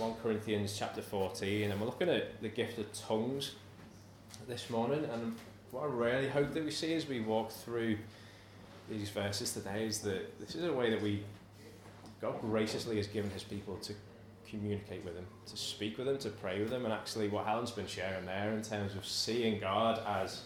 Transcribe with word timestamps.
1 0.00 0.14
Corinthians 0.22 0.74
chapter 0.78 1.02
14, 1.02 1.70
and 1.70 1.78
we're 1.78 1.84
looking 1.84 2.08
at 2.08 2.40
the 2.40 2.48
gift 2.48 2.78
of 2.78 2.90
tongues 2.94 3.56
this 4.48 4.70
morning. 4.70 5.04
And 5.12 5.36
what 5.72 5.82
I 5.82 5.86
really 5.88 6.28
hope 6.28 6.54
that 6.54 6.64
we 6.64 6.70
see 6.70 6.94
as 6.94 7.06
we 7.06 7.20
walk 7.20 7.50
through 7.50 7.98
these 8.88 9.10
verses 9.10 9.52
today 9.52 9.84
is 9.84 9.98
that 9.98 10.40
this 10.40 10.54
is 10.54 10.64
a 10.64 10.72
way 10.72 10.88
that 10.88 11.02
we, 11.02 11.22
God 12.22 12.40
graciously 12.40 12.96
has 12.96 13.08
given 13.08 13.30
his 13.32 13.42
people 13.42 13.76
to 13.82 13.92
communicate 14.48 15.04
with 15.04 15.16
him, 15.16 15.26
to 15.44 15.56
speak 15.58 15.98
with 15.98 16.08
him, 16.08 16.16
to 16.16 16.30
pray 16.30 16.62
with 16.62 16.72
him, 16.72 16.86
and 16.86 16.94
actually 16.94 17.28
what 17.28 17.44
Helen's 17.44 17.70
been 17.70 17.86
sharing 17.86 18.24
there 18.24 18.52
in 18.52 18.62
terms 18.62 18.94
of 18.94 19.04
seeing 19.04 19.60
God 19.60 20.00
as 20.06 20.44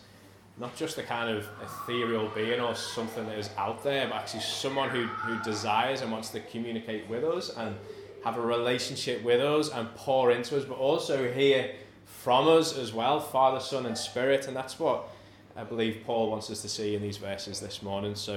not 0.59 0.75
just 0.75 0.98
a 0.98 1.05
kind 1.05 1.30
of 1.30 1.46
ethereal 1.62 2.29
being 2.34 2.59
or 2.59 2.75
something 2.75 3.25
that 3.27 3.39
is 3.39 3.50
out 3.57 3.84
there, 3.84 4.09
but 4.09 4.16
actually 4.16 4.41
someone 4.41 4.91
who, 4.91 5.05
who 5.05 5.41
desires 5.45 6.00
and 6.00 6.11
wants 6.11 6.30
to 6.30 6.41
communicate 6.41 7.09
with 7.09 7.23
us 7.23 7.50
and 7.57 7.77
have 8.25 8.38
a 8.38 8.41
relationship 8.41 9.22
with 9.22 9.40
us 9.40 9.70
and 9.70 9.95
pour 9.95 10.32
into 10.32 10.57
us, 10.57 10.64
but 10.64 10.79
also 10.79 11.30
hear 11.30 11.71
from 12.07 12.49
us 12.49 12.76
as 12.76 12.93
well, 12.93 13.21
Father, 13.21 13.61
Son, 13.61 13.85
and 13.85 13.96
Spirit. 13.96 14.49
And 14.49 14.57
that's 14.57 14.79
what 14.79 15.08
I 15.57 15.62
believe 15.62 16.03
Paul 16.07 16.30
wants 16.30 16.50
us 16.50 16.63
to 16.63 16.68
see 16.68 16.94
in 16.94 17.02
these 17.02 17.18
verses 17.18 17.61
this 17.61 17.82
morning. 17.82 18.14
So 18.14 18.32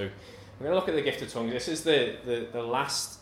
we're 0.60 0.66
going 0.66 0.72
to 0.72 0.76
look 0.76 0.88
at 0.88 0.94
the 0.94 1.02
gift 1.02 1.22
of 1.22 1.32
tongues. 1.32 1.52
This 1.52 1.68
is 1.68 1.84
the, 1.84 2.16
the, 2.24 2.48
the 2.52 2.62
last 2.62 3.20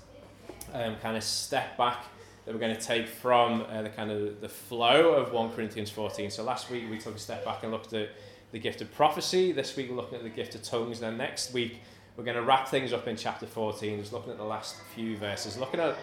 um, 0.75 0.97
kind 0.97 1.17
of 1.17 1.23
step 1.23 1.77
back 1.79 2.05
that 2.45 2.53
we're 2.53 2.61
going 2.61 2.77
to 2.77 2.83
take 2.83 3.07
from 3.07 3.65
uh, 3.71 3.83
the 3.83 3.89
kind 3.91 4.11
of 4.11 4.41
the 4.41 4.49
flow 4.49 5.15
of 5.15 5.33
1 5.33 5.53
Corinthians 5.53 5.91
14. 5.91 6.31
So 6.31 6.43
last 6.43 6.69
week 6.71 6.85
we 6.91 6.99
took 6.99 7.15
a 7.15 7.19
step 7.19 7.45
back 7.45 7.63
and 7.63 7.71
looked 7.71 7.93
at 7.93 8.11
the 8.53 8.59
gift 8.59 8.81
of 8.81 8.93
prophecy. 8.93 9.53
This 9.53 9.77
week 9.77 9.91
we're 9.91 9.97
looking 9.97 10.19
at 10.19 10.25
the 10.25 10.31
gift 10.31 10.55
of 10.57 10.63
tongues. 10.63 10.99
Then 10.99 11.17
next 11.17 11.53
week 11.53 11.81
we're 12.17 12.25
going 12.25 12.37
to 12.37 12.43
wrap 12.43 12.69
things 12.69 12.93
up 12.93 13.07
in 13.07 13.17
chapter 13.17 13.47
14, 13.47 14.01
just 14.01 14.13
looking 14.13 14.31
at 14.31 14.39
the 14.39 14.45
last 14.45 14.77
few 14.95 15.17
verses, 15.17 15.59
looking 15.59 15.81
at, 15.81 15.91
at 15.91 15.97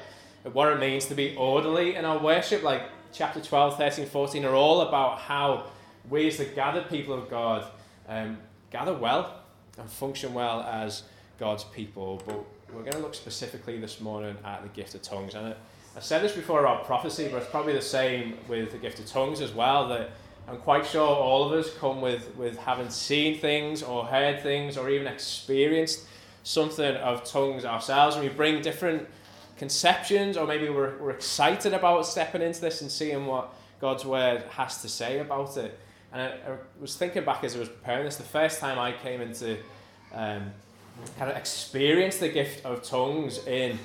what 0.52 0.71
it 0.71 0.79
means 0.79 1.05
to 1.05 1.15
be 1.15 1.35
orderly 1.35 1.95
in 1.95 2.05
our 2.05 2.20
worship. 2.20 2.63
Like 2.63 2.83
chapter 3.13 3.39
12, 3.39 3.77
13, 3.77 4.05
14 4.05 4.45
are 4.45 4.55
all 4.55 4.81
about 4.81 5.19
how 5.19 5.67
we 6.09 6.27
as 6.27 6.38
the 6.38 6.45
gathered 6.45 6.89
people 6.89 7.13
of 7.13 7.30
God 7.30 7.66
um, 8.08 8.38
gather 8.71 8.94
well 8.94 9.41
and 9.77 9.89
function 9.89 10.33
well 10.33 10.61
as 10.61 11.03
God's 11.39 11.64
people. 11.64 12.21
But 12.25 12.44
we're 12.73 12.81
going 12.81 12.94
to 12.94 12.99
look 12.99 13.16
specifically 13.16 13.80
this 13.80 14.02
morning 14.02 14.36
at 14.44 14.64
the 14.64 14.69
gift 14.69 14.95
of 14.95 15.02
tongues. 15.02 15.36
And 15.36 15.55
I 15.95 15.99
said 15.99 16.21
this 16.21 16.33
before 16.33 16.59
about 16.59 16.86
prophecy, 16.86 17.30
but 17.31 17.41
it's 17.41 17.52
probably 17.52 17.73
the 17.73 17.81
same 17.81 18.38
with 18.47 18.71
the 18.71 18.77
gift 18.77 18.99
of 18.99 19.05
tongues 19.05 19.41
as 19.41 19.52
well. 19.52 19.88
That 19.88 20.11
I'm 20.47 20.58
quite 20.58 20.86
sure 20.86 21.08
all 21.08 21.45
of 21.45 21.53
us 21.53 21.73
come 21.77 22.02
with, 22.02 22.36
with 22.36 22.58
having 22.58 22.89
seen 22.89 23.39
things 23.39 23.81
or 23.81 24.05
heard 24.05 24.41
things 24.41 24.75
or 24.75 24.89
even 24.89 25.08
experienced 25.08 26.05
something 26.44 26.95
of 26.95 27.23
tongues 27.23 27.64
ourselves. 27.64 28.16
And 28.16 28.25
we 28.25 28.33
bring 28.33 28.61
different 28.61 29.08
conceptions, 29.64 30.36
or 30.36 30.45
maybe 30.45 30.69
we're, 30.69 30.97
we're 30.97 31.11
excited 31.11 31.73
about 31.73 32.06
stepping 32.06 32.42
into 32.42 32.59
this 32.59 32.81
and 32.81 32.92
seeing 32.92 33.25
what 33.25 33.53
God's 33.80 34.05
word 34.05 34.44
has 34.52 34.81
to 34.81 34.89
say 34.89 35.20
about 35.20 35.55
it. 35.58 35.80
And 36.11 36.22
I, 36.22 36.25
I 36.25 36.58
was 36.81 36.95
thinking 36.95 37.23
back 37.23 37.44
as 37.44 37.55
I 37.55 37.59
was 37.59 37.70
preparing 37.70 38.05
this, 38.05 38.17
the 38.17 38.23
first 38.23 38.59
time 38.59 38.78
I 38.78 38.92
came 38.92 39.22
into 39.22 39.58
um, 40.14 40.52
kind 41.17 41.31
of 41.31 41.38
experience 41.38 42.17
the 42.17 42.30
gift 42.30 42.66
of 42.66 42.83
tongues 42.83 43.45
in, 43.47 43.80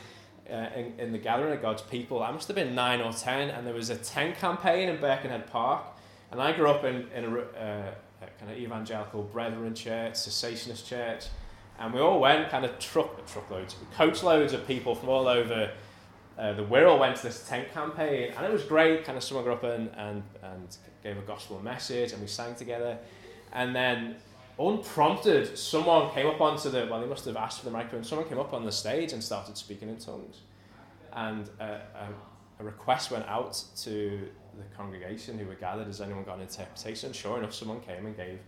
uh, 0.51 0.67
in, 0.75 0.95
in 0.99 1.13
the 1.13 1.19
gathering 1.19 1.53
of 1.53 1.63
God's 1.63 1.83
people, 1.83 2.23
I 2.23 2.33
must 2.33 2.49
have 2.49 2.57
been 2.57 2.75
nine 2.75 3.01
or 3.01 3.13
ten, 3.13 3.51
and 3.51 3.67
there 3.67 3.75
was 3.75 3.91
a 3.91 3.97
tent 3.97 4.37
campaign 4.37 4.89
in 4.89 5.01
Birkenhead 5.01 5.47
Park 5.51 5.83
and 6.31 6.43
I 6.43 6.53
grew 6.53 6.69
up 6.69 6.85
in, 6.85 7.07
in 7.15 7.25
a, 7.25 7.39
uh, 7.39 7.95
a 8.23 8.27
kind 8.39 8.51
of 8.51 8.59
evangelical 8.59 9.23
brethren 9.23 9.75
church, 9.75 10.15
cessationist 10.15 10.87
church, 10.87 11.27
and 11.79 11.95
we 11.95 12.01
all 12.01 12.21
went 12.21 12.51
kind 12.51 12.65
of 12.65 12.79
truck 12.79 13.27
truckloads, 13.27 13.77
coach 13.97 14.23
loads 14.23 14.53
of 14.53 14.67
people 14.67 14.95
from 14.95 15.09
all 15.09 15.29
over 15.29 15.71
uh, 16.39 16.53
the 16.53 16.63
Wirral 16.63 17.01
went 17.01 17.17
to 17.17 17.25
this 17.25 17.47
tent 17.49 17.73
campaign, 17.73 18.33
and 18.37 18.47
it 18.47 18.53
was 18.53 18.63
great. 18.63 19.05
Kind 19.05 19.19
of 19.19 19.25
someone 19.25 19.45
got 19.45 19.55
up 19.55 19.65
and, 19.65 19.91
and, 19.97 20.23
and 20.43 20.77
gave 21.03 21.19
a 21.19 21.23
gospel 21.23 21.61
message, 21.61 22.13
and 22.13 22.21
we 22.21 22.29
sang 22.29 22.55
together. 22.55 22.97
And 23.53 23.75
then, 23.75 24.17
unprompted, 24.59 25.59
someone 25.59 26.13
came 26.13 26.29
up 26.29 26.41
onto 26.41 26.71
the 26.71 26.87
well, 26.89 27.01
they 27.01 27.09
must 27.09 27.25
have 27.25 27.37
asked 27.37 27.59
for 27.59 27.65
the 27.65 27.73
microphone. 27.73 28.05
Someone 28.05 28.29
came 28.29 28.39
up 28.39 28.53
on 28.53 28.65
the 28.65 28.71
stage 28.71 29.13
and 29.13 29.23
started 29.23 29.57
speaking 29.57 29.89
in 29.89 29.97
tongues, 29.97 30.43
and 31.13 31.51
uh, 31.61 31.79
a, 31.97 32.63
a 32.63 32.65
request 32.65 33.11
went 33.11 33.27
out 33.27 33.61
to 33.79 34.29
the 34.57 34.77
congregation 34.77 35.39
who 35.39 35.47
were 35.47 35.55
gathered, 35.55 35.89
has 35.89 36.01
anyone 36.01 36.23
got 36.23 36.37
an 36.37 36.43
interpretation? 36.43 37.13
Sure 37.13 37.39
enough, 37.39 37.55
someone 37.55 37.81
came 37.81 38.07
and 38.07 38.17
gave 38.17 38.39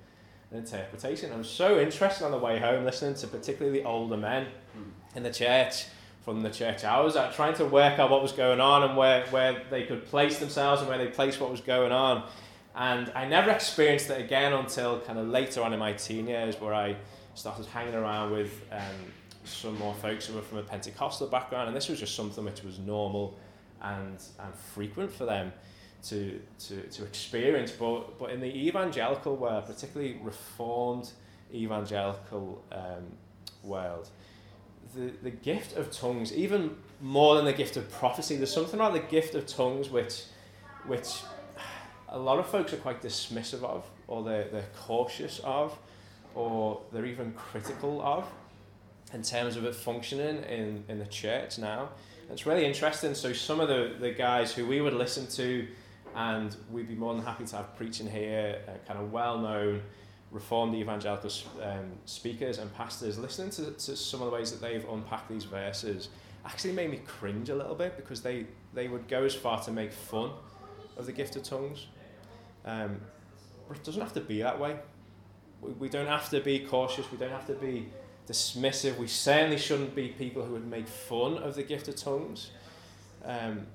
interpretation. 0.53 1.33
I'm 1.33 1.44
so 1.44 1.78
interested 1.78 2.25
on 2.25 2.31
the 2.31 2.38
way 2.38 2.59
home 2.59 2.84
listening 2.84 3.15
to 3.15 3.27
particularly 3.27 3.81
the 3.81 3.87
older 3.87 4.16
men 4.16 4.47
mm. 4.77 5.16
in 5.16 5.22
the 5.22 5.33
church 5.33 5.87
from 6.25 6.43
the 6.43 6.50
church 6.50 6.84
hours, 6.84 7.16
at 7.16 7.34
trying 7.34 7.55
to 7.55 7.65
work 7.65 7.99
out 7.99 8.11
what 8.11 8.21
was 8.22 8.33
going 8.33 8.60
on 8.60 8.83
and 8.83 8.97
where, 8.97 9.25
where 9.28 9.62
they 9.71 9.84
could 9.84 10.05
place 10.06 10.39
themselves 10.39 10.81
and 10.81 10.89
where 10.89 10.99
they 10.99 11.06
placed 11.06 11.41
what 11.41 11.50
was 11.50 11.60
going 11.60 11.93
on. 11.93 12.22
And 12.75 13.10
I 13.15 13.27
never 13.27 13.50
experienced 13.50 14.10
it 14.10 14.21
again 14.21 14.53
until 14.53 15.00
kind 15.00 15.19
of 15.19 15.28
later 15.28 15.62
on 15.62 15.72
in 15.72 15.78
my 15.78 15.94
teen 15.94 16.28
years 16.28 16.60
where 16.60 16.75
I 16.75 16.97
started 17.34 17.66
hanging 17.66 17.94
around 17.94 18.33
with 18.33 18.62
um, 18.71 18.81
some 19.44 19.78
more 19.78 19.94
folks 19.94 20.27
who 20.27 20.34
were 20.34 20.43
from 20.43 20.59
a 20.59 20.62
Pentecostal 20.62 21.27
background, 21.28 21.69
and 21.69 21.77
this 21.77 21.89
was 21.89 21.99
just 21.99 22.15
something 22.15 22.44
which 22.44 22.62
was 22.62 22.78
normal 22.78 23.37
and, 23.83 24.22
and 24.39 24.55
frequent 24.55 25.10
for 25.12 25.25
them 25.25 25.53
to, 26.05 26.41
to, 26.59 26.83
to 26.83 27.05
experience. 27.05 27.71
But, 27.71 28.19
but 28.19 28.31
in 28.31 28.41
the 28.41 28.55
evangelical 28.69 29.37
world, 29.37 29.66
particularly 29.66 30.19
reformed 30.22 31.11
evangelical 31.53 32.65
um, 32.72 33.06
world, 33.62 34.09
the, 34.94 35.12
the 35.22 35.31
gift 35.31 35.77
of 35.77 35.91
tongues, 35.93 36.33
even 36.33 36.77
more 37.00 37.37
than 37.37 37.44
the 37.44 37.53
gift 37.53 37.77
of 37.77 37.91
prophecy, 37.93 38.37
there's 38.37 38.53
something 38.53 38.78
about 38.78 38.93
the 38.93 39.00
gift 39.00 39.34
of 39.34 39.47
tongues 39.47 39.91
which, 39.91 40.25
which 40.87 41.22
a 42.09 42.19
lot 42.19 42.39
of 42.39 42.47
folks 42.47 42.72
are 42.72 42.78
quite 42.78 43.03
dismissive 43.03 43.62
of, 43.62 43.89
or 44.09 44.25
they're, 44.25 44.49
they're 44.49 44.69
cautious 44.77 45.41
of, 45.44 45.78
or 46.34 46.81
they're 46.93 47.06
even 47.06 47.33
critical 47.33 48.00
of 48.03 48.27
in 49.12 49.22
terms 49.22 49.56
of 49.56 49.65
it 49.65 49.75
functioning 49.75 50.43
in, 50.44 50.84
in 50.89 50.99
the 50.99 51.06
church 51.06 51.59
now. 51.59 51.89
It's 52.31 52.47
really 52.47 52.65
interesting. 52.65 53.15
So, 53.15 53.33
some 53.33 53.59
of 53.59 53.69
the, 53.69 53.97
the 53.99 54.12
guys 54.12 54.53
who 54.53 54.65
we 54.65 54.81
would 54.81 54.94
listen 54.94 55.27
to 55.28 55.66
and 56.15 56.56
we'd 56.71 56.88
be 56.88 56.94
more 56.94 57.15
than 57.15 57.25
happy 57.25 57.44
to 57.44 57.56
have 57.56 57.76
preaching 57.76 58.09
here, 58.09 58.60
uh, 58.69 58.72
kind 58.87 59.00
of 59.00 59.12
well-known 59.12 59.82
Reformed 60.31 60.76
evangelical 60.76 61.28
um, 61.60 61.91
speakers 62.04 62.59
and 62.59 62.72
pastors 62.75 63.19
listening 63.19 63.50
to, 63.50 63.72
to 63.72 63.97
some 63.97 64.22
of 64.22 64.31
the 64.31 64.32
ways 64.32 64.53
that 64.53 64.60
they've 64.60 64.88
unpacked 64.88 65.28
these 65.28 65.43
verses 65.43 66.09
actually 66.44 66.72
made 66.72 66.88
me 66.88 67.00
cringe 67.04 67.48
a 67.48 67.54
little 67.56 67.75
bit 67.75 67.97
because 67.97 68.22
they, 68.22 68.47
they 68.72 68.87
would 68.87 69.09
go 69.09 69.25
as 69.25 69.34
far 69.34 69.60
to 69.62 69.72
make 69.72 69.93
fun 69.93 70.31
of 70.97 71.06
the 71.06 71.12
gift 71.12 71.34
of 71.34 71.43
tongues. 71.43 71.88
Um, 72.65 73.00
but 73.66 73.78
it 73.78 73.82
doesn't 73.82 74.00
have 74.00 74.12
to 74.12 74.21
be 74.21 74.41
that 74.42 74.60
way. 74.60 74.77
We, 75.60 75.72
we 75.72 75.88
don't 75.88 76.06
have 76.06 76.31
to 76.31 76.41
be 76.41 76.60
cautious, 76.60 77.10
we 77.10 77.19
don't 77.19 77.32
have 77.32 77.48
to 77.48 77.54
be 77.54 77.88
dismissive. 78.28 78.98
We 78.98 79.09
certainly 79.09 79.59
shouldn't 79.59 79.97
be 79.97 80.09
people 80.09 80.44
who 80.44 80.53
would 80.53 80.69
make 80.69 80.87
fun 80.87 81.38
of 81.38 81.56
the 81.56 81.65
gift 81.65 81.88
of 81.88 81.97
tongues. 81.97 82.53
Um, 83.25 83.66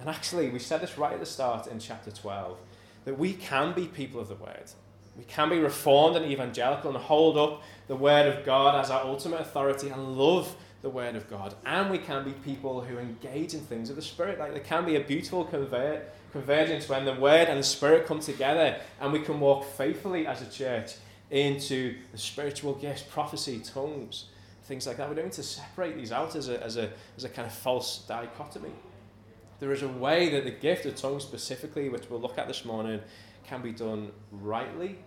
and 0.00 0.08
actually, 0.08 0.50
we 0.50 0.58
said 0.58 0.80
this 0.80 0.98
right 0.98 1.12
at 1.12 1.20
the 1.20 1.26
start 1.26 1.66
in 1.66 1.78
chapter 1.78 2.10
12 2.10 2.58
that 3.04 3.18
we 3.18 3.32
can 3.32 3.72
be 3.72 3.86
people 3.86 4.20
of 4.20 4.28
the 4.28 4.34
word. 4.34 4.70
We 5.16 5.24
can 5.24 5.48
be 5.48 5.58
reformed 5.58 6.16
and 6.16 6.26
evangelical 6.26 6.90
and 6.90 6.98
hold 6.98 7.38
up 7.38 7.62
the 7.86 7.96
word 7.96 8.26
of 8.26 8.44
God 8.44 8.78
as 8.82 8.90
our 8.90 9.02
ultimate 9.04 9.40
authority 9.40 9.88
and 9.88 10.18
love 10.18 10.54
the 10.82 10.90
word 10.90 11.16
of 11.16 11.30
God. 11.30 11.54
And 11.64 11.90
we 11.90 11.98
can 11.98 12.24
be 12.24 12.32
people 12.32 12.82
who 12.82 12.98
engage 12.98 13.54
in 13.54 13.60
things 13.60 13.88
of 13.88 13.96
the 13.96 14.02
Spirit. 14.02 14.38
Like 14.38 14.52
there 14.52 14.60
can 14.60 14.84
be 14.84 14.96
a 14.96 15.00
beautiful 15.00 15.44
convert, 15.44 16.12
convergence 16.32 16.88
when 16.88 17.04
the 17.04 17.14
word 17.14 17.48
and 17.48 17.58
the 17.58 17.64
Spirit 17.64 18.06
come 18.06 18.20
together 18.20 18.78
and 19.00 19.12
we 19.12 19.20
can 19.20 19.40
walk 19.40 19.64
faithfully 19.64 20.26
as 20.26 20.42
a 20.42 20.50
church 20.50 20.94
into 21.30 21.96
the 22.12 22.18
spiritual 22.18 22.74
gifts, 22.74 23.02
prophecy, 23.02 23.60
tongues, 23.60 24.26
things 24.64 24.86
like 24.86 24.96
that. 24.98 25.08
We 25.08 25.14
don't 25.14 25.26
need 25.26 25.32
to 25.34 25.42
separate 25.42 25.96
these 25.96 26.12
out 26.12 26.36
as 26.36 26.48
a, 26.48 26.62
as 26.62 26.76
a, 26.76 26.90
as 27.16 27.24
a 27.24 27.28
kind 27.28 27.46
of 27.46 27.54
false 27.54 28.04
dichotomy. 28.06 28.72
There 29.58 29.72
is 29.72 29.82
a 29.82 29.88
way 29.88 30.28
that 30.30 30.44
the 30.44 30.50
gift 30.50 30.84
of 30.86 30.96
tongues, 30.96 31.22
specifically, 31.22 31.88
which 31.88 32.10
we'll 32.10 32.20
look 32.20 32.38
at 32.38 32.46
this 32.46 32.64
morning, 32.64 33.00
can 33.44 33.62
be 33.62 33.72
done 33.72 34.12
rightly 34.30 34.98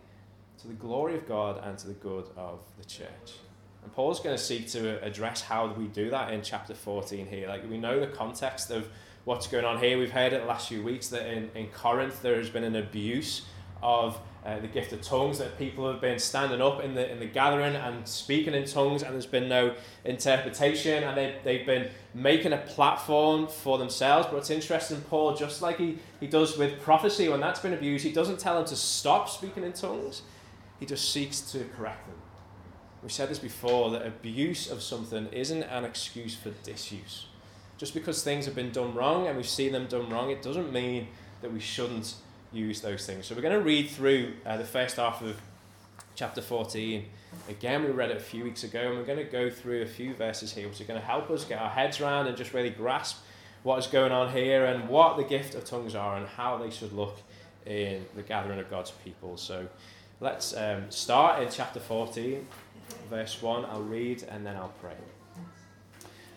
to 0.61 0.67
the 0.67 0.73
glory 0.73 1.15
of 1.15 1.27
God 1.27 1.61
and 1.63 1.77
to 1.77 1.87
the 1.87 1.93
good 1.93 2.25
of 2.35 2.59
the 2.77 2.85
church. 2.85 3.35
And 3.83 3.93
Paul's 3.93 4.19
going 4.19 4.35
to 4.35 4.41
seek 4.41 4.67
to 4.69 5.01
address 5.03 5.41
how 5.41 5.71
we 5.73 5.85
do 5.87 6.09
that 6.09 6.33
in 6.33 6.41
chapter 6.41 6.73
14 6.73 7.27
here. 7.27 7.47
Like, 7.47 7.69
we 7.69 7.77
know 7.77 7.99
the 7.99 8.07
context 8.07 8.71
of 8.71 8.89
what's 9.23 9.47
going 9.47 9.65
on 9.65 9.79
here. 9.79 9.97
We've 9.97 10.11
heard 10.11 10.33
it 10.33 10.41
the 10.41 10.47
last 10.47 10.67
few 10.67 10.83
weeks 10.83 11.09
that 11.09 11.27
in, 11.27 11.49
in 11.55 11.67
Corinth 11.67 12.21
there 12.21 12.37
has 12.37 12.49
been 12.49 12.63
an 12.63 12.75
abuse 12.75 13.45
of 13.81 14.19
uh, 14.45 14.59
the 14.59 14.67
gift 14.67 14.93
of 14.93 15.01
tongues 15.01 15.37
that 15.37 15.57
people 15.57 15.91
have 15.91 15.99
been 15.99 16.17
standing 16.17 16.61
up 16.61 16.81
in 16.81 16.93
the 16.93 17.11
in 17.11 17.19
the 17.19 17.25
gathering 17.25 17.75
and 17.75 18.07
speaking 18.07 18.53
in 18.53 18.65
tongues 18.65 19.03
and 19.03 19.13
there's 19.13 19.25
been 19.25 19.49
no 19.49 19.75
interpretation 20.05 21.03
and 21.03 21.17
they, 21.17 21.35
they've 21.43 21.65
been 21.65 21.89
making 22.13 22.53
a 22.53 22.57
platform 22.57 23.47
for 23.47 23.77
themselves. 23.77 24.27
But 24.31 24.37
it's 24.37 24.49
interesting 24.49 25.01
paul 25.09 25.35
just 25.35 25.61
like 25.61 25.77
he, 25.77 25.99
he 26.19 26.27
does 26.27 26.57
with 26.57 26.79
prophecy 26.81 27.27
when 27.27 27.41
that's 27.41 27.59
been 27.59 27.73
abused 27.73 28.05
he 28.05 28.13
doesn't 28.13 28.39
tell 28.39 28.55
them 28.55 28.65
to 28.65 28.75
stop 28.75 29.29
speaking 29.29 29.63
in 29.63 29.73
tongues. 29.73 30.21
He 30.79 30.85
just 30.85 31.11
seeks 31.11 31.41
to 31.51 31.65
correct 31.75 32.07
them. 32.07 32.15
We 33.03 33.09
said 33.09 33.29
this 33.29 33.39
before 33.39 33.91
that 33.91 34.05
abuse 34.05 34.69
of 34.71 34.81
something 34.81 35.27
isn't 35.31 35.63
an 35.63 35.83
excuse 35.85 36.35
for 36.35 36.51
disuse. 36.63 37.25
Just 37.77 37.93
because 37.93 38.23
things 38.23 38.45
have 38.45 38.55
been 38.55 38.71
done 38.71 38.93
wrong 38.93 39.27
and 39.27 39.37
we've 39.37 39.47
seen 39.47 39.71
them 39.71 39.87
done 39.87 40.09
wrong, 40.09 40.31
it 40.31 40.41
doesn't 40.41 40.71
mean 40.71 41.07
that 41.41 41.51
we 41.51 41.59
shouldn't 41.59 42.15
use 42.51 42.81
those 42.81 43.05
things. 43.05 43.25
So 43.25 43.35
we're 43.35 43.41
going 43.41 43.57
to 43.57 43.63
read 43.63 43.89
through 43.89 44.33
uh, 44.45 44.57
the 44.57 44.65
first 44.65 44.97
half 44.97 45.21
of 45.21 45.39
chapter 46.15 46.41
14. 46.41 47.05
Again, 47.47 47.83
we 47.83 47.91
read 47.91 48.11
it 48.11 48.17
a 48.17 48.21
few 48.21 48.43
weeks 48.43 48.63
ago, 48.63 48.79
and 48.79 48.97
we're 48.97 49.05
going 49.05 49.19
to 49.19 49.31
go 49.31 49.49
through 49.49 49.83
a 49.83 49.85
few 49.85 50.13
verses 50.13 50.53
here, 50.53 50.67
which 50.67 50.81
are 50.81 50.85
going 50.85 50.99
to 50.99 51.05
help 51.05 51.29
us 51.29 51.45
get 51.45 51.61
our 51.61 51.69
heads 51.69 52.01
around 52.01 52.27
and 52.27 52.35
just 52.35 52.53
really 52.53 52.71
grasp 52.71 53.17
what 53.63 53.77
is 53.79 53.87
going 53.87 54.11
on 54.11 54.31
here 54.31 54.65
and 54.65 54.87
what 54.87 55.17
the 55.17 55.23
gift 55.23 55.55
of 55.55 55.65
tongues 55.65 55.95
are 55.95 56.17
and 56.17 56.27
how 56.27 56.57
they 56.57 56.69
should 56.69 56.93
look 56.93 57.17
in 57.65 58.05
the 58.15 58.21
gathering 58.21 58.59
of 58.59 58.69
God's 58.69 58.91
people. 58.91 59.37
So 59.37 59.67
let's 60.19 60.55
um, 60.55 60.89
start 60.89 61.43
in 61.43 61.49
chapter 61.49 61.79
14, 61.79 62.47
verse 63.09 63.41
1. 63.41 63.65
I'll 63.65 63.81
read 63.81 64.23
and 64.23 64.45
then 64.45 64.55
I'll 64.55 64.73
pray. 64.81 64.95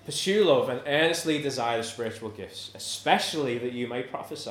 Pursue 0.05 0.44
love 0.44 0.69
and 0.69 0.81
earnestly 0.87 1.41
desire 1.41 1.79
the 1.79 1.85
spiritual 1.85 2.31
gifts, 2.31 2.73
especially 2.75 3.58
that 3.58 3.73
you 3.73 3.87
may 3.87 4.03
prophesy. 4.03 4.50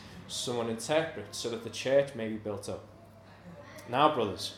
someone 0.31 0.69
interprets, 0.69 1.37
so 1.37 1.49
that 1.49 1.63
the 1.63 1.69
church 1.69 2.15
may 2.15 2.27
be 2.27 2.35
built 2.35 2.69
up. 2.69 2.83
Now, 3.89 4.13
brothers, 4.13 4.55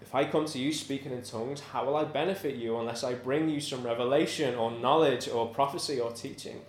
if 0.00 0.14
I 0.14 0.24
come 0.24 0.46
to 0.46 0.58
you 0.58 0.72
speaking 0.72 1.12
in 1.12 1.22
tongues, 1.22 1.60
how 1.60 1.84
will 1.84 1.96
I 1.96 2.04
benefit 2.04 2.56
you 2.56 2.78
unless 2.78 3.02
I 3.02 3.14
bring 3.14 3.48
you 3.48 3.60
some 3.60 3.82
revelation 3.82 4.54
or 4.54 4.70
knowledge 4.70 5.28
or 5.28 5.48
prophecy 5.48 5.98
or 6.00 6.12
teaching? 6.12 6.60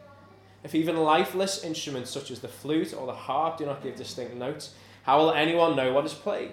If 0.64 0.74
even 0.74 0.98
lifeless 0.98 1.64
instruments 1.64 2.10
such 2.10 2.32
as 2.32 2.40
the 2.40 2.48
flute 2.48 2.94
or 2.94 3.06
the 3.06 3.14
harp 3.14 3.58
do 3.58 3.66
not 3.66 3.84
give 3.84 3.96
distinct 3.96 4.36
notes, 4.36 4.74
how 5.04 5.20
will 5.20 5.32
anyone 5.32 5.76
know 5.76 5.94
what 5.94 6.06
is 6.06 6.14
played? 6.14 6.52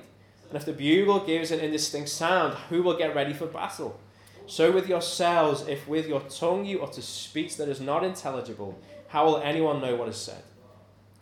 And 0.49 0.57
if 0.57 0.65
the 0.65 0.73
bugle 0.73 1.21
gives 1.21 1.51
an 1.51 1.61
indistinct 1.61 2.11
sound, 2.11 2.55
who 2.69 2.83
will 2.83 2.97
get 2.97 3.15
ready 3.15 3.33
for 3.33 3.47
battle? 3.47 3.99
So 4.47 4.71
with 4.71 4.89
yourselves, 4.89 5.67
if 5.67 5.89
with 5.89 6.07
your 6.07 6.21
tongue 6.21 6.67
you 6.67 6.83
utter 6.83 7.01
speech 7.01 7.57
that 7.57 7.69
is 7.69 7.81
not 7.81 8.05
intelligible, 8.05 8.79
how 9.09 9.25
will 9.25 9.39
anyone 9.39 9.81
know 9.81 9.97
what 9.97 10.09
is 10.09 10.17
said? 10.17 10.43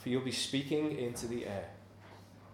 For 0.02 0.08
you'll 0.08 0.22
be 0.22 0.32
speaking 0.32 0.98
into 0.98 1.28
the 1.28 1.46
air. 1.46 1.68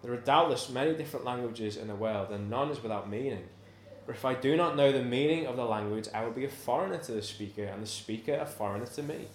There 0.03 0.13
are 0.13 0.17
doubtless 0.17 0.69
many 0.69 0.93
different 0.93 1.25
languages 1.25 1.77
in 1.77 1.87
the 1.87 1.95
world, 1.95 2.29
and 2.29 2.47
none 2.47 2.69
is 2.69 2.83
without 2.83 3.09
meaning. 3.09 3.49
But 4.05 4.15
if 4.15 4.23
I 4.23 4.35
do 4.35 4.55
not 4.55 4.75
know 4.75 4.91
the 4.91 5.03
meaning 5.03 5.47
of 5.47 5.55
the 5.55 5.65
language, 5.65 6.07
I 6.13 6.23
will 6.23 6.31
be 6.31 6.45
a 6.45 6.49
foreigner 6.49 6.99
to 6.99 7.11
the 7.11 7.23
speaker, 7.23 7.63
and 7.63 7.81
the 7.81 7.87
speaker 7.87 8.35
a 8.35 8.45
foreigner 8.45 8.85
to 8.85 9.03
me. 9.03 9.27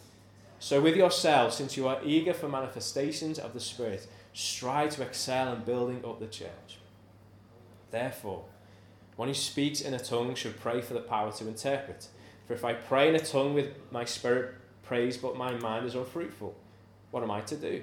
So 0.60 0.80
with 0.80 0.96
yourselves, 0.96 1.56
since 1.56 1.76
you 1.76 1.88
are 1.88 2.00
eager 2.04 2.32
for 2.32 2.48
manifestations 2.48 3.38
of 3.38 3.52
the 3.52 3.60
Spirit, 3.60 4.06
strive 4.32 4.90
to 4.90 5.02
excel 5.02 5.52
in 5.52 5.62
building 5.62 6.04
up 6.04 6.20
the 6.20 6.26
church. 6.26 6.78
Therefore, 7.90 8.44
one 9.16 9.28
who 9.28 9.34
speaks 9.34 9.80
in 9.80 9.92
a 9.92 9.98
tongue 9.98 10.34
should 10.34 10.60
pray 10.60 10.80
for 10.80 10.94
the 10.94 11.00
power 11.00 11.32
to 11.32 11.48
interpret. 11.48 12.08
For 12.46 12.54
if 12.54 12.64
I 12.64 12.74
pray 12.74 13.08
in 13.08 13.14
a 13.16 13.20
tongue 13.20 13.54
with 13.54 13.70
my 13.90 14.04
spirit 14.04 14.54
praise, 14.82 15.16
but 15.16 15.36
my 15.36 15.52
mind 15.54 15.86
is 15.86 15.94
unfruitful, 15.94 16.54
what 17.10 17.22
am 17.22 17.30
I 17.30 17.40
to 17.42 17.56
do? 17.56 17.82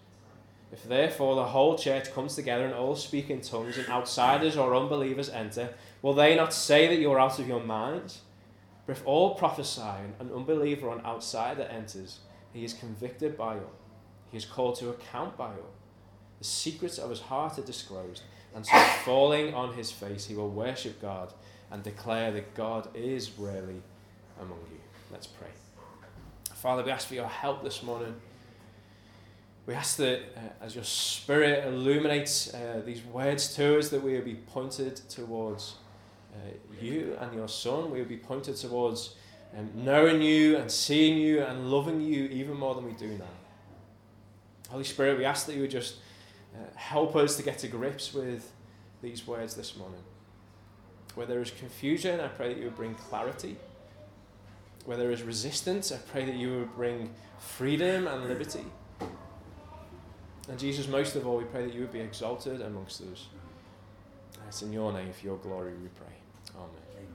If 0.71 0.83
therefore 0.83 1.35
the 1.35 1.45
whole 1.45 1.77
church 1.77 2.13
comes 2.13 2.35
together 2.35 2.65
and 2.65 2.73
all 2.73 2.95
speak 2.95 3.29
in 3.29 3.41
tongues, 3.41 3.77
and 3.77 3.89
outsiders 3.89 4.55
or 4.55 4.75
unbelievers 4.75 5.29
enter, 5.29 5.73
will 6.01 6.13
they 6.13 6.35
not 6.35 6.53
say 6.53 6.87
that 6.87 6.99
you 6.99 7.11
are 7.11 7.19
out 7.19 7.39
of 7.39 7.47
your 7.47 7.63
minds? 7.63 8.21
But 8.85 8.97
if 8.97 9.05
all 9.05 9.35
prophesy 9.35 9.81
and 9.81 10.13
an 10.19 10.35
unbeliever 10.35 10.87
or 10.87 10.97
an 10.97 11.05
outsider 11.05 11.63
enters, 11.63 12.19
he 12.53 12.63
is 12.63 12.73
convicted 12.73 13.37
by 13.37 13.55
all. 13.55 13.73
He 14.31 14.37
is 14.37 14.45
called 14.45 14.75
to 14.75 14.89
account 14.89 15.37
by 15.37 15.49
all. 15.49 15.73
The 16.39 16.45
secrets 16.45 16.97
of 16.97 17.09
his 17.09 17.19
heart 17.19 17.59
are 17.59 17.63
disclosed 17.63 18.23
and 18.53 18.65
so, 18.65 18.77
falling 19.05 19.53
on 19.53 19.73
his 19.73 19.91
face, 19.91 20.25
he 20.25 20.35
will 20.35 20.49
worship 20.49 21.01
God 21.01 21.33
and 21.71 21.81
declare 21.83 22.31
that 22.31 22.53
God 22.53 22.89
is 22.93 23.37
really 23.37 23.81
among 24.39 24.59
you. 24.69 24.79
Let's 25.09 25.27
pray. 25.27 25.47
Father, 26.53 26.83
we 26.83 26.91
ask 26.91 27.07
for 27.07 27.15
your 27.15 27.27
help 27.27 27.63
this 27.63 27.81
morning. 27.81 28.13
We 29.71 29.77
ask 29.77 29.95
that 29.97 30.19
uh, 30.35 30.65
as 30.65 30.75
your 30.75 30.83
Spirit 30.83 31.65
illuminates 31.65 32.53
uh, 32.53 32.81
these 32.85 33.01
words 33.05 33.55
to 33.55 33.79
us, 33.79 33.87
that 33.87 34.03
we 34.03 34.15
will 34.15 34.25
be 34.25 34.35
pointed 34.35 34.97
towards 35.07 35.75
uh, 36.33 36.49
you 36.81 37.15
and 37.21 37.33
your 37.33 37.47
Son. 37.47 37.89
We 37.89 37.99
will 37.99 38.09
be 38.09 38.17
pointed 38.17 38.57
towards 38.57 39.15
um, 39.57 39.69
knowing 39.73 40.21
you 40.21 40.57
and 40.57 40.69
seeing 40.69 41.17
you 41.17 41.43
and 41.43 41.71
loving 41.71 42.01
you 42.01 42.25
even 42.25 42.57
more 42.57 42.75
than 42.75 42.83
we 42.83 42.91
do 42.91 43.17
now. 43.17 43.23
Holy 44.67 44.83
Spirit, 44.83 45.17
we 45.17 45.23
ask 45.23 45.45
that 45.45 45.55
you 45.55 45.61
would 45.61 45.71
just 45.71 45.99
uh, 46.53 46.65
help 46.75 47.15
us 47.15 47.37
to 47.37 47.41
get 47.41 47.57
to 47.59 47.69
grips 47.69 48.13
with 48.13 48.51
these 49.01 49.25
words 49.25 49.55
this 49.55 49.77
morning. 49.77 50.03
Where 51.15 51.27
there 51.27 51.41
is 51.41 51.49
confusion, 51.49 52.19
I 52.19 52.27
pray 52.27 52.49
that 52.49 52.57
you 52.57 52.65
would 52.65 52.75
bring 52.75 52.95
clarity. 52.95 53.55
Where 54.83 54.97
there 54.97 55.11
is 55.11 55.23
resistance, 55.23 55.93
I 55.93 55.97
pray 56.11 56.25
that 56.25 56.35
you 56.35 56.57
would 56.57 56.75
bring 56.75 57.13
freedom 57.39 58.07
and 58.07 58.27
liberty. 58.27 58.65
And 60.49 60.59
Jesus, 60.59 60.87
most 60.87 61.15
of 61.15 61.27
all, 61.27 61.37
we 61.37 61.43
pray 61.45 61.65
that 61.65 61.73
you 61.73 61.81
would 61.81 61.93
be 61.93 61.99
exalted 61.99 62.61
amongst 62.61 63.01
us. 63.01 63.27
It's 64.47 64.61
in 64.61 64.73
your 64.73 64.91
name, 64.91 65.13
for 65.13 65.25
your 65.25 65.37
glory, 65.37 65.71
we 65.73 65.87
pray. 65.89 66.13
Amen. 66.55 67.05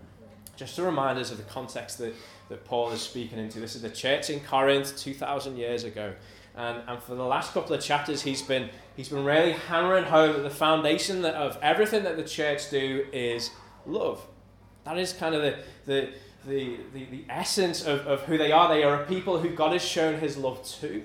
Just 0.57 0.77
to 0.77 0.83
remind 0.83 1.19
us 1.19 1.31
of 1.31 1.37
the 1.37 1.43
context 1.45 1.99
that, 1.99 2.15
that 2.49 2.65
Paul 2.65 2.91
is 2.93 3.03
speaking 3.03 3.39
into. 3.39 3.61
This 3.61 3.77
is 3.77 3.83
the 3.83 3.91
church 3.91 4.31
in 4.31 4.41
Corinth 4.41 4.97
2,000 4.97 5.57
years 5.57 5.85
ago. 5.85 6.15
And, 6.57 6.83
and 6.87 7.03
for 7.03 7.15
the 7.15 7.25
last 7.25 7.53
couple 7.53 7.75
of 7.75 7.83
chapters, 7.83 8.23
he's 8.23 8.41
been, 8.41 8.71
he's 8.97 9.11
been 9.11 9.25
really 9.25 9.53
hammering 9.53 10.05
home 10.05 10.33
that 10.33 10.43
the 10.43 10.51
foundation 10.51 11.21
that, 11.23 11.35
of 11.35 11.59
everything 11.61 12.05
that 12.05 12.17
the 12.17 12.25
church 12.25 12.71
do 12.71 13.05
is 13.13 13.51
love. 13.85 14.27
That 14.85 14.97
is 14.97 15.13
kind 15.13 15.35
of 15.35 15.43
the, 15.43 15.59
the, 15.85 16.09
the, 16.47 16.79
the, 16.95 17.05
the 17.05 17.25
essence 17.29 17.85
of, 17.85 18.07
of 18.07 18.23
who 18.23 18.39
they 18.39 18.53
are. 18.53 18.69
They 18.71 18.83
are 18.83 19.03
a 19.03 19.05
people 19.05 19.39
who 19.39 19.51
God 19.51 19.73
has 19.73 19.85
shown 19.85 20.21
his 20.21 20.39
love 20.39 20.65
to. 20.81 21.03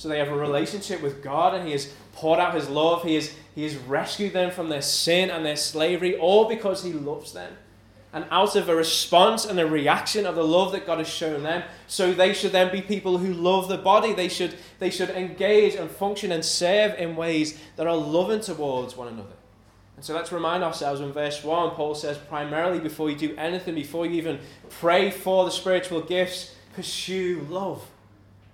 So 0.00 0.08
they 0.08 0.18
have 0.18 0.28
a 0.28 0.34
relationship 0.34 1.02
with 1.02 1.22
God 1.22 1.52
and 1.52 1.66
He 1.66 1.72
has 1.72 1.92
poured 2.14 2.40
out 2.40 2.54
His 2.54 2.70
love. 2.70 3.02
He 3.02 3.16
has, 3.16 3.34
he 3.54 3.64
has 3.64 3.76
rescued 3.76 4.32
them 4.32 4.50
from 4.50 4.70
their 4.70 4.80
sin 4.80 5.28
and 5.28 5.44
their 5.44 5.56
slavery, 5.56 6.16
all 6.16 6.48
because 6.48 6.82
He 6.82 6.94
loves 6.94 7.34
them 7.34 7.52
and 8.14 8.24
out 8.30 8.56
of 8.56 8.70
a 8.70 8.74
response 8.74 9.44
and 9.44 9.60
a 9.60 9.66
reaction 9.66 10.24
of 10.24 10.36
the 10.36 10.42
love 10.42 10.72
that 10.72 10.86
God 10.86 10.96
has 10.96 11.06
shown 11.06 11.42
them. 11.42 11.64
So 11.86 12.14
they 12.14 12.32
should 12.32 12.50
then 12.52 12.72
be 12.72 12.80
people 12.80 13.18
who 13.18 13.34
love 13.34 13.68
the 13.68 13.76
body. 13.76 14.14
They 14.14 14.30
should, 14.30 14.54
they 14.78 14.88
should 14.88 15.10
engage 15.10 15.74
and 15.74 15.90
function 15.90 16.32
and 16.32 16.42
serve 16.42 16.98
in 16.98 17.14
ways 17.14 17.60
that 17.76 17.86
are 17.86 17.94
loving 17.94 18.40
towards 18.40 18.96
one 18.96 19.08
another. 19.08 19.36
And 19.96 20.04
so 20.04 20.14
let's 20.14 20.32
remind 20.32 20.64
ourselves 20.64 21.02
in 21.02 21.12
verse 21.12 21.44
1, 21.44 21.72
Paul 21.72 21.94
says, 21.94 22.16
primarily 22.16 22.80
before 22.80 23.10
you 23.10 23.16
do 23.16 23.36
anything, 23.36 23.74
before 23.74 24.06
you 24.06 24.12
even 24.12 24.40
pray 24.70 25.10
for 25.10 25.44
the 25.44 25.50
spiritual 25.50 26.00
gifts, 26.00 26.54
pursue 26.72 27.46
love. 27.50 27.86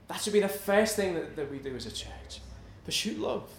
That 0.08 0.20
should 0.20 0.32
be 0.32 0.40
the 0.40 0.48
first 0.48 0.96
thing 0.96 1.14
that, 1.14 1.36
that 1.36 1.50
we 1.50 1.58
do 1.58 1.74
as 1.74 1.86
a 1.86 1.92
church. 1.92 2.40
Pursue 2.84 3.14
love. 3.14 3.50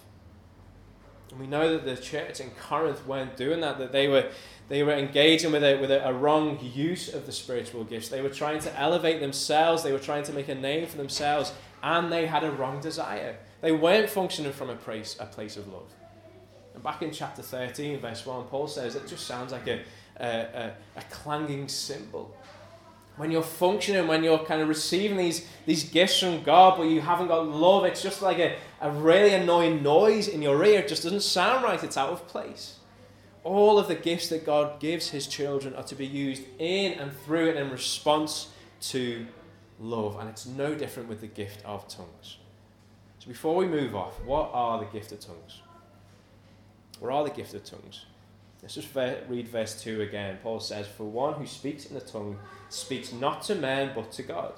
And 1.30 1.38
we 1.38 1.46
know 1.46 1.72
that 1.72 1.84
the 1.84 1.96
church 1.96 2.40
in 2.40 2.50
Corinth 2.52 3.06
weren't 3.06 3.36
doing 3.36 3.60
that, 3.60 3.78
that 3.78 3.92
they 3.92 4.08
were, 4.08 4.30
they 4.68 4.82
were 4.82 4.94
engaging 4.94 5.52
with, 5.52 5.62
a, 5.62 5.76
with 5.78 5.90
a, 5.90 6.08
a 6.08 6.12
wrong 6.12 6.58
use 6.62 7.12
of 7.12 7.26
the 7.26 7.32
spiritual 7.32 7.84
gifts. 7.84 8.08
They 8.08 8.22
were 8.22 8.30
trying 8.30 8.60
to 8.60 8.78
elevate 8.78 9.20
themselves, 9.20 9.82
they 9.82 9.92
were 9.92 9.98
trying 9.98 10.22
to 10.24 10.32
make 10.32 10.48
a 10.48 10.54
name 10.54 10.86
for 10.86 10.96
themselves, 10.96 11.52
and 11.82 12.10
they 12.10 12.26
had 12.26 12.44
a 12.44 12.50
wrong 12.50 12.80
desire. 12.80 13.36
They 13.60 13.72
weren't 13.72 14.08
functioning 14.08 14.52
from 14.52 14.70
a 14.70 14.76
place, 14.76 15.16
a 15.20 15.26
place 15.26 15.58
of 15.58 15.68
love. 15.68 15.92
And 16.72 16.82
back 16.82 17.02
in 17.02 17.10
chapter 17.10 17.42
13, 17.42 18.00
verse 18.00 18.24
1, 18.24 18.44
Paul 18.44 18.68
says 18.68 18.94
it 18.94 19.06
just 19.06 19.26
sounds 19.26 19.52
like 19.52 19.66
a, 19.66 19.82
a, 20.18 20.26
a, 20.26 20.72
a 20.96 21.02
clanging 21.10 21.68
cymbal 21.68 22.34
when 23.18 23.30
you're 23.30 23.42
functioning, 23.42 24.06
when 24.06 24.24
you're 24.24 24.38
kind 24.38 24.62
of 24.62 24.68
receiving 24.68 25.16
these, 25.16 25.46
these 25.66 25.84
gifts 25.84 26.20
from 26.20 26.42
God, 26.42 26.78
but 26.78 26.84
you 26.84 27.00
haven't 27.00 27.26
got 27.26 27.46
love, 27.46 27.84
it's 27.84 28.02
just 28.02 28.22
like 28.22 28.38
a, 28.38 28.56
a 28.80 28.90
really 28.90 29.34
annoying 29.34 29.82
noise 29.82 30.28
in 30.28 30.40
your 30.40 30.64
ear. 30.64 30.80
It 30.80 30.88
just 30.88 31.02
doesn't 31.02 31.22
sound 31.22 31.64
right, 31.64 31.82
it's 31.82 31.96
out 31.96 32.10
of 32.10 32.26
place. 32.28 32.76
All 33.42 33.78
of 33.78 33.88
the 33.88 33.94
gifts 33.94 34.28
that 34.28 34.46
God 34.46 34.78
gives 34.78 35.10
his 35.10 35.26
children 35.26 35.74
are 35.74 35.82
to 35.84 35.94
be 35.94 36.06
used 36.06 36.44
in 36.58 36.92
and 36.92 37.12
through 37.24 37.50
and 37.50 37.58
in 37.58 37.70
response 37.70 38.48
to 38.82 39.26
love. 39.80 40.18
And 40.18 40.28
it's 40.28 40.46
no 40.46 40.74
different 40.74 41.08
with 41.08 41.20
the 41.20 41.26
gift 41.26 41.64
of 41.64 41.88
tongues. 41.88 42.38
So 43.18 43.28
before 43.28 43.56
we 43.56 43.66
move 43.66 43.96
off, 43.96 44.22
what 44.24 44.50
are 44.52 44.78
the 44.78 44.86
gift 44.86 45.12
of 45.12 45.20
tongues? 45.20 45.60
What 47.00 47.12
are 47.12 47.24
the 47.24 47.30
gift 47.30 47.54
of 47.54 47.64
tongues? 47.64 48.04
Let's 48.62 48.74
just 48.74 48.94
read 48.94 49.48
verse 49.48 49.80
2 49.82 50.02
again. 50.02 50.38
Paul 50.42 50.60
says, 50.60 50.86
For 50.86 51.04
one 51.04 51.34
who 51.34 51.46
speaks 51.46 51.86
in 51.86 51.94
the 51.94 52.00
tongue 52.00 52.38
speaks 52.68 53.12
not 53.12 53.42
to 53.42 53.54
men 53.54 53.92
but 53.94 54.10
to 54.12 54.22
God. 54.22 54.52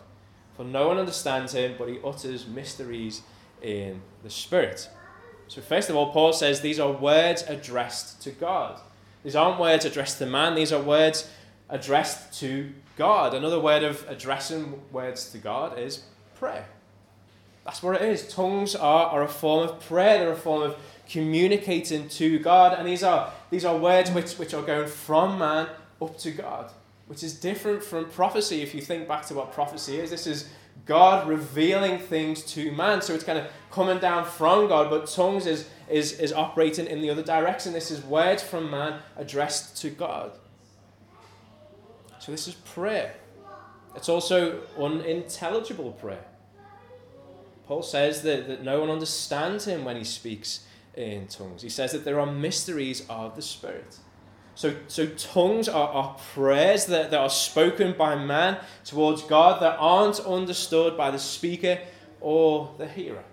For 0.56 0.64
no 0.64 0.88
one 0.88 0.98
understands 0.98 1.52
him, 1.52 1.74
but 1.78 1.88
he 1.88 1.98
utters 2.04 2.46
mysteries 2.46 3.22
in 3.62 4.00
the 4.22 4.30
Spirit. 4.30 4.88
So, 5.48 5.60
first 5.60 5.90
of 5.90 5.96
all, 5.96 6.12
Paul 6.12 6.32
says 6.32 6.60
these 6.60 6.78
are 6.78 6.92
words 6.92 7.42
addressed 7.42 8.22
to 8.22 8.30
God. 8.30 8.80
These 9.22 9.36
aren't 9.36 9.60
words 9.60 9.84
addressed 9.84 10.18
to 10.18 10.26
man, 10.26 10.54
these 10.54 10.72
are 10.72 10.80
words 10.80 11.28
addressed 11.68 12.38
to 12.40 12.72
God. 12.96 13.34
Another 13.34 13.60
word 13.60 13.82
of 13.82 14.04
addressing 14.08 14.80
words 14.92 15.30
to 15.32 15.38
God 15.38 15.78
is 15.78 16.04
prayer. 16.36 16.66
That's 17.64 17.82
what 17.82 18.00
it 18.00 18.02
is. 18.02 18.28
Tongues 18.28 18.74
are, 18.74 19.06
are 19.06 19.22
a 19.22 19.28
form 19.28 19.68
of 19.68 19.80
prayer, 19.80 20.18
they're 20.18 20.32
a 20.32 20.36
form 20.36 20.62
of 20.62 20.76
communicating 21.08 22.08
to 22.10 22.38
God. 22.38 22.78
And 22.78 22.86
these 22.86 23.02
are, 23.02 23.32
these 23.50 23.64
are 23.64 23.76
words 23.76 24.10
which, 24.10 24.34
which 24.34 24.54
are 24.54 24.62
going 24.62 24.88
from 24.88 25.38
man 25.38 25.68
up 26.00 26.16
to 26.18 26.30
God 26.30 26.70
which 27.10 27.24
is 27.24 27.34
different 27.34 27.82
from 27.82 28.08
prophecy. 28.08 28.62
If 28.62 28.72
you 28.72 28.80
think 28.80 29.08
back 29.08 29.26
to 29.26 29.34
what 29.34 29.52
prophecy 29.52 29.98
is, 29.98 30.10
this 30.10 30.28
is 30.28 30.48
God 30.86 31.26
revealing 31.28 31.98
things 31.98 32.44
to 32.52 32.70
man. 32.70 33.02
So 33.02 33.14
it's 33.14 33.24
kind 33.24 33.36
of 33.36 33.48
coming 33.72 33.98
down 33.98 34.24
from 34.24 34.68
God, 34.68 34.90
but 34.90 35.08
tongues 35.08 35.44
is, 35.44 35.68
is, 35.88 36.20
is 36.20 36.32
operating 36.32 36.86
in 36.86 37.00
the 37.00 37.10
other 37.10 37.24
direction. 37.24 37.72
This 37.72 37.90
is 37.90 38.00
words 38.04 38.44
from 38.44 38.70
man 38.70 39.00
addressed 39.16 39.76
to 39.82 39.90
God. 39.90 40.30
So 42.20 42.30
this 42.30 42.46
is 42.46 42.54
prayer. 42.54 43.16
It's 43.96 44.08
also 44.08 44.60
unintelligible 44.78 45.90
prayer. 45.94 46.26
Paul 47.66 47.82
says 47.82 48.22
that, 48.22 48.46
that 48.46 48.62
no 48.62 48.78
one 48.78 48.88
understands 48.88 49.64
him 49.64 49.84
when 49.84 49.96
he 49.96 50.04
speaks 50.04 50.64
in 51.00 51.26
tongues. 51.26 51.62
He 51.62 51.68
says 51.68 51.92
that 51.92 52.04
there 52.04 52.20
are 52.20 52.30
mysteries 52.30 53.06
of 53.08 53.36
the 53.36 53.42
Spirit. 53.42 53.98
So, 54.54 54.74
so 54.88 55.06
tongues 55.06 55.68
are, 55.68 55.88
are 55.88 56.16
prayers 56.34 56.86
that, 56.86 57.10
that 57.10 57.18
are 57.18 57.30
spoken 57.30 57.94
by 57.96 58.14
man 58.16 58.58
towards 58.84 59.22
God 59.22 59.62
that 59.62 59.76
aren't 59.78 60.20
understood 60.20 60.96
by 60.96 61.10
the 61.10 61.18
speaker 61.18 61.78
or 62.20 62.74
the 62.76 62.86
hearer. 62.86 63.24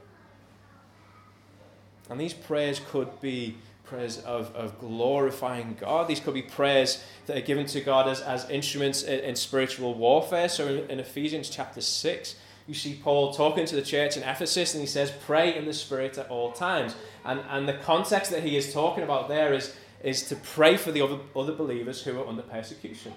And 2.09 2.19
these 2.19 2.33
prayers 2.33 2.79
could 2.89 3.19
be 3.19 3.57
prayers 3.83 4.19
of, 4.19 4.53
of 4.55 4.79
glorifying 4.79 5.75
God. 5.79 6.07
These 6.07 6.19
could 6.19 6.33
be 6.33 6.41
prayers 6.41 7.03
that 7.25 7.37
are 7.37 7.41
given 7.41 7.65
to 7.67 7.81
God 7.81 8.07
as, 8.07 8.21
as 8.21 8.49
instruments 8.49 9.03
in, 9.03 9.19
in 9.21 9.35
spiritual 9.35 9.93
warfare. 9.95 10.49
So 10.49 10.67
in, 10.67 10.91
in 10.91 10.99
Ephesians 10.99 11.49
chapter 11.49 11.81
6, 11.81 12.35
you 12.67 12.73
see 12.73 12.99
Paul 13.01 13.33
talking 13.33 13.65
to 13.65 13.75
the 13.75 13.81
church 13.81 14.17
in 14.17 14.23
Ephesus, 14.23 14.73
and 14.73 14.81
he 14.81 14.87
says, 14.87 15.11
Pray 15.25 15.55
in 15.55 15.65
the 15.65 15.73
Spirit 15.73 16.17
at 16.17 16.29
all 16.29 16.51
times. 16.51 16.95
And, 17.27 17.41
and 17.49 17.67
the 17.67 17.73
context 17.73 18.31
that 18.31 18.41
he 18.41 18.57
is 18.57 18.73
talking 18.73 19.03
about 19.03 19.27
there 19.27 19.53
is 19.53 19.75
is 20.03 20.23
to 20.29 20.35
pray 20.35 20.77
for 20.77 20.91
the 20.91 21.01
other, 21.01 21.17
other 21.35 21.53
believers 21.53 22.03
who 22.03 22.19
are 22.19 22.27
under 22.27 22.41
persecution. 22.41 23.13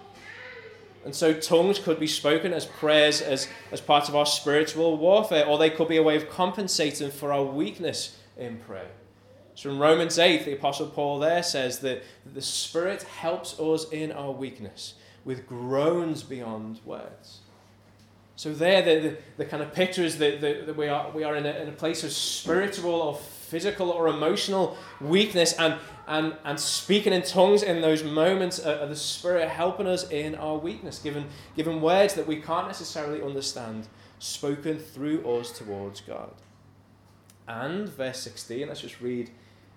And 1.05 1.15
so 1.15 1.33
tongues 1.33 1.79
could 1.79 1.99
be 1.99 2.07
spoken 2.07 2.53
as 2.53 2.67
prayers 2.67 3.23
as, 3.23 3.49
as 3.73 3.81
part 3.81 4.09
of 4.09 4.17
our 4.17 4.27
spiritual 4.27 4.99
warfare, 4.99 5.47
or 5.47 5.57
they 5.57 5.71
could 5.71 5.89
be 5.89 5.97
a 5.97 6.03
way 6.03 6.17
of 6.17 6.29
compensating 6.29 7.11
for 7.11 7.33
our 7.33 7.45
weakness 7.45 8.17
in 8.37 8.59
prayer. 8.59 8.91
So 9.55 9.71
in 9.71 9.79
Romans 9.79 10.19
8, 10.19 10.45
the 10.45 10.53
Apostle 10.55 10.87
Paul 10.87 11.19
there 11.19 11.43
says 11.43 11.81
that 11.81 12.03
the 12.35 12.43
Spirit 12.43 13.03
helps 13.03 13.59
us 13.59 13.91
in 13.91 14.13
our 14.13 14.31
weakness 14.31 14.95
with 15.25 15.47
groans 15.47 16.23
beyond 16.23 16.81
words. 16.85 17.41
So 18.37 18.53
there, 18.53 18.83
the, 18.83 19.09
the, 19.09 19.17
the 19.39 19.45
kind 19.45 19.63
of 19.63 19.75
picture 19.75 20.03
is 20.03 20.17
that, 20.19 20.41
that, 20.41 20.67
that 20.67 20.77
we 20.77 20.89
are, 20.89 21.11
we 21.11 21.25
are 21.25 21.37
in, 21.37 21.45
a, 21.45 21.51
in 21.51 21.69
a 21.69 21.73
place 21.73 22.05
of 22.05 22.13
spiritual 22.13 22.95
or 22.95 23.19
physical 23.51 23.91
or 23.91 24.09
emotional 24.09 24.77
weakness, 25.01 25.53
and, 25.55 25.75
and, 26.07 26.35
and 26.45 26.59
speaking 26.59 27.13
in 27.13 27.23
tongues 27.23 27.63
in 27.63 27.81
those 27.81 28.05
moments 28.05 28.59
of 28.59 28.89
the 28.89 28.97
Spirit 28.97 29.49
helping 29.49 29.87
us 29.87 30.09
in 30.11 30.35
our 30.37 30.57
weakness, 30.57 30.99
given, 31.01 31.27
given 31.57 31.81
words 31.81 32.15
that 32.15 32.27
we 32.27 32.37
can't 32.37 32.69
necessarily 32.69 33.21
understand, 33.23 33.89
spoken 34.19 34.79
through 34.79 35.27
us 35.27 35.51
towards 35.51 36.01
God. 36.01 36.33
And 37.49 37.89
verse 37.89 38.21
16, 38.21 38.69
let's 38.69 38.81
just 38.83 39.01
read 39.01 39.31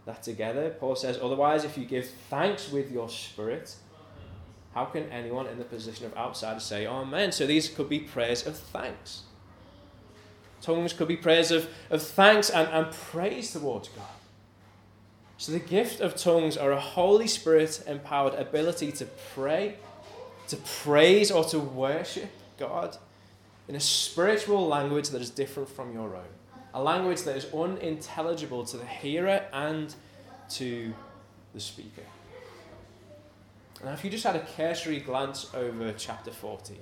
that 0.05 0.21
together. 0.21 0.69
Paul 0.69 0.95
says, 0.95 1.17
Otherwise, 1.21 1.63
if 1.63 1.77
you 1.77 1.85
give 1.85 2.07
thanks 2.29 2.71
with 2.71 2.91
your 2.91 3.09
spirit, 3.09 3.75
how 4.73 4.85
can 4.85 5.09
anyone 5.09 5.47
in 5.47 5.57
the 5.57 5.63
position 5.63 6.05
of 6.05 6.15
outsider 6.15 6.59
say 6.59 6.85
Amen? 6.85 7.31
So 7.31 7.47
these 7.47 7.69
could 7.69 7.89
be 7.89 7.99
prayers 7.99 8.45
of 8.45 8.57
thanks. 8.57 9.23
Tongues 10.63 10.93
could 10.93 11.09
be 11.09 11.17
prayers 11.17 11.51
of, 11.51 11.69
of 11.89 12.01
thanks 12.01 12.49
and, 12.49 12.67
and 12.69 12.91
praise 12.91 13.51
towards 13.51 13.89
God. 13.89 14.07
So, 15.37 15.51
the 15.51 15.59
gift 15.59 15.99
of 15.99 16.15
tongues 16.15 16.55
are 16.55 16.71
a 16.71 16.79
Holy 16.79 17.27
Spirit 17.27 17.83
empowered 17.85 18.33
ability 18.33 18.93
to 18.93 19.05
pray, 19.35 19.75
to 20.47 20.55
praise, 20.55 21.31
or 21.31 21.43
to 21.45 21.59
worship 21.59 22.31
God 22.57 22.97
in 23.67 23.75
a 23.75 23.79
spiritual 23.79 24.65
language 24.65 25.09
that 25.09 25.21
is 25.21 25.29
different 25.29 25.67
from 25.67 25.93
your 25.93 26.15
own. 26.15 26.31
A 26.73 26.81
language 26.81 27.23
that 27.23 27.35
is 27.35 27.53
unintelligible 27.53 28.63
to 28.65 28.77
the 28.77 28.85
hearer 28.85 29.45
and 29.51 29.93
to 30.51 30.93
the 31.53 31.59
speaker. 31.59 32.03
Now, 33.83 33.91
if 33.91 34.05
you 34.05 34.09
just 34.09 34.23
had 34.23 34.37
a 34.37 34.45
cursory 34.55 35.01
glance 35.01 35.53
over 35.53 35.91
chapter 35.91 36.31
14, 36.31 36.77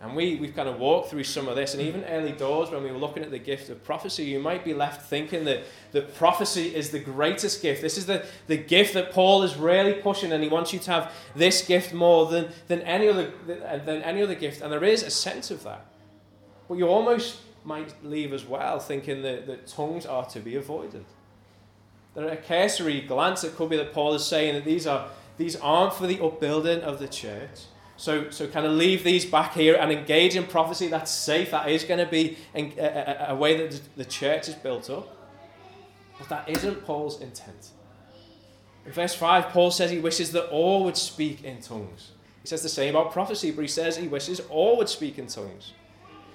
and 0.00 0.14
we, 0.14 0.36
we've 0.36 0.54
kind 0.54 0.68
of 0.68 0.78
walked 0.78 1.08
through 1.08 1.24
some 1.24 1.48
of 1.48 1.56
this, 1.56 1.72
and 1.72 1.82
even 1.82 2.04
early 2.04 2.32
doors 2.32 2.70
when 2.70 2.82
we 2.82 2.92
were 2.92 2.98
looking 2.98 3.22
at 3.22 3.30
the 3.30 3.38
gift 3.38 3.70
of 3.70 3.82
prophecy, 3.82 4.24
you 4.24 4.38
might 4.38 4.62
be 4.62 4.74
left 4.74 5.08
thinking 5.08 5.44
that, 5.46 5.64
the 5.92 6.02
prophecy 6.02 6.74
is 6.74 6.90
the 6.90 6.98
greatest 6.98 7.62
gift. 7.62 7.80
This 7.80 7.96
is 7.96 8.04
the, 8.04 8.26
the 8.48 8.58
gift 8.58 8.92
that 8.92 9.12
Paul 9.12 9.42
is 9.42 9.56
really 9.56 9.94
pushing, 9.94 10.32
and 10.32 10.42
he 10.42 10.50
wants 10.50 10.74
you 10.74 10.78
to 10.80 10.90
have 10.90 11.12
this 11.34 11.66
gift 11.66 11.94
more 11.94 12.26
than, 12.26 12.50
than, 12.68 12.82
any 12.82 13.08
other, 13.08 13.32
than 13.46 14.02
any 14.02 14.20
other 14.20 14.34
gift. 14.34 14.60
And 14.60 14.70
there 14.70 14.84
is 14.84 15.02
a 15.02 15.10
sense 15.10 15.50
of 15.50 15.62
that. 15.62 15.86
But 16.68 16.76
you 16.76 16.86
almost 16.86 17.38
might 17.64 17.94
leave 18.04 18.34
as 18.34 18.44
well 18.44 18.78
thinking 18.78 19.22
that, 19.22 19.46
that 19.46 19.66
tongues 19.66 20.04
are 20.04 20.26
to 20.26 20.40
be 20.40 20.56
avoided. 20.56 21.06
At 22.14 22.24
a 22.24 22.36
cursory 22.36 23.00
glance, 23.00 23.42
it 23.42 23.56
could 23.56 23.70
be 23.70 23.78
that 23.78 23.94
Paul 23.94 24.12
is 24.12 24.26
saying 24.26 24.54
that 24.54 24.64
these, 24.66 24.86
are, 24.86 25.08
these 25.38 25.56
aren't 25.56 25.94
for 25.94 26.06
the 26.06 26.20
upbuilding 26.22 26.82
of 26.82 26.98
the 26.98 27.08
church 27.08 27.62
so, 27.96 28.30
so 28.30 28.46
kind 28.46 28.66
of 28.66 28.72
leave 28.72 29.04
these 29.04 29.24
back 29.24 29.54
here 29.54 29.76
and 29.76 29.90
engage 29.90 30.36
in 30.36 30.44
prophecy 30.44 30.88
that's 30.88 31.10
safe. 31.10 31.50
That 31.50 31.70
is 31.70 31.84
going 31.84 32.04
to 32.04 32.10
be 32.10 32.36
a, 32.54 32.72
a, 32.78 33.26
a 33.30 33.34
way 33.34 33.56
that 33.56 33.80
the 33.96 34.04
church 34.04 34.48
is 34.48 34.54
built 34.54 34.90
up. 34.90 35.16
But 36.18 36.28
that 36.28 36.48
isn't 36.48 36.84
Paul's 36.84 37.20
intent. 37.20 37.70
In 38.84 38.92
verse 38.92 39.14
5, 39.14 39.48
Paul 39.48 39.70
says 39.70 39.90
he 39.90 39.98
wishes 39.98 40.32
that 40.32 40.48
all 40.50 40.84
would 40.84 40.96
speak 40.96 41.42
in 41.42 41.60
tongues. 41.60 42.12
He 42.42 42.48
says 42.48 42.62
the 42.62 42.68
same 42.68 42.94
about 42.94 43.12
prophecy, 43.12 43.50
but 43.50 43.62
he 43.62 43.68
says 43.68 43.96
he 43.96 44.08
wishes 44.08 44.40
all 44.48 44.76
would 44.76 44.88
speak 44.88 45.18
in 45.18 45.26
tongues. 45.26 45.72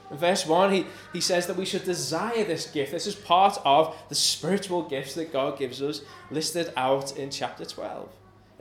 In 0.09 0.17
verse 0.17 0.45
1, 0.45 0.73
he, 0.73 0.85
he 1.13 1.21
says 1.21 1.47
that 1.47 1.55
we 1.55 1.65
should 1.65 1.85
desire 1.85 2.43
this 2.43 2.69
gift. 2.69 2.91
This 2.91 3.07
is 3.07 3.15
part 3.15 3.57
of 3.63 3.95
the 4.09 4.15
spiritual 4.15 4.83
gifts 4.83 5.13
that 5.13 5.31
God 5.31 5.57
gives 5.57 5.81
us, 5.81 6.01
listed 6.29 6.73
out 6.75 7.15
in 7.17 7.29
chapter 7.29 7.63
12. 7.63 8.09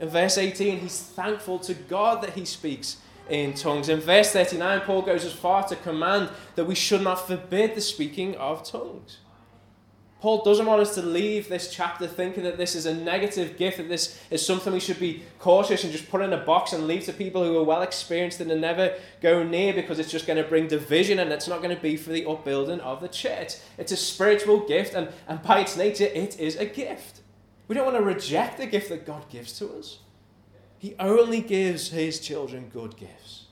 In 0.01 0.09
verse 0.09 0.39
18, 0.39 0.79
he's 0.79 0.99
thankful 0.99 1.59
to 1.59 1.75
God 1.75 2.23
that 2.23 2.33
he 2.33 2.43
speaks 2.43 2.97
in 3.29 3.53
tongues. 3.53 3.87
In 3.87 3.99
verse 3.99 4.31
39, 4.31 4.81
Paul 4.81 5.03
goes 5.03 5.23
as 5.23 5.31
far 5.31 5.63
to 5.67 5.75
command 5.75 6.29
that 6.55 6.65
we 6.65 6.73
should 6.73 7.03
not 7.03 7.27
forbid 7.27 7.75
the 7.75 7.81
speaking 7.81 8.35
of 8.35 8.63
tongues. 8.63 9.19
Paul 10.19 10.43
doesn't 10.43 10.65
want 10.65 10.81
us 10.81 10.95
to 10.95 11.01
leave 11.01 11.49
this 11.49 11.71
chapter 11.73 12.07
thinking 12.07 12.43
that 12.43 12.57
this 12.57 12.75
is 12.75 12.85
a 12.85 12.93
negative 12.93 13.57
gift, 13.57 13.77
that 13.77 13.89
this 13.89 14.19
is 14.29 14.45
something 14.45 14.73
we 14.73 14.79
should 14.79 14.99
be 14.99 15.23
cautious 15.39 15.83
and 15.83 15.91
just 15.91 16.09
put 16.09 16.21
in 16.21 16.33
a 16.33 16.37
box 16.37 16.73
and 16.73 16.87
leave 16.87 17.05
to 17.05 17.13
people 17.13 17.43
who 17.43 17.57
are 17.57 17.63
well 17.63 17.81
experienced 17.81 18.39
and 18.39 18.61
never 18.61 18.95
go 19.21 19.43
near 19.43 19.73
because 19.73 19.97
it's 19.99 20.11
just 20.11 20.27
going 20.27 20.41
to 20.41 20.47
bring 20.47 20.67
division 20.67 21.19
and 21.19 21.31
it's 21.31 21.47
not 21.47 21.61
going 21.61 21.75
to 21.75 21.81
be 21.81 21.95
for 21.95 22.11
the 22.11 22.25
upbuilding 22.25 22.79
of 22.81 23.01
the 23.01 23.07
church. 23.07 23.53
It's 23.77 23.91
a 23.91 23.97
spiritual 23.97 24.59
gift, 24.67 24.93
and, 24.93 25.09
and 25.27 25.41
by 25.43 25.59
its 25.59 25.77
nature, 25.77 26.05
it 26.05 26.39
is 26.39 26.55
a 26.55 26.65
gift. 26.65 27.21
We 27.71 27.75
don't 27.75 27.85
want 27.85 27.99
to 27.99 28.03
reject 28.03 28.57
the 28.57 28.65
gift 28.65 28.89
that 28.89 29.05
God 29.05 29.29
gives 29.29 29.57
to 29.59 29.69
us. 29.75 29.99
He 30.77 30.93
only 30.99 31.39
gives 31.39 31.87
his 31.87 32.19
children 32.19 32.69
good 32.73 32.97
gifts. 32.97 33.45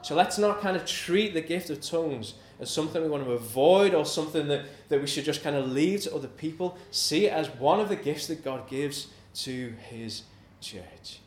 So 0.00 0.14
let's 0.14 0.38
not 0.38 0.62
kind 0.62 0.78
of 0.78 0.86
treat 0.86 1.34
the 1.34 1.42
gift 1.42 1.68
of 1.68 1.82
tongues 1.82 2.32
as 2.58 2.70
something 2.70 3.02
we 3.02 3.10
want 3.10 3.26
to 3.26 3.32
avoid 3.32 3.92
or 3.92 4.06
something 4.06 4.48
that, 4.48 4.64
that 4.88 5.02
we 5.02 5.06
should 5.06 5.26
just 5.26 5.42
kind 5.42 5.56
of 5.56 5.70
leave 5.70 6.04
to 6.04 6.14
other 6.14 6.26
people. 6.26 6.78
See 6.90 7.26
it 7.26 7.34
as 7.34 7.50
one 7.50 7.80
of 7.80 7.90
the 7.90 7.96
gifts 7.96 8.28
that 8.28 8.42
God 8.42 8.66
gives 8.66 9.08
to 9.42 9.74
his 9.90 10.22
church. 10.62 11.20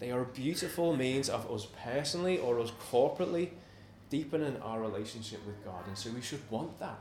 They 0.00 0.10
are 0.10 0.22
a 0.22 0.26
beautiful 0.26 0.96
means 0.96 1.28
of 1.28 1.48
us 1.48 1.68
personally 1.84 2.38
or 2.38 2.58
us 2.58 2.72
corporately 2.90 3.50
deepening 4.10 4.60
our 4.62 4.80
relationship 4.80 5.46
with 5.46 5.64
God. 5.64 5.86
And 5.86 5.96
so 5.96 6.10
we 6.10 6.22
should 6.22 6.42
want 6.50 6.80
that. 6.80 6.98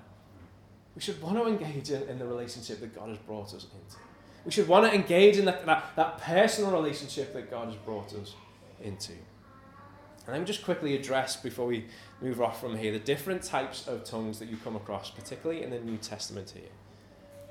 We 0.94 1.02
should 1.02 1.20
want 1.20 1.36
to 1.38 1.48
engage 1.48 1.90
in, 1.90 2.04
in 2.04 2.20
the 2.20 2.28
relationship 2.28 2.80
that 2.82 2.94
God 2.94 3.10
has 3.10 3.18
brought 3.18 3.48
us 3.48 3.64
into. 3.64 3.98
We 4.46 4.52
should 4.52 4.68
want 4.68 4.86
to 4.86 4.94
engage 4.94 5.38
in 5.38 5.46
that, 5.46 5.66
that, 5.66 5.96
that 5.96 6.20
personal 6.20 6.72
relationship 6.72 7.34
that 7.34 7.50
God 7.50 7.68
has 7.68 7.76
brought 7.78 8.14
us 8.14 8.36
into. 8.82 9.14
And 9.14 10.34
let 10.34 10.40
me 10.40 10.46
just 10.46 10.64
quickly 10.64 10.96
address, 10.96 11.36
before 11.36 11.66
we 11.68 11.86
move 12.22 12.42
off 12.42 12.62
from 12.62 12.78
here, 12.78 12.92
the 12.92 13.00
different 13.00 13.44
types 13.44 13.88
of 13.88 14.04
tongues 14.04 14.40
that 14.40 14.50
you 14.50 14.58
come 14.58 14.76
across, 14.76 15.10
particularly 15.10 15.64
in 15.64 15.70
the 15.72 15.80
New 15.80 15.98
Testament 15.98 16.52
here. 16.56 16.70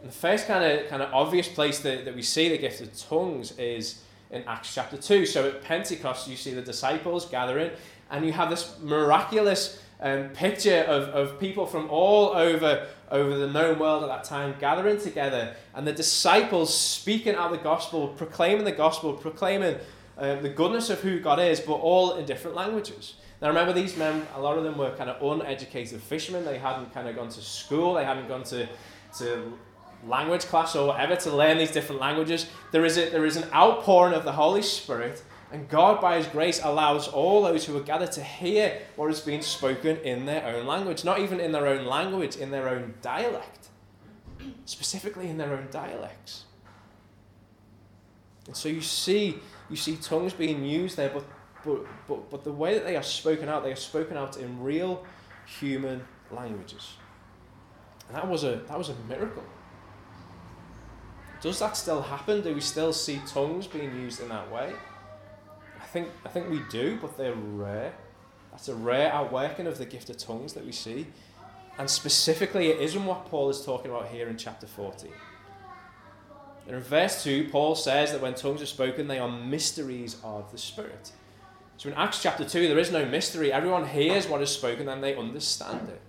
And 0.01 0.09
the 0.09 0.15
first 0.15 0.47
kind 0.47 0.65
of, 0.65 0.89
kind 0.89 1.03
of 1.03 1.13
obvious 1.13 1.49
place 1.49 1.81
that, 1.81 2.05
that 2.05 2.15
we 2.15 2.23
see 2.23 2.49
the 2.49 2.59
gift 2.59 2.81
of 2.81 2.97
tongues 2.97 3.57
is 3.59 4.03
in 4.31 4.43
Acts 4.45 4.75
chapter 4.75 4.97
2. 4.97 5.27
So 5.27 5.49
at 5.49 5.63
Pentecost, 5.63 6.29
you 6.29 6.37
see 6.37 6.53
the 6.53 6.63
disciples 6.63 7.27
gathering, 7.27 7.71
and 8.11 8.25
you 8.25 8.33
have 8.33 8.51
this 8.51 8.77
miraculous 8.81 9.81
um, 10.05 10.29
picture 10.29 10.85
of, 10.87 11.09
of 11.09 11.41
people 11.41 11.67
from 11.67 11.89
all 11.91 12.29
over, 12.37 12.87
over 13.11 13.39
the 13.39 13.49
known 13.49 13.79
world 13.79 14.03
at 14.03 14.09
that 14.09 14.23
time 14.23 14.55
gathering 14.61 15.01
together, 15.01 15.57
and 15.75 15.87
the 15.87 15.93
disciples 15.93 16.79
speaking 16.79 17.35
out 17.35 17.51
the 17.51 17.57
gospel, 17.57 18.09
proclaiming 18.09 18.65
the 18.65 18.73
gospel, 18.73 19.15
proclaiming 19.15 19.77
um, 20.19 20.43
the 20.43 20.51
goodness 20.51 20.91
of 20.91 21.01
who 21.01 21.19
God 21.21 21.41
is, 21.41 21.59
but 21.59 21.73
all 21.73 22.17
in 22.17 22.27
different 22.27 22.55
languages. 22.55 23.15
Now, 23.41 23.49
remember, 23.49 23.73
these 23.73 23.97
men, 23.97 24.27
a 24.37 24.41
lot 24.41 24.59
of 24.59 24.65
them 24.65 24.77
were 24.77 24.91
kind 24.95 25.09
of 25.09 25.23
uneducated 25.23 26.01
fishermen. 26.03 26.45
They 26.45 26.59
hadn't 26.59 26.93
kind 26.93 27.09
of 27.09 27.17
gone 27.17 27.31
to 27.31 27.41
school, 27.41 27.95
they 27.95 28.05
hadn't 28.05 28.29
gone 28.29 28.45
to, 28.45 28.69
to 29.19 29.59
language 30.07 30.43
class 30.43 30.77
or 30.77 30.89
whatever 30.89 31.17
to 31.17 31.35
learn 31.35 31.57
these 31.57 31.71
different 31.71 32.01
languages. 32.01 32.47
There 32.73 32.85
is, 32.85 32.99
a, 32.99 33.09
there 33.09 33.25
is 33.25 33.37
an 33.37 33.51
outpouring 33.55 34.13
of 34.13 34.25
the 34.25 34.33
Holy 34.33 34.63
Spirit, 34.63 35.23
and 35.55 35.69
God, 35.69 36.01
by 36.01 36.17
His 36.17 36.27
grace, 36.27 36.61
allows 36.65 37.07
all 37.07 37.43
those 37.43 37.65
who 37.65 37.77
are 37.77 37.81
gathered 37.81 38.11
to 38.13 38.25
hear 38.25 38.77
what 38.97 39.09
is 39.09 39.21
being 39.21 39.41
spoken 39.41 39.99
in 39.99 40.27
their 40.27 40.45
own 40.45 40.67
language. 40.67 41.05
Not 41.05 41.21
even 41.21 41.39
in 41.39 41.53
their 41.53 41.69
own 41.69 41.87
language, 41.87 42.35
in 42.35 42.51
their 42.51 42.69
own 42.69 42.95
dialect. 43.03 43.69
Specifically 44.65 45.31
in 45.31 45.39
their 45.39 45.53
own 45.53 45.69
dialects. 45.71 46.47
And 48.49 48.57
so 48.57 48.69
you 48.69 48.81
see 48.81 49.39
you 49.71 49.77
see 49.77 49.97
tongues 49.97 50.33
being 50.33 50.65
used 50.65 50.97
there, 50.97 51.11
but, 51.11 51.25
but, 51.65 51.87
but, 52.09 52.31
but 52.31 52.43
the 52.43 52.53
way 52.53 52.75
that 52.75 52.85
they 52.85 52.97
are 52.97 53.03
spoken 53.05 53.49
out, 53.49 53.63
they 53.63 53.71
are 53.71 53.77
spoken 53.77 54.17
out 54.17 54.37
in 54.37 54.61
real 54.61 55.05
human 55.47 56.03
languages. 56.33 56.95
And 58.09 58.17
that 58.17 58.29
was 58.29 58.43
a, 58.43 58.57
that 58.67 58.77
was 58.77 58.89
a 58.89 58.97
miracle. 59.09 59.45
Does 61.41 61.61
that 61.61 61.77
still 61.77 62.03
happen? 62.03 62.41
Do 62.41 62.53
we 62.53 62.61
still 62.61 62.93
see 62.93 63.21
tongues 63.25 63.69
being 63.69 63.95
used 64.01 64.21
in 64.21 64.29
that 64.31 64.51
way? 64.51 64.73
I 65.95 65.97
think, 65.97 66.09
I 66.27 66.29
think 66.29 66.51
we 66.51 66.61
do, 66.71 66.99
but 67.01 67.17
they're 67.17 67.37
rare. 67.37 67.95
That's 68.51 68.67
a 68.67 68.75
rare 68.75 69.13
outworking 69.13 69.69
of 69.69 69.79
the 69.79 69.87
gift 69.87 70.11
of 70.11 70.19
tongues 70.19 70.53
that 70.55 70.67
we 70.67 70.73
see. 70.73 71.07
And 71.79 71.89
specifically, 71.89 72.67
it 72.71 72.81
isn't 72.81 73.05
what 73.05 73.27
Paul 73.27 73.49
is 73.49 73.65
talking 73.65 73.93
about 73.93 74.09
here 74.09 74.27
in 74.27 74.37
chapter 74.37 74.67
14. 74.67 75.13
And 76.67 76.75
in 76.75 76.83
verse 76.83 77.23
2, 77.23 77.49
Paul 77.53 77.77
says 77.77 78.11
that 78.11 78.21
when 78.21 78.35
tongues 78.35 78.61
are 78.61 78.67
spoken, 78.67 79.07
they 79.07 79.21
are 79.21 79.29
mysteries 79.29 80.17
of 80.25 80.51
the 80.51 80.59
Spirit. 80.59 81.13
So 81.77 81.91
in 81.91 81.95
Acts 81.95 82.21
chapter 82.21 82.45
2, 82.45 82.67
there 82.67 82.79
is 82.81 82.91
no 82.91 83.05
mystery. 83.05 83.53
Everyone 83.53 83.87
hears 83.87 84.27
what 84.27 84.43
is 84.43 84.51
spoken 84.51 84.89
and 84.89 85.01
they 85.01 85.15
understand 85.15 85.89
it. 85.89 86.01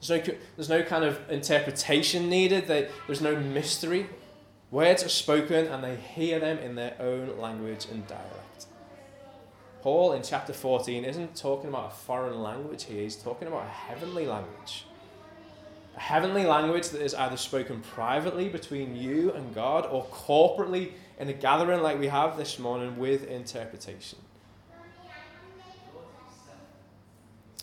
There's 0.00 0.28
no, 0.28 0.34
there's 0.54 0.68
no 0.68 0.84
kind 0.84 1.04
of 1.04 1.18
interpretation 1.28 2.28
needed, 2.28 2.68
they, 2.68 2.88
there's 3.08 3.20
no 3.20 3.34
mystery. 3.34 4.06
Words 4.70 5.02
are 5.02 5.08
spoken 5.08 5.66
and 5.66 5.82
they 5.82 5.96
hear 5.96 6.38
them 6.38 6.58
in 6.58 6.76
their 6.76 6.94
own 7.00 7.36
language 7.40 7.86
and 7.90 8.06
dialect. 8.06 8.43
Paul 9.84 10.14
in 10.14 10.22
chapter 10.22 10.54
14 10.54 11.04
isn't 11.04 11.36
talking 11.36 11.68
about 11.68 11.92
a 11.92 11.94
foreign 11.94 12.42
language 12.42 12.84
here, 12.84 13.02
he's 13.02 13.16
talking 13.16 13.46
about 13.46 13.66
a 13.66 13.68
heavenly 13.68 14.26
language 14.26 14.86
a 15.94 16.00
heavenly 16.00 16.44
language 16.44 16.88
that 16.88 17.02
is 17.02 17.14
either 17.14 17.36
spoken 17.36 17.82
privately 17.82 18.48
between 18.48 18.96
you 18.96 19.30
and 19.32 19.54
God 19.54 19.84
or 19.84 20.06
corporately 20.06 20.92
in 21.18 21.28
a 21.28 21.34
gathering 21.34 21.82
like 21.82 21.98
we 21.98 22.08
have 22.08 22.38
this 22.38 22.58
morning 22.58 22.96
with 22.96 23.28
interpretation. 23.28 24.18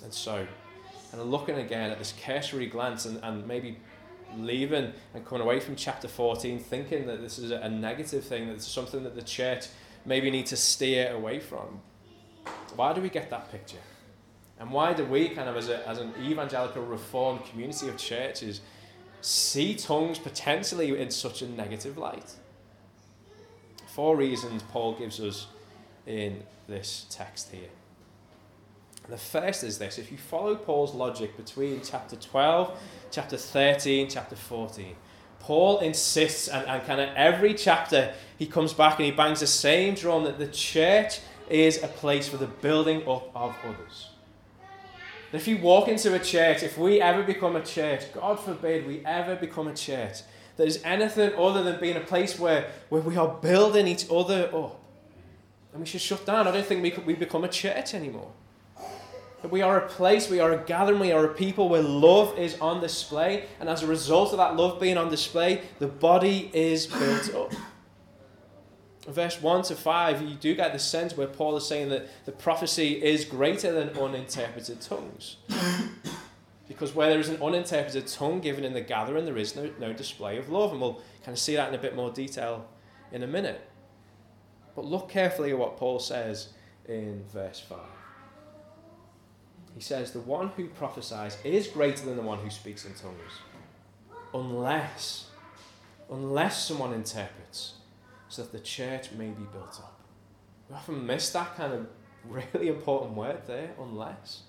And 0.04 0.14
so, 0.14 0.46
and 1.12 1.24
looking 1.24 1.56
again 1.56 1.90
at 1.90 1.98
this 1.98 2.14
cursory 2.24 2.68
glance 2.68 3.06
and, 3.06 3.20
and 3.24 3.48
maybe 3.48 3.78
leaving 4.38 4.94
and 5.16 5.26
coming 5.26 5.42
away 5.42 5.60
from 5.60 5.76
chapter 5.76 6.08
14 6.08 6.60
thinking 6.60 7.08
that 7.08 7.20
this 7.20 7.40
is 7.40 7.50
a 7.50 7.68
negative 7.68 8.24
thing, 8.24 8.46
that 8.48 8.54
it's 8.54 8.68
something 8.68 9.04
that 9.06 9.16
the 9.16 9.24
church 9.24 9.66
maybe 10.06 10.30
need 10.30 10.46
to 10.46 10.56
steer 10.56 11.12
away 11.12 11.40
from. 11.40 11.82
Why 12.76 12.94
do 12.94 13.02
we 13.02 13.10
get 13.10 13.30
that 13.30 13.52
picture? 13.52 13.78
And 14.60 14.72
why 14.72 14.94
do 14.94 15.04
we, 15.06 15.30
kind 15.30 15.50
of 15.50 15.58
as, 15.58 15.70
a, 15.70 15.88
as 15.88 15.98
an 15.98 16.14
evangelical 16.22 16.84
reformed 16.84 17.44
community 17.46 17.88
of 17.88 17.98
churches, 17.98 18.62
see 19.22 19.76
tongues 19.76 20.20
potentially 20.20 21.00
in 21.00 21.10
such 21.10 21.42
a 21.42 21.48
negative 21.50 21.98
light? 21.98 22.36
Four 23.88 24.16
reasons 24.16 24.64
Paul 24.64 24.94
gives 24.94 25.20
us 25.20 25.48
in 26.06 26.44
this 26.68 27.06
text 27.10 27.52
here. 27.52 27.70
The 29.10 29.18
first 29.18 29.64
is 29.64 29.78
this 29.80 29.98
if 29.98 30.12
you 30.12 30.18
follow 30.18 30.56
Paul's 30.56 30.94
logic 30.94 31.36
between 31.36 31.82
chapter 31.84 32.16
12, 32.16 32.80
chapter 33.10 33.38
13, 33.38 34.10
chapter 34.10 34.36
14, 34.36 34.96
Paul 35.40 35.80
insists, 35.80 36.48
and, 36.48 36.68
and 36.68 36.86
kind 36.86 37.02
of 37.02 37.10
every 37.16 37.56
chapter 37.56 38.14
he 38.38 38.46
comes 38.46 38.74
back 38.74 39.00
and 39.00 39.06
he 39.06 39.12
bangs 39.12 39.40
the 39.40 39.48
same 39.48 39.96
drum 39.96 40.24
that 40.26 40.38
the 40.38 40.48
church 40.48 41.20
is 41.52 41.84
a 41.84 41.88
place 41.88 42.28
for 42.28 42.38
the 42.38 42.48
building 42.48 43.02
up 43.08 43.30
of 43.36 43.56
others. 43.64 44.10
If 45.34 45.48
you 45.48 45.58
walk 45.58 45.88
into 45.88 46.14
a 46.14 46.20
church, 46.20 46.62
if 46.62 46.78
we 46.78 47.00
ever 47.00 47.24
become 47.24 47.56
a 47.56 47.64
church, 47.64 48.12
God 48.14 48.40
forbid 48.40 48.86
we 48.86 49.06
ever 49.06 49.36
become 49.36 49.68
a 49.68 49.74
church, 49.74 50.20
that 50.58 50.68
is 50.68 50.82
anything 50.84 51.34
other 51.38 51.64
than 51.64 51.80
being 51.80 51.96
a 51.96 52.02
place 52.02 52.38
where, 52.38 52.70
where 52.90 53.02
we 53.02 53.16
are 53.16 53.30
building 53.30 53.88
each 53.88 54.06
other 54.12 54.50
up, 54.54 54.82
then 55.72 55.80
we 55.80 55.86
should 55.86 56.02
shut 56.02 56.26
down. 56.26 56.48
I 56.48 56.52
don't 56.52 56.66
think 56.66 56.84
we, 56.84 56.92
could, 56.92 57.06
we 57.06 57.14
become 57.14 57.46
a 57.46 57.50
church 57.50 57.94
anymore. 57.94 58.32
But 59.42 59.52
we 59.52 59.62
are 59.62 59.78
a 59.78 59.88
place, 59.88 60.30
we 60.30 60.40
are 60.40 60.52
a 60.52 60.58
gathering, 60.58 61.00
we 61.00 61.14
are 61.14 61.26
a 61.26 61.34
people 61.34 61.70
where 61.70 61.82
love 61.82 62.38
is 62.38 62.60
on 62.60 62.82
display, 62.82 63.46
and 63.60 63.70
as 63.70 63.82
a 63.84 63.88
result 63.88 64.34
of 64.34 64.38
that 64.38 64.56
love 64.56 64.80
being 64.80 64.98
on 64.98 65.10
display, 65.10 65.62
the 65.80 65.88
body 65.88 66.52
is 66.54 66.88
built 66.88 67.34
up 67.34 67.54
verse 69.08 69.42
1 69.42 69.64
to 69.64 69.76
5, 69.76 70.22
you 70.22 70.36
do 70.36 70.56
get 70.56 70.74
the 70.74 70.80
sense 70.80 71.18
where 71.18 71.28
Paul 71.28 71.58
is 71.58 71.66
saying 71.66 71.90
that 71.90 72.08
the 72.26 72.32
prophecy 72.32 73.04
is 73.04 73.26
greater 73.26 73.72
than 73.72 73.90
uninterpreted 73.98 74.82
tongues. 74.82 75.38
because 76.68 76.94
where 76.94 77.10
there 77.10 77.20
is 77.20 77.30
an 77.30 77.42
uninterpreted 77.42 78.08
tongue 78.08 78.40
given 78.40 78.64
in 78.64 78.74
the 78.74 78.82
gathering, 78.82 79.26
there 79.26 79.38
is 79.38 79.56
no, 79.56 79.72
no 79.80 79.92
display 79.94 80.38
of 80.38 80.50
love. 80.50 80.72
And 80.72 80.80
we'll 80.80 81.02
kind 81.24 81.34
of 81.34 81.40
see 81.40 81.56
that 81.56 81.70
in 81.70 81.76
a 81.76 81.82
bit 81.82 81.96
more 81.96 82.12
detail 82.12 82.68
in 83.12 83.24
a 83.24 83.28
minute. 83.28 83.62
But 84.76 84.86
look 84.86 85.10
carefully 85.10 85.52
at 85.52 85.58
what 85.58 85.78
Paul 85.78 86.00
says 86.00 86.50
in 86.88 87.24
verse 87.34 87.60
5. 87.60 87.78
He 89.76 89.82
says, 89.82 90.12
The 90.12 90.20
one 90.20 90.50
who 90.50 90.68
prophesies 90.68 91.38
is 91.44 91.68
greater 91.68 92.06
than 92.06 92.18
the 92.18 92.22
one 92.22 92.40
who 92.40 92.50
speaks 92.50 92.86
in 92.86 92.94
tongues, 92.94 93.32
unless, 94.34 95.26
unless 96.10 96.66
someone 96.66 96.94
interprets 96.94 97.74
so 98.32 98.44
that 98.44 98.52
the 98.54 98.60
church 98.60 99.12
may 99.12 99.28
be 99.28 99.44
built 99.52 99.80
up. 99.84 100.00
We 100.70 100.76
often 100.76 101.06
miss 101.06 101.30
that 101.32 101.56
kind 101.56 101.74
of 101.74 101.88
really 102.24 102.70
important 102.70 103.14
word 103.14 103.42
there, 103.46 103.72
unless. 103.80 104.44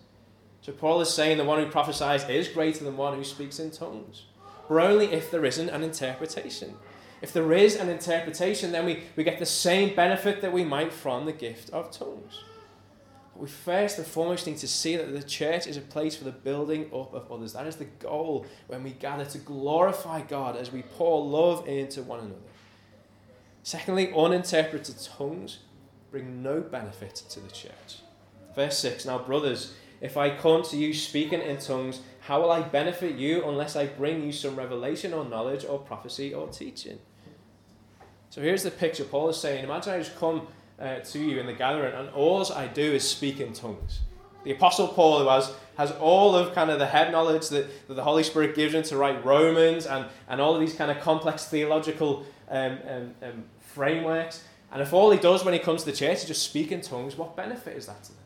So 0.61 0.71
Paul 0.71 1.01
is 1.01 1.13
saying 1.13 1.39
the 1.39 1.45
one 1.45 1.63
who 1.63 1.69
prophesies 1.69 2.29
is 2.29 2.47
greater 2.47 2.85
than 2.85 2.97
one 2.97 3.17
who 3.17 3.25
speaks 3.25 3.59
in 3.59 3.73
tongues. 3.73 4.27
But 4.69 4.85
only 4.85 5.07
if 5.07 5.33
there 5.33 5.45
isn't 5.45 5.69
an 5.69 5.83
interpretation. 5.83 6.77
If 7.21 7.33
there 7.33 7.53
is 7.53 7.75
an 7.75 7.89
interpretation, 7.89 8.71
then 8.71 8.85
we, 8.85 9.03
we 9.17 9.25
get 9.25 9.41
the 9.41 9.47
same 9.47 9.97
benefit 9.97 10.41
that 10.43 10.53
we 10.53 10.65
might 10.65 10.93
from 10.93 11.27
the 11.27 11.33
gift 11.33 11.71
of 11.71 11.91
tongues. 11.91 12.45
But 13.33 13.43
we 13.43 13.49
first 13.49 13.99
and 13.99 14.07
foremost 14.07 14.47
need 14.47 14.59
to 14.59 14.69
see 14.69 14.97
that 14.97 15.13
the 15.13 15.23
church 15.23 15.67
is 15.67 15.77
a 15.77 15.81
place 15.81 16.15
for 16.15 16.25
the 16.25 16.33
building 16.33 16.87
up 16.95 17.13
of 17.15 17.31
others. 17.33 17.55
That 17.55 17.67
is 17.67 17.77
the 17.77 17.87
goal 17.87 18.47
when 18.69 18.85
we 18.85 18.91
gather 18.91 19.25
to 19.25 19.39
glorify 19.39 20.21
God 20.23 20.57
as 20.57 20.71
we 20.71 20.83
pour 20.83 21.25
love 21.25 21.67
into 21.67 22.03
one 22.03 22.21
another. 22.21 22.37
Secondly, 23.63 24.13
uninterpreted 24.13 24.97
tongues 25.17 25.59
bring 26.11 26.43
no 26.43 26.61
benefit 26.61 27.15
to 27.31 27.41
the 27.41 27.51
church. 27.51 28.01
Verse 28.55 28.79
6 28.79 29.07
Now, 29.07 29.19
brothers, 29.19 29.75
if 30.01 30.17
I 30.17 30.37
come 30.37 30.63
to 30.65 30.77
you 30.77 30.93
speaking 30.93 31.41
in 31.41 31.59
tongues, 31.59 32.01
how 32.21 32.41
will 32.43 32.51
I 32.51 32.63
benefit 32.63 33.17
you 33.17 33.45
unless 33.45 33.77
I 33.77 33.87
bring 33.87 34.25
you 34.25 34.33
some 34.33 34.57
revelation 34.57 35.15
or 35.15 35.25
knowledge 35.25 35.65
or 35.65 35.79
prophecy 35.79 36.35
or 36.35 36.49
teaching? 36.49 36.99
So 38.31 38.41
here's 38.41 38.63
the 38.63 38.71
picture 38.71 39.05
Paul 39.05 39.29
is 39.29 39.37
saying 39.37 39.65
Imagine 39.65 39.95
I 39.95 39.99
just 39.99 40.17
come 40.17 40.49
uh, 40.79 41.01
to 41.01 41.19
you 41.19 41.39
in 41.39 41.47
the 41.47 41.53
gathering, 41.53 41.95
and 41.95 42.09
all 42.11 42.45
I 42.53 42.67
do 42.67 42.83
is 42.83 43.09
speak 43.09 43.41
in 43.41 43.53
tongues. 43.53 44.01
The 44.45 44.53
Apostle 44.53 44.89
Paul, 44.89 45.21
who 45.21 45.29
has, 45.29 45.53
has 45.77 45.93
all 45.93 46.35
of 46.35 46.55
kind 46.55 46.71
of 46.71 46.79
the 46.79 46.87
head 46.87 47.13
knowledge 47.13 47.49
that, 47.51 47.67
that 47.89 47.95
the 47.95 48.03
Holy 48.03 48.23
Spirit 48.23 48.55
gives 48.55 48.75
him 48.75 48.83
to 48.85 48.97
write 48.97 49.25
Romans 49.25 49.87
and, 49.87 50.07
and 50.29 50.41
all 50.41 50.55
of 50.55 50.61
these 50.61 50.75
kind 50.75 50.91
of 50.91 51.01
complex 51.01 51.47
theological 51.47 52.25
um, 52.51 52.79
um, 52.89 53.15
um, 53.23 53.45
frameworks. 53.61 54.45
And 54.73 54.81
if 54.83 54.93
all 54.93 55.11
he 55.11 55.19
does 55.19 55.45
when 55.45 55.55
he 55.55 55.61
comes 55.61 55.85
to 55.85 55.91
the 55.91 55.97
church 55.97 56.19
is 56.19 56.25
just 56.25 56.43
speak 56.43 56.73
in 56.73 56.81
tongues, 56.81 57.17
what 57.17 57.37
benefit 57.37 57.77
is 57.77 57.87
that 57.87 58.03
to 58.05 58.13
them? 58.13 58.19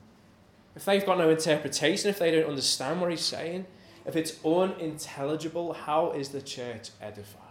If 0.74 0.84
they've 0.84 1.04
got 1.04 1.18
no 1.18 1.30
interpretation, 1.30 2.10
if 2.10 2.18
they 2.18 2.30
don't 2.30 2.48
understand 2.48 3.00
what 3.00 3.10
he's 3.10 3.20
saying, 3.20 3.66
if 4.04 4.14
it's 4.14 4.44
unintelligible, 4.44 5.72
how 5.72 6.12
is 6.12 6.28
the 6.28 6.40
church 6.40 6.90
edified? 7.00 7.42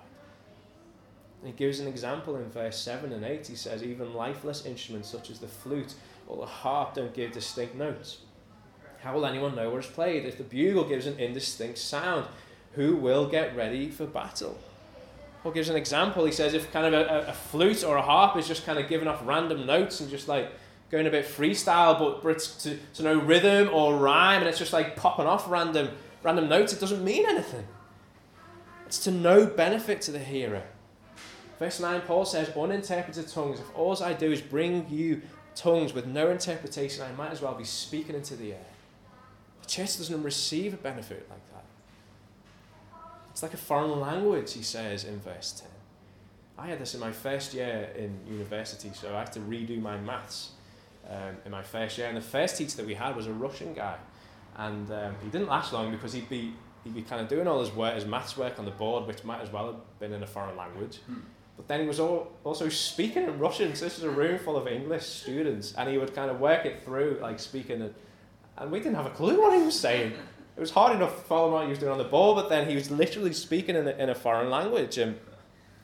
And 1.42 1.54
he 1.54 1.58
gives 1.58 1.80
an 1.80 1.88
example 1.88 2.38
in 2.38 2.50
verse 2.50 2.80
7 2.80 3.12
and 3.12 3.24
8. 3.24 3.46
He 3.46 3.56
says, 3.56 3.84
Even 3.84 4.14
lifeless 4.14 4.66
instruments 4.66 5.10
such 5.10 5.30
as 5.30 5.40
the 5.40 5.48
flute 5.48 5.94
or 6.28 6.38
the 6.38 6.46
harp 6.46 6.94
don't 6.94 7.14
give 7.14 7.34
distinct 7.34 7.76
notes. 7.76 8.20
How 9.06 9.14
will 9.14 9.28
anyone 9.28 9.56
know 9.56 9.70
what 9.70 9.86
is 9.86 9.92
played? 9.92 10.26
If 10.26 10.40
the 10.40 10.44
bugle 10.44 10.84
gives 10.84 11.06
an 11.06 11.20
indistinct 11.20 11.78
sound, 11.78 12.26
who 12.74 12.96
will 12.96 13.28
get 13.28 13.56
ready 13.56 13.92
for 13.92 14.08
battle? 14.08 14.58
Paul 15.44 15.52
gives 15.52 15.70
an 15.70 15.76
example. 15.76 16.26
He 16.26 16.32
says 16.32 16.56
if 16.56 16.74
kind 16.74 16.88
of 16.88 16.94
a, 16.94 17.28
a, 17.28 17.34
flute 17.34 17.84
or 17.84 17.98
a 17.98 18.02
harp 18.02 18.36
is 18.36 18.48
just 18.48 18.66
kind 18.66 18.80
of 18.80 18.90
giving 18.90 19.08
off 19.08 19.22
random 19.24 19.68
notes 19.68 20.00
and 20.00 20.10
just 20.10 20.28
like 20.28 20.50
going 20.90 21.06
a 21.06 21.12
bit 21.12 21.24
freestyle, 21.24 22.00
but, 22.00 22.24
but 22.24 22.30
it's 22.30 22.64
to, 22.64 22.80
to 22.96 23.04
no 23.04 23.20
rhythm 23.20 23.70
or 23.72 23.96
rhyme, 23.96 24.40
and 24.40 24.50
it's 24.50 24.58
just 24.58 24.74
like 24.74 24.96
popping 24.96 25.28
off 25.28 25.48
random 25.48 25.90
random 26.24 26.50
notes, 26.50 26.74
it 26.74 26.80
doesn't 26.80 27.04
mean 27.04 27.28
anything. 27.28 27.68
It's 28.88 28.98
to 29.04 29.12
no 29.12 29.46
benefit 29.46 30.02
to 30.02 30.12
the 30.12 30.18
hearer. 30.18 30.64
Verse 31.60 31.80
9, 31.80 32.02
Paul 32.02 32.26
says, 32.26 32.50
Uninterpreted 32.58 33.28
tongues. 33.28 33.60
If 33.60 33.76
all 33.76 34.02
I 34.02 34.14
do 34.14 34.32
is 34.32 34.42
bring 34.42 34.90
you 34.90 35.22
tongues 35.54 35.94
with 35.94 36.08
no 36.08 36.32
interpretation, 36.32 37.04
I 37.04 37.12
might 37.12 37.32
as 37.32 37.42
well 37.42 37.54
be 37.54 37.64
speaking 37.64 38.16
into 38.16 38.36
the 38.36 38.54
air. 38.54 38.66
The 39.66 39.72
church 39.72 39.98
doesn't 39.98 40.22
receive 40.22 40.76
a 40.76 40.78
benefit 40.78 41.28
like 41.28 41.54
that. 41.54 41.64
It's 43.32 43.42
like 43.42 43.56
a 43.56 43.58
foreign 43.58 44.00
language, 44.00 44.54
he 44.54 44.62
says 44.62 45.06
in 45.06 45.20
verse 45.20 45.60
10. 45.60 45.70
I 46.58 46.68
had 46.68 46.80
this 46.80 46.94
in 46.94 47.00
my 47.00 47.12
first 47.12 47.54
year 47.54 47.90
in 47.98 48.16
university, 48.30 48.92
so 48.94 49.16
I 49.16 49.20
had 49.20 49.32
to 49.34 49.40
redo 49.40 49.82
my 49.82 49.98
maths 49.98 50.52
um, 51.10 51.38
in 51.46 51.52
my 51.52 51.64
first 51.64 51.98
year. 51.98 52.08
And 52.08 52.16
the 52.16 52.22
first 52.22 52.58
teacher 52.58 52.78
that 52.78 52.86
we 52.86 52.94
had 52.94 53.16
was 53.16 53.26
a 53.26 53.34
Russian 53.34 53.74
guy. 53.74 53.98
And 54.56 54.90
um, 54.92 55.16
he 55.24 55.30
didn't 55.30 55.48
last 55.48 55.74
long 55.74 55.90
because 55.92 56.14
he'd 56.14 56.30
be, 56.30 56.54
he'd 56.84 56.94
be 56.94 57.02
kind 57.02 57.20
of 57.20 57.28
doing 57.28 57.48
all 57.48 57.60
his 57.60 57.72
work, 57.72 57.96
his 57.96 58.06
maths 58.06 58.38
work 58.38 58.60
on 58.60 58.66
the 58.66 58.72
board, 58.72 59.08
which 59.08 59.24
might 59.24 59.42
as 59.42 59.52
well 59.52 59.66
have 59.66 60.00
been 60.00 60.14
in 60.14 60.22
a 60.22 60.28
foreign 60.28 60.56
language. 60.56 61.00
Hmm. 61.08 61.22
But 61.58 61.68
then 61.68 61.82
he 61.82 61.88
was 61.88 62.00
also 62.00 62.70
speaking 62.70 63.24
in 63.24 63.40
Russian. 63.40 63.74
So 63.76 63.86
this 63.86 63.98
is 63.98 64.04
a 64.04 64.12
room 64.12 64.38
full 64.38 64.58
of 64.58 64.68
English 64.68 65.06
students, 65.06 65.74
and 65.76 65.90
he 65.90 65.98
would 65.98 66.14
kind 66.14 66.30
of 66.30 66.40
work 66.40 66.66
it 66.68 66.84
through, 66.86 67.18
like 67.22 67.40
speaking, 67.40 67.82
and, 67.82 67.96
and 68.58 68.72
we 68.72 68.80
didn't 68.80 68.96
have 68.96 69.06
a 69.06 69.12
clue 69.12 69.42
what 69.42 69.58
he 69.58 69.64
was 69.64 69.80
saying. 69.80 70.14
It 70.56 70.60
was 70.60 70.72
hard 70.72 70.96
enough 70.96 71.16
to 71.16 71.22
follow 71.24 71.52
what 71.52 71.64
he 71.64 71.70
was 71.70 71.80
doing 71.80 71.92
on 71.92 71.98
the 71.98 72.06
ball, 72.06 72.36
but 72.36 72.50
then 72.50 72.70
he 72.70 72.76
was 72.76 72.90
literally 72.90 73.34
speaking 73.34 73.76
in 73.76 73.88
a, 73.88 73.92
in 73.92 74.10
a 74.10 74.16
foreign 74.16 74.50
language. 74.50 74.98
And 74.98 75.20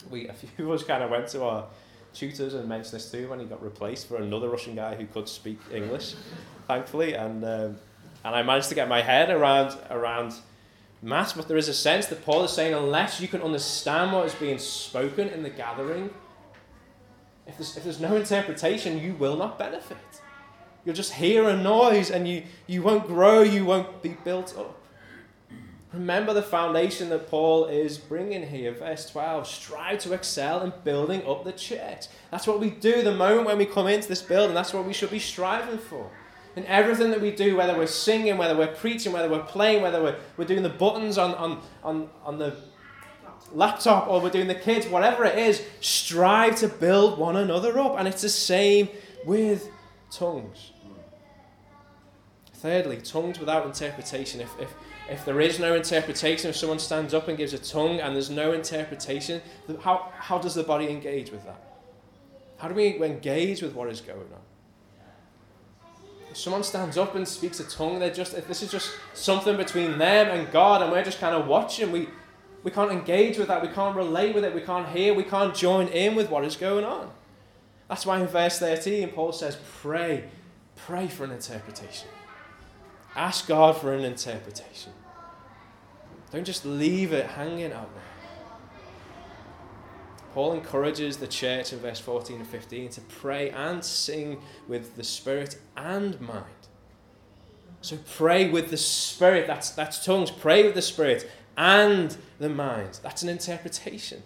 we, 0.10 0.28
a 0.28 0.34
few 0.34 0.72
of 0.72 0.80
us 0.80 0.88
kind 0.88 1.04
of 1.04 1.12
went 1.12 1.28
to 1.30 1.44
our 1.44 1.66
tutors 2.14 2.54
and 2.54 2.68
mentioned 2.68 2.94
this 2.94 3.12
too 3.12 3.30
when 3.30 3.40
he 3.40 3.46
got 3.46 3.62
replaced 3.62 4.08
for 4.08 4.18
another 4.18 4.50
Russian 4.50 4.76
guy 4.76 4.96
who 4.96 5.06
could 5.08 5.28
speak 5.28 5.60
English, 5.74 6.16
thankfully. 6.68 7.14
And 7.14 7.44
um, 7.44 7.78
and 8.24 8.36
I 8.36 8.44
managed 8.44 8.70
to 8.70 8.76
get 8.76 8.88
my 8.88 9.02
head 9.02 9.30
around 9.30 9.78
around 9.90 10.34
mass, 11.02 11.34
but 11.34 11.48
there 11.48 11.58
is 11.58 11.68
a 11.68 11.74
sense 11.74 12.06
that 12.08 12.24
Paul 12.24 12.44
is 12.44 12.52
saying 12.52 12.74
unless 12.74 13.20
you 13.20 13.28
can 13.28 13.42
understand 13.42 14.14
what 14.14 14.26
is 14.26 14.36
being 14.36 14.60
spoken 14.60 15.28
in 15.30 15.44
the 15.44 15.50
gathering, 15.50 16.12
if 17.48 17.58
there's, 17.58 17.76
if 17.76 17.84
there's 17.84 18.00
no 18.00 18.16
interpretation, 18.16 19.00
you 19.00 19.14
will 19.16 19.36
not 19.36 19.58
benefit. 19.58 19.98
You'll 20.86 20.96
just 20.96 21.14
hear 21.14 21.48
a 21.48 21.56
noise 21.56 22.10
and 22.10 22.28
you, 22.28 22.44
you 22.68 22.82
won't 22.82 23.08
grow, 23.08 23.42
you 23.42 23.66
won't 23.66 24.02
be 24.02 24.18
built 24.24 24.58
up. 24.58 24.78
Remember 25.94 26.34
the 26.34 26.42
foundation 26.42 27.10
that 27.10 27.30
Paul 27.30 27.66
is 27.66 27.98
bringing 27.98 28.48
here. 28.48 28.72
Verse 28.72 29.10
12 29.10 29.46
strive 29.46 30.00
to 30.00 30.14
excel 30.14 30.62
in 30.62 30.72
building 30.86 31.26
up 31.28 31.44
the 31.44 31.52
church. 31.52 32.06
That's 32.32 32.48
what 32.48 32.60
we 32.60 32.70
do 32.70 33.02
the 33.02 33.14
moment 33.14 33.46
when 33.46 33.58
we 33.58 33.66
come 33.66 33.88
into 33.88 34.08
this 34.08 34.22
building. 34.22 34.56
That's 34.56 34.74
what 34.74 34.86
we 34.86 34.94
should 34.94 35.12
be 35.12 35.20
striving 35.20 35.78
for 35.78 36.10
in 36.56 36.66
everything 36.66 37.12
that 37.12 37.22
we 37.22 37.32
do, 37.32 37.56
whether 37.56 37.78
we're 37.78 37.88
singing, 37.88 38.38
whether 38.38 38.56
we're 38.56 38.68
preaching, 38.68 39.12
whether 39.12 39.30
we're 39.30 39.44
playing, 39.44 39.82
whether 39.82 40.02
we're, 40.02 40.18
we're 40.38 40.46
doing 40.46 40.64
the 40.64 40.70
buttons 40.70 41.18
on, 41.18 41.34
on, 41.36 41.62
on, 41.84 42.10
on 42.24 42.38
the 42.38 42.56
laptop 43.54 44.08
or 44.08 44.22
we're 44.22 44.30
doing 44.30 44.48
the 44.48 44.56
kids, 44.56 44.88
whatever 44.88 45.26
it 45.26 45.38
is, 45.38 45.62
strive 45.80 46.56
to 46.58 46.68
build 46.68 47.18
one 47.18 47.36
another 47.36 47.78
up. 47.80 47.96
And 47.98 48.08
it's 48.08 48.22
the 48.22 48.30
same 48.30 48.90
with 49.26 49.70
tongues. 50.10 50.71
Thirdly, 52.62 52.98
tongues 52.98 53.40
without 53.40 53.66
interpretation. 53.66 54.40
If, 54.40 54.60
if, 54.60 54.74
if 55.10 55.26
there 55.26 55.42
is 55.42 55.60
no 55.60 55.76
interpretation, 55.76 56.50
if 56.50 56.56
someone 56.56 56.80
stands 56.80 57.14
up 57.14 57.28
and 57.28 57.38
gives 57.38 57.54
a 57.54 57.58
tongue 57.58 58.00
and 58.00 58.16
there's 58.16 58.30
no 58.30 58.54
interpretation, 58.54 59.42
how, 59.82 60.12
how 60.18 60.38
does 60.38 60.54
the 60.54 60.64
body 60.64 60.90
engage 60.90 61.32
with 61.32 61.44
that? 61.46 61.60
How 62.58 62.68
do 62.68 62.76
we 62.76 63.02
engage 63.04 63.64
with 63.64 63.74
what 63.74 63.90
is 63.90 64.00
going 64.00 64.20
on? 64.20 64.42
if 66.32 66.38
someone 66.38 66.64
stands 66.64 66.98
up 66.98 67.14
and 67.16 67.28
speaks 67.28 67.60
a 67.60 67.66
tongue, 67.66 68.00
they're 68.00 68.14
just 68.14 68.34
if 68.34 68.48
this 68.48 68.64
is 68.64 68.72
just 68.72 68.92
something 69.14 69.58
between 69.58 69.98
them 69.98 70.28
and 70.30 70.50
God, 70.52 70.82
and 70.82 70.90
we're 70.90 71.04
just 71.04 71.20
kind 71.20 71.36
of 71.36 71.46
watching, 71.46 71.92
we 71.92 72.08
we 72.64 72.72
can't 72.72 72.92
engage 72.92 73.38
with 73.38 73.50
that, 73.50 73.62
we 73.62 73.68
can't 73.68 73.96
relate 73.96 74.34
with 74.34 74.46
it, 74.46 74.56
we 74.56 74.62
can't 74.62 74.88
hear, 74.88 75.14
we 75.14 75.24
can't 75.24 75.54
join 75.54 75.88
in 75.90 76.16
with 76.16 76.30
what 76.30 76.46
is 76.46 76.56
going 76.56 76.86
on. 76.86 77.12
That's 77.90 78.06
why 78.06 78.22
in 78.22 78.28
verse 78.28 78.60
13 78.60 79.10
Paul 79.10 79.34
says, 79.34 79.58
Pray, 79.82 80.30
pray 80.78 81.08
for 81.08 81.26
an 81.26 81.32
interpretation. 81.32 82.08
Ask 83.16 83.48
God 83.48 83.78
for 83.78 83.94
an 83.94 84.04
interpretation. 84.04 84.94
Don't 86.32 86.46
just 86.46 86.66
leave 86.66 87.12
it 87.12 87.26
hanging 87.26 87.74
out 87.74 87.94
there. 87.94 88.04
Paul 90.34 90.54
encourages 90.54 91.18
the 91.18 91.28
church 91.28 91.74
in 91.74 91.80
verse 91.80 92.00
14 92.00 92.38
and 92.38 92.48
15 92.48 92.90
to 92.92 93.02
pray 93.02 93.50
and 93.50 93.84
sing 93.84 94.42
with 94.68 94.96
the 94.96 95.04
spirit 95.04 95.58
and 95.76 96.20
mind. 96.22 96.46
So 97.82 97.98
pray 98.16 98.50
with 98.50 98.70
the 98.70 98.78
spirit, 98.78 99.48
that's, 99.48 99.72
that's 99.72 100.06
tongues. 100.06 100.32
Pray 100.32 100.64
with 100.64 100.76
the 100.76 100.82
spirit 100.82 101.30
and 101.58 102.16
the 102.40 102.48
mind. 102.48 103.00
That's 103.04 103.24
an 103.24 103.30
interpretation. 103.30 104.24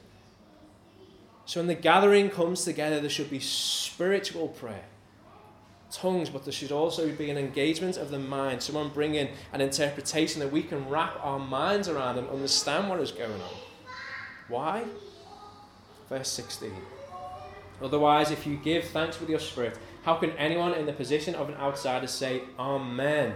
So 1.45 1.59
when 1.59 1.67
the 1.67 1.75
gathering 1.75 2.29
comes 2.29 2.65
together, 2.65 2.99
there 2.99 3.09
should 3.09 3.29
be 3.29 3.39
spiritual 3.39 4.49
prayer, 4.49 4.85
tongues, 5.91 6.29
but 6.29 6.43
there 6.43 6.53
should 6.53 6.71
also 6.71 7.11
be 7.11 7.29
an 7.29 7.37
engagement 7.37 7.97
of 7.97 8.11
the 8.11 8.19
mind. 8.19 8.61
Someone 8.61 8.89
bring 8.89 9.15
in 9.15 9.29
an 9.53 9.61
interpretation 9.61 10.39
that 10.39 10.51
we 10.51 10.63
can 10.63 10.87
wrap 10.89 11.17
our 11.23 11.39
minds 11.39 11.87
around 11.87 12.17
and 12.17 12.27
understand 12.29 12.89
what 12.89 12.99
is 12.99 13.11
going 13.11 13.31
on. 13.31 13.55
Why? 14.47 14.83
Verse 16.09 16.29
16. 16.29 16.71
Otherwise, 17.81 18.31
if 18.31 18.47
you 18.47 18.57
give 18.57 18.85
thanks 18.85 19.19
with 19.19 19.29
your 19.29 19.39
spirit, 19.39 19.77
how 20.03 20.15
can 20.15 20.31
anyone 20.31 20.73
in 20.73 20.85
the 20.85 20.93
position 20.93 21.35
of 21.35 21.49
an 21.49 21.55
outsider 21.55 22.07
say 22.07 22.41
Amen 22.57 23.33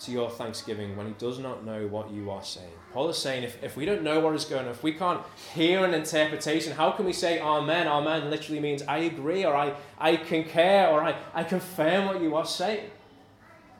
to 0.00 0.10
your 0.10 0.30
thanksgiving 0.30 0.96
when 0.96 1.06
he 1.06 1.12
does 1.14 1.38
not 1.38 1.64
know 1.64 1.86
what 1.86 2.10
you 2.10 2.30
are 2.30 2.44
saying? 2.44 2.70
Paul 2.92 3.08
is 3.08 3.18
saying 3.18 3.42
if, 3.42 3.62
if 3.62 3.76
we 3.76 3.84
don't 3.84 4.02
know 4.02 4.20
what 4.20 4.34
is 4.34 4.44
going 4.44 4.66
on, 4.66 4.70
if 4.70 4.82
we 4.82 4.92
can't 4.92 5.22
hear 5.54 5.84
an 5.84 5.94
interpretation, 5.94 6.72
how 6.72 6.90
can 6.90 7.04
we 7.04 7.12
say 7.12 7.40
Amen? 7.40 7.86
Amen 7.86 8.30
literally 8.30 8.60
means 8.60 8.82
I 8.82 8.98
agree 8.98 9.44
or 9.44 9.54
I, 9.54 9.74
I 9.98 10.16
concur 10.16 10.88
or 10.90 11.02
I, 11.02 11.16
I 11.34 11.44
confirm 11.44 12.06
what 12.06 12.20
you 12.20 12.34
are 12.36 12.46
saying. 12.46 12.90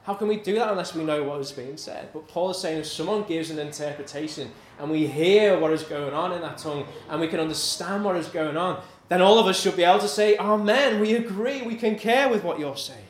How 0.05 0.14
can 0.14 0.29
we 0.29 0.37
do 0.37 0.55
that 0.55 0.70
unless 0.70 0.94
we 0.94 1.02
know 1.02 1.24
what 1.24 1.40
is 1.40 1.50
being 1.50 1.76
said? 1.76 2.11
But 2.12 2.29
Paul 2.29 2.50
is 2.50 2.59
saying 2.59 2.79
if 2.79 2.87
someone 2.87 3.24
gives 3.24 3.50
an 3.50 3.59
interpretation 3.59 4.52
and 4.79 4.88
we 4.88 5.07
hear 5.07 5.59
what 5.59 5.72
is 5.72 5.83
going 5.83 6.14
on 6.14 6.33
in 6.33 6.40
that 6.42 6.59
tongue 6.59 6.87
and 7.11 7.20
we 7.20 7.26
can 7.26 7.40
understand 7.40 8.05
what 8.05 8.16
is 8.16 8.29
going 8.29 8.57
on, 8.57 8.83
then 9.09 9.20
all 9.20 9.38
of 9.38 9.46
us 9.46 9.61
should 9.61 9.76
be 9.76 9.83
able 9.83 9.98
to 9.98 10.09
say, 10.09 10.37
Amen, 10.37 11.00
we 11.00 11.14
agree, 11.14 11.62
we 11.62 11.74
concur 11.74 12.29
with 12.29 12.44
what 12.44 12.61
you're 12.61 12.76
saying. 12.76 13.05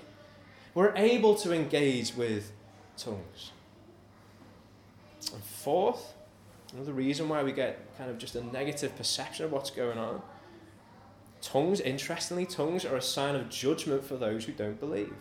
We're 0.75 0.95
able 0.97 1.35
to 1.37 1.53
engage 1.53 2.15
with 2.15 2.53
tongues. 2.97 3.53
And 5.33 5.43
fourth, 5.43 6.15
another 6.73 6.93
reason 6.93 7.29
why 7.29 7.43
we 7.43 7.53
get 7.53 7.97
kind 7.99 8.11
of 8.11 8.19
just 8.19 8.37
a 8.37 8.45
negative 8.45 8.97
perception 8.97 9.45
of 9.45 9.53
what's 9.53 9.71
going 9.71 9.99
on. 9.99 10.23
Tongues, 11.43 11.81
interestingly, 11.81 12.47
tongues 12.47 12.85
are 12.85 12.97
a 12.97 13.03
sign 13.03 13.35
of 13.35 13.49
judgment 13.49 14.05
for 14.05 14.17
those 14.17 14.45
who 14.45 14.53
don't 14.53 14.81
believe. 14.81 15.15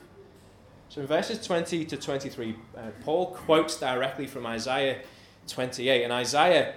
So 0.89 1.01
in 1.01 1.07
verses 1.07 1.45
20 1.45 1.85
to 1.85 1.97
23, 1.97 2.55
uh, 2.77 2.81
Paul 3.03 3.27
quotes 3.27 3.79
directly 3.79 4.27
from 4.27 4.45
Isaiah 4.45 5.01
28. 5.47 6.03
And 6.03 6.13
Isaiah, 6.13 6.73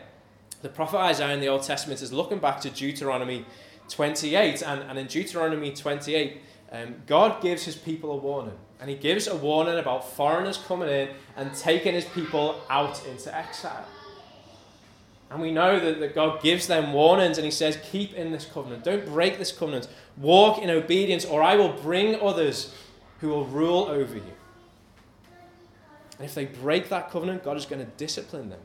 the 0.62 0.68
prophet 0.68 0.98
Isaiah 0.98 1.34
in 1.34 1.40
the 1.40 1.48
Old 1.48 1.62
Testament, 1.62 2.02
is 2.02 2.12
looking 2.12 2.38
back 2.38 2.60
to 2.62 2.70
Deuteronomy 2.70 3.44
28. 3.88 4.62
And, 4.62 4.82
and 4.82 4.98
in 4.98 5.06
Deuteronomy 5.06 5.72
28, 5.72 6.40
um, 6.70 6.96
God 7.06 7.42
gives 7.42 7.64
his 7.64 7.76
people 7.76 8.12
a 8.12 8.16
warning. 8.16 8.58
And 8.80 8.88
he 8.88 8.96
gives 8.96 9.26
a 9.26 9.34
warning 9.34 9.78
about 9.78 10.08
foreigners 10.08 10.56
coming 10.56 10.88
in 10.88 11.08
and 11.36 11.52
taking 11.54 11.94
his 11.94 12.04
people 12.04 12.60
out 12.70 13.04
into 13.06 13.34
exile. 13.34 13.86
And 15.30 15.42
we 15.42 15.50
know 15.50 15.78
that, 15.78 16.00
that 16.00 16.14
God 16.14 16.42
gives 16.42 16.66
them 16.66 16.92
warnings 16.92 17.36
and 17.38 17.44
He 17.44 17.50
says, 17.50 17.78
Keep 17.90 18.14
in 18.14 18.32
this 18.32 18.46
covenant. 18.46 18.84
Don't 18.84 19.04
break 19.04 19.38
this 19.38 19.52
covenant. 19.52 19.88
Walk 20.16 20.58
in 20.58 20.70
obedience, 20.70 21.24
or 21.24 21.42
I 21.42 21.56
will 21.56 21.72
bring 21.72 22.20
others 22.20 22.74
who 23.20 23.28
will 23.28 23.44
rule 23.44 23.84
over 23.84 24.14
you. 24.14 24.32
And 26.18 26.24
if 26.24 26.34
they 26.34 26.46
break 26.46 26.88
that 26.88 27.10
covenant, 27.10 27.44
God 27.44 27.56
is 27.56 27.66
going 27.66 27.84
to 27.84 27.90
discipline 27.92 28.48
them. 28.50 28.60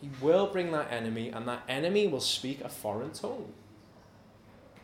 He 0.00 0.10
will 0.20 0.46
bring 0.46 0.72
that 0.72 0.90
enemy, 0.92 1.30
and 1.30 1.46
that 1.48 1.62
enemy 1.68 2.06
will 2.06 2.20
speak 2.20 2.60
a 2.60 2.68
foreign 2.68 3.12
tongue. 3.12 3.52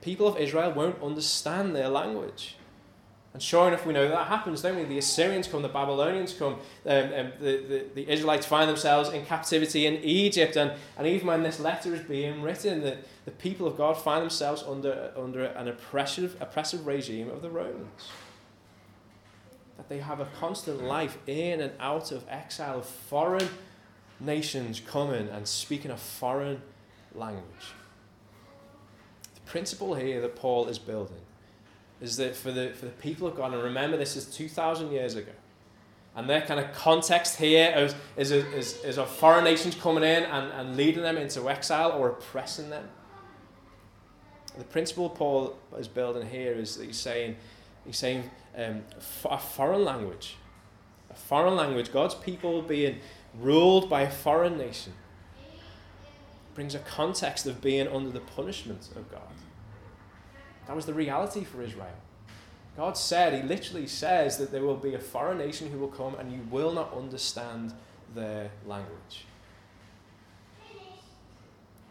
People 0.01 0.27
of 0.29 0.37
Israel 0.37 0.73
won't 0.73 1.03
understand 1.03 1.75
their 1.75 1.89
language. 1.89 2.57
And 3.35 3.43
sure 3.43 3.69
enough, 3.69 3.85
we 3.85 3.93
know 3.93 4.09
that 4.09 4.27
happens, 4.27 4.63
don't 4.63 4.77
we? 4.77 4.85
The 4.85 4.99
Assyrians 4.99 5.47
come, 5.47 5.63
the 5.63 5.69
Babylonians 5.69 6.33
come, 6.33 6.55
um, 6.87 7.13
um, 7.15 7.33
the, 7.41 7.57
the, 7.59 7.85
the 7.95 8.11
Israelites 8.11 8.47
find 8.47 8.69
themselves 8.69 9.11
in 9.11 9.25
captivity 9.27 9.87
in 9.87 9.97
Egypt. 10.03 10.57
And, 10.57 10.73
and 10.97 11.07
even 11.07 11.27
when 11.27 11.43
this 11.43 11.61
letter 11.61 11.95
is 11.95 12.01
being 12.01 12.43
written, 12.43 12.81
the, 12.81 12.97
the 13.27 13.31
people 13.31 13.67
of 13.67 13.77
God 13.77 13.97
find 13.97 14.23
themselves 14.23 14.65
under, 14.67 15.13
under 15.17 15.45
an 15.45 15.69
oppressive, 15.69 16.37
oppressive 16.41 16.87
regime 16.87 17.29
of 17.29 17.43
the 17.43 17.51
Romans. 17.51 18.09
That 19.77 19.89
they 19.89 19.99
have 19.99 20.21
a 20.21 20.27
constant 20.41 20.83
life 20.83 21.19
in 21.27 21.61
and 21.61 21.73
out 21.79 22.11
of 22.11 22.25
exile, 22.29 22.79
of 22.79 22.87
foreign 22.87 23.49
nations 24.19 24.81
coming 24.81 25.29
and 25.29 25.47
speaking 25.47 25.91
a 25.91 25.97
foreign 25.97 26.63
language. 27.15 27.73
Principle 29.49 29.95
here 29.95 30.21
that 30.21 30.37
Paul 30.37 30.69
is 30.69 30.79
building 30.79 31.21
is 32.01 32.17
that 32.19 32.37
for 32.37 32.53
the, 32.53 32.71
for 32.71 32.85
the 32.85 32.93
people 32.93 33.27
of 33.27 33.35
God, 33.35 33.55
and 33.55 33.63
remember 33.63 33.97
this 33.97 34.15
is 34.15 34.27
2,000 34.27 34.93
years 34.93 35.15
ago, 35.15 35.33
and 36.15 36.29
their 36.29 36.43
kind 36.43 36.61
of 36.61 36.73
context 36.73 37.37
here 37.37 37.73
is, 37.77 37.95
is, 38.17 38.31
is, 38.31 38.85
is 38.85 38.99
of 38.99 39.09
foreign 39.09 39.45
nations 39.45 39.75
coming 39.75 40.05
in 40.05 40.25
and, 40.25 40.53
and 40.53 40.77
leading 40.77 41.03
them 41.03 41.17
into 41.17 41.49
exile 41.49 41.93
or 41.93 42.11
oppressing 42.11 42.71
them. 42.71 42.89
The 44.59 44.65
principle 44.65 45.09
Paul 45.09 45.57
is 45.79 45.89
building 45.89 46.29
here 46.29 46.53
is 46.53 46.77
that 46.77 46.87
he's 46.87 46.99
saying, 46.99 47.37
he's 47.87 47.97
saying 47.97 48.29
um, 48.57 48.83
a 49.25 49.39
foreign 49.39 49.85
language, 49.85 50.37
a 51.11 51.15
foreign 51.15 51.57
language, 51.57 51.93
God's 51.93 52.15
people 52.17 52.61
being 52.63 52.99
ruled 53.41 53.89
by 53.89 54.03
a 54.03 54.11
foreign 54.11 54.59
nation, 54.59 54.93
brings 56.59 56.75
a 56.75 56.81
context 56.81 57.47
of 57.47 57.61
being 57.61 57.87
under 57.87 58.11
the 58.11 58.19
punishment 58.19 58.89
of 58.97 59.09
God. 59.13 59.31
That 60.67 60.75
was 60.75 60.87
the 60.87 60.93
reality 60.93 61.45
for 61.45 61.63
Israel. 61.63 61.95
God 62.77 62.99
said, 62.99 63.33
He 63.33 63.49
literally 63.49 63.87
says 63.87 64.39
that 64.39 64.51
there 64.51 64.63
will 64.63 64.75
be 64.75 64.95
a 64.95 64.99
foreign 64.99 65.39
nation 65.39 65.71
who 65.71 65.79
will 65.79 65.87
come 65.87 66.17
and 66.17 66.33
you 66.33 66.41
will 66.51 66.73
not 66.73 66.93
understand 66.93 67.75
their 68.13 68.51
language. 68.67 69.25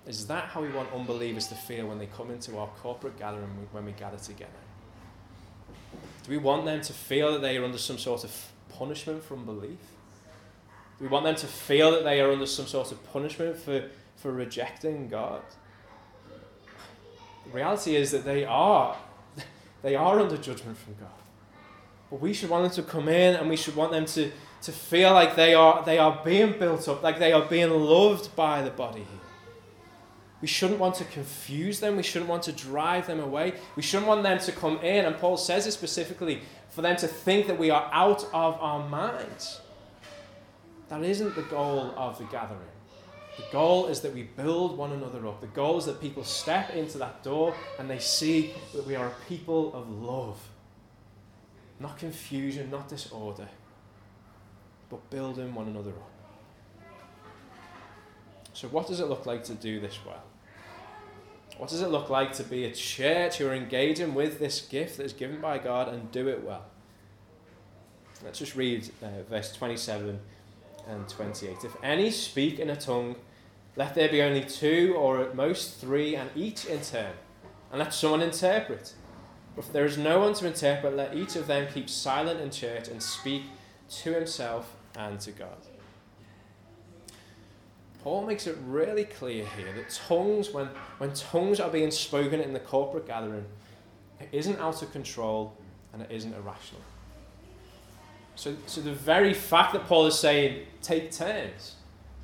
Is 0.06 0.28
that 0.28 0.50
how 0.50 0.62
we 0.62 0.68
want 0.68 0.92
unbelievers 0.92 1.48
to 1.48 1.56
feel 1.56 1.88
when 1.88 1.98
they 1.98 2.08
come 2.08 2.30
into 2.30 2.58
our 2.58 2.68
corporate 2.84 3.18
gathering 3.18 3.48
when 3.72 3.86
we 3.86 3.94
gather 3.94 4.18
together? 4.18 4.52
Do 6.26 6.32
we 6.32 6.40
want 6.40 6.66
them 6.66 6.82
to 6.82 6.92
feel 6.92 7.32
that 7.32 7.42
they 7.42 7.56
are 7.56 7.64
under 7.64 7.78
some 7.78 7.98
sort 7.98 8.26
of 8.26 8.52
punishment 8.78 9.24
from 9.24 9.46
belief? 9.46 9.80
Do 11.00 11.06
we 11.06 11.08
want 11.08 11.24
them 11.24 11.36
to 11.36 11.48
feel 11.48 11.92
that 11.92 12.04
they 12.04 12.20
are 12.20 12.34
under 12.34 12.46
some 12.46 12.68
sort 12.68 12.92
of 12.92 13.02
punishment 13.14 13.56
for, 13.56 13.90
for 14.18 14.32
rejecting 14.32 15.08
God? 15.08 15.42
The 17.46 17.52
reality 17.52 17.96
is 17.96 18.12
that 18.12 18.26
they 18.26 18.44
are, 18.44 18.98
they 19.82 19.96
are 19.96 20.20
under 20.20 20.38
judgment 20.38 20.78
from 20.78 20.96
God. 20.96 21.10
But 22.10 22.22
we 22.22 22.34
should 22.34 22.50
want 22.50 22.64
them 22.64 22.84
to 22.84 22.92
come 22.92 23.08
in 23.08 23.36
and 23.36 23.50
we 23.50 23.56
should 23.56 23.76
want 23.76 23.92
them 23.92 24.06
to, 24.06 24.32
to 24.64 24.72
feel 24.72 25.14
like 25.14 25.36
they 25.36 25.54
are, 25.54 25.84
they 25.86 25.98
are 25.98 26.22
being 26.26 26.58
built 26.58 26.88
up, 26.88 27.04
like 27.04 27.20
they 27.20 27.32
are 27.32 27.46
being 27.46 27.70
loved 27.70 28.36
by 28.36 28.62
the 28.62 28.70
body 28.70 29.00
here. 29.00 29.28
We 30.42 30.48
shouldn't 30.48 30.80
want 30.80 30.96
to 30.96 31.06
confuse 31.06 31.80
them. 31.80 31.98
We 31.98 32.04
shouldn't 32.04 32.30
want 32.30 32.44
to 32.44 32.52
drive 32.52 33.08
them 33.08 33.20
away. 33.20 33.54
We 33.76 33.82
shouldn't 33.82 34.08
want 34.08 34.24
them 34.24 34.38
to 34.38 34.52
come 34.52 34.78
in, 34.80 35.06
and 35.06 35.18
Paul 35.18 35.36
says 35.36 35.66
it 35.66 35.72
specifically, 35.72 36.42
for 36.70 36.84
them 36.84 36.96
to 36.98 37.08
think 37.08 37.48
that 37.48 37.58
we 37.58 37.72
are 37.72 37.90
out 37.92 38.24
of 38.34 38.62
our 38.62 38.88
minds. 38.88 39.62
That 40.90 41.04
isn't 41.04 41.36
the 41.36 41.42
goal 41.44 41.92
of 41.98 42.20
the 42.20 42.26
gathering. 42.26 42.77
The 43.38 43.43
goal 43.52 43.86
is 43.86 44.02
that 44.02 44.13
we 44.13 44.23
build 44.23 44.78
one 44.78 44.91
another 44.91 45.28
up. 45.28 45.41
The 45.41 45.47
goal 45.47 45.78
is 45.78 45.86
that 45.86 46.02
people 46.02 46.23
step 46.23 46.71
into 46.71 46.97
that 46.97 47.23
door 47.23 47.56
and 47.78 47.89
they 47.89 48.00
see 48.00 48.54
that 48.73 48.86
we 48.86 48.95
are 48.95 49.08
a 49.08 49.15
people 49.30 49.73
of 49.76 49.89
love. 49.89 50.39
Not 51.80 52.00
confusion, 52.00 52.71
not 52.71 52.89
disorder, 52.89 53.47
but 54.89 55.08
building 55.12 55.54
one 55.54 55.67
another 55.67 55.91
up. 55.91 56.12
So, 58.54 58.67
what 58.69 58.88
does 58.88 59.00
it 59.00 59.08
look 59.08 59.28
like 59.28 59.43
to 59.45 59.54
do 59.54 59.80
this 59.80 60.00
well? 60.04 60.23
What 61.58 61.69
does 61.69 61.82
it 61.82 61.89
look 61.89 62.10
like 62.10 62.34
to 62.34 62.43
be 62.43 62.65
a 62.65 62.71
church 62.71 63.38
who 63.38 63.47
are 63.47 63.54
engaging 63.54 64.15
with 64.15 64.39
this 64.39 64.62
gift 64.62 64.97
that 64.97 65.06
is 65.06 65.13
given 65.13 65.39
by 65.39 65.60
God 65.60 65.89
and 65.89 66.12
do 66.12 66.28
it 66.28 66.43
well? 66.43 66.65
Let's 68.23 68.39
just 68.39 68.56
read 68.56 68.89
uh, 69.04 69.21
verse 69.30 69.54
27 69.54 70.19
and 70.88 71.08
28. 71.08 71.63
If 71.63 71.76
any 71.84 72.10
speak 72.10 72.60
in 72.60 72.71
a 72.71 72.76
tongue, 72.76 73.15
let 73.78 73.94
there 73.94 74.10
be 74.10 74.24
only 74.24 74.44
two 74.44 74.96
or 74.98 75.22
at 75.22 75.36
most 75.36 75.80
three, 75.80 76.16
and 76.16 76.30
each 76.36 76.66
in 76.66 76.82
turn, 76.82 77.13
and 77.72 77.80
let 77.80 77.94
someone 77.94 78.24
interpret. 78.24 78.94
If 79.56 79.72
there 79.72 79.86
is 79.86 80.00
no 80.00 80.20
one 80.20 80.34
to 80.34 80.48
interpret, 80.48 80.96
let 80.96 81.16
each 81.16 81.36
of 81.36 81.46
them 81.46 81.68
keep 81.72 81.88
silent 81.88 82.42
in 82.42 82.50
church 82.50 82.88
and 82.88 83.02
speak 83.02 83.44
to 84.02 84.13
himself 84.13 84.76
and 84.96 85.20
to 85.22 85.32
God. 85.32 85.58
Paul 88.04 88.26
makes 88.26 88.48
it 88.48 88.58
really 88.66 89.04
clear 89.06 89.46
here 89.46 89.72
that 89.74 89.90
tongues, 89.90 90.52
when, 90.52 90.70
when 90.98 91.13
tongues 91.13 91.60
are 91.60 91.70
being 91.70 91.92
spoken 91.92 92.42
in 92.42 92.54
the 92.54 92.60
corporate 92.60 93.06
gathering, 93.06 93.46
it 94.20 94.30
isn't 94.32 94.60
out 94.60 94.82
of 94.82 94.92
control 94.92 95.56
and 95.94 96.02
it 96.02 96.10
isn't 96.12 96.34
irrational. 96.34 96.82
So, 98.36 98.56
so 98.66 98.82
the 98.82 98.94
very 98.94 99.34
fact 99.34 99.74
that 99.74 99.86
Paul 99.86 100.08
is 100.08 100.18
saying 100.18 100.66
take 100.82 101.12
turns 101.12 101.77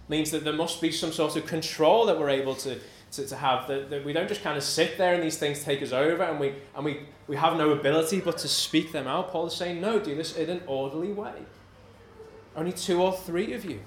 means 0.10 0.32
that 0.32 0.44
there 0.44 0.54
must 0.54 0.82
be 0.82 0.92
some 0.92 1.12
sort 1.12 1.36
of 1.36 1.46
control 1.46 2.06
that 2.06 2.20
we're 2.20 2.30
able 2.30 2.56
to, 2.56 2.80
to, 3.12 3.28
to 3.28 3.36
have. 3.36 3.68
That, 3.68 3.90
that 3.90 4.06
we 4.06 4.14
don't 4.14 4.28
just 4.28 4.44
kind 4.44 4.58
of 4.58 4.64
sit 4.64 4.98
there 4.98 5.14
and 5.14 5.24
these 5.24 5.38
things 5.38 5.64
take 5.64 5.82
us 5.82 5.92
over 5.92 6.24
and, 6.24 6.40
we, 6.40 6.56
and 6.76 6.84
we, 6.84 7.02
we 7.28 7.36
have 7.36 7.58
no 7.58 7.72
ability 7.72 8.20
but 8.20 8.38
to 8.40 8.48
speak 8.48 8.92
them 8.92 9.08
out. 9.08 9.32
Paul 9.32 9.48
is 9.48 9.56
saying, 9.56 9.80
no, 9.80 10.00
do 10.00 10.16
this 10.16 10.36
in 10.36 10.50
an 10.50 10.62
orderly 10.68 11.12
way. 11.12 11.34
Only 12.56 12.72
two 12.72 13.02
or 13.02 13.14
three 13.14 13.54
of 13.54 13.66
you. 13.66 13.80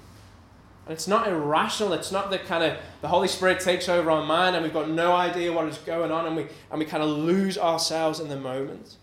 And 0.85 0.93
it's 0.93 1.07
not 1.07 1.27
irrational. 1.27 1.93
It's 1.93 2.11
not 2.11 2.31
that 2.31 2.45
kind 2.45 2.63
of 2.63 2.77
the 3.01 3.09
Holy 3.09 3.27
Spirit 3.27 3.59
takes 3.59 3.89
over 3.89 4.09
our 4.09 4.25
mind 4.25 4.55
and 4.55 4.63
we've 4.63 4.73
got 4.73 4.89
no 4.89 5.13
idea 5.13 5.51
what 5.51 5.67
is 5.67 5.77
going 5.79 6.11
on 6.11 6.25
and 6.25 6.35
we, 6.35 6.47
and 6.71 6.79
we 6.79 6.85
kind 6.85 7.03
of 7.03 7.09
lose 7.09 7.57
ourselves 7.57 8.19
in 8.19 8.29
the 8.29 8.39
moment. 8.39 8.95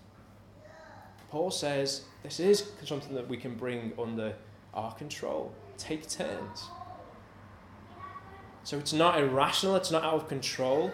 Paul 1.31 1.51
says 1.51 2.03
this 2.23 2.41
is 2.41 2.71
something 2.85 3.15
that 3.15 3.29
we 3.29 3.37
can 3.37 3.55
bring 3.55 3.93
under 4.01 4.35
our 4.73 4.95
control. 4.95 5.53
Take 5.77 6.09
turns. 6.09 6.69
So 8.65 8.79
it's 8.79 8.95
not 8.95 9.19
irrational, 9.19 9.77
it's 9.77 9.91
not 9.91 10.03
out 10.03 10.15
of 10.15 10.29
control, 10.29 10.91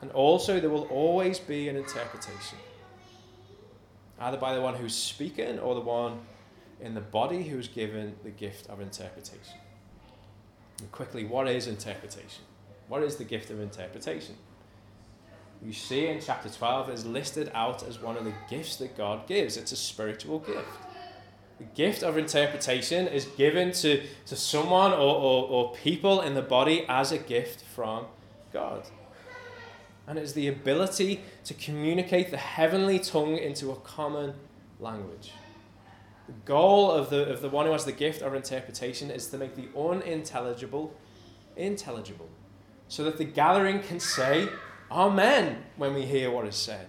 and 0.00 0.10
also 0.12 0.58
there 0.58 0.70
will 0.70 0.88
always 0.88 1.38
be 1.38 1.68
an 1.68 1.76
interpretation. 1.76 2.58
Either 4.18 4.38
by 4.38 4.54
the 4.54 4.60
one 4.60 4.74
who's 4.74 4.94
speaking 4.94 5.58
or 5.58 5.74
the 5.74 5.80
one 5.80 6.20
in 6.80 6.94
the 6.94 7.00
body 7.00 7.42
who's 7.42 7.68
given 7.68 8.16
the 8.24 8.30
gift 8.30 8.68
of 8.68 8.80
interpretation. 8.80 9.58
And 10.80 10.90
quickly, 10.92 11.24
what 11.24 11.46
is 11.46 11.66
interpretation? 11.66 12.42
What 12.88 13.02
is 13.02 13.16
the 13.16 13.24
gift 13.24 13.50
of 13.50 13.60
interpretation? 13.60 14.36
You 15.62 15.74
see 15.74 16.06
in 16.06 16.20
chapter 16.22 16.48
12 16.48 16.88
is 16.88 17.04
listed 17.04 17.50
out 17.54 17.86
as 17.86 18.00
one 18.00 18.16
of 18.16 18.24
the 18.24 18.32
gifts 18.48 18.76
that 18.76 18.96
God 18.96 19.26
gives. 19.26 19.58
It's 19.58 19.72
a 19.72 19.76
spiritual 19.76 20.38
gift. 20.38 20.66
The 21.60 21.66
gift 21.74 22.02
of 22.02 22.16
interpretation 22.16 23.06
is 23.06 23.26
given 23.36 23.72
to, 23.72 24.02
to 24.24 24.34
someone 24.34 24.92
or, 24.92 24.96
or, 24.96 25.46
or 25.46 25.74
people 25.74 26.22
in 26.22 26.32
the 26.32 26.40
body 26.40 26.86
as 26.88 27.12
a 27.12 27.18
gift 27.18 27.62
from 27.62 28.06
God. 28.50 28.84
And 30.06 30.18
it's 30.18 30.32
the 30.32 30.48
ability 30.48 31.20
to 31.44 31.52
communicate 31.52 32.30
the 32.30 32.38
heavenly 32.38 32.98
tongue 32.98 33.36
into 33.36 33.72
a 33.72 33.76
common 33.76 34.32
language. 34.78 35.32
The 36.26 36.32
goal 36.46 36.90
of 36.90 37.10
the, 37.10 37.30
of 37.30 37.42
the 37.42 37.50
one 37.50 37.66
who 37.66 37.72
has 37.72 37.84
the 37.84 37.92
gift 37.92 38.22
of 38.22 38.34
interpretation 38.34 39.10
is 39.10 39.26
to 39.26 39.36
make 39.36 39.54
the 39.54 39.68
unintelligible 39.78 40.94
intelligible, 41.56 42.28
so 42.88 43.04
that 43.04 43.18
the 43.18 43.24
gathering 43.24 43.80
can 43.82 44.00
say, 44.00 44.48
Amen, 44.90 45.62
when 45.76 45.92
we 45.92 46.06
hear 46.06 46.30
what 46.30 46.46
is 46.46 46.56
said. 46.56 46.86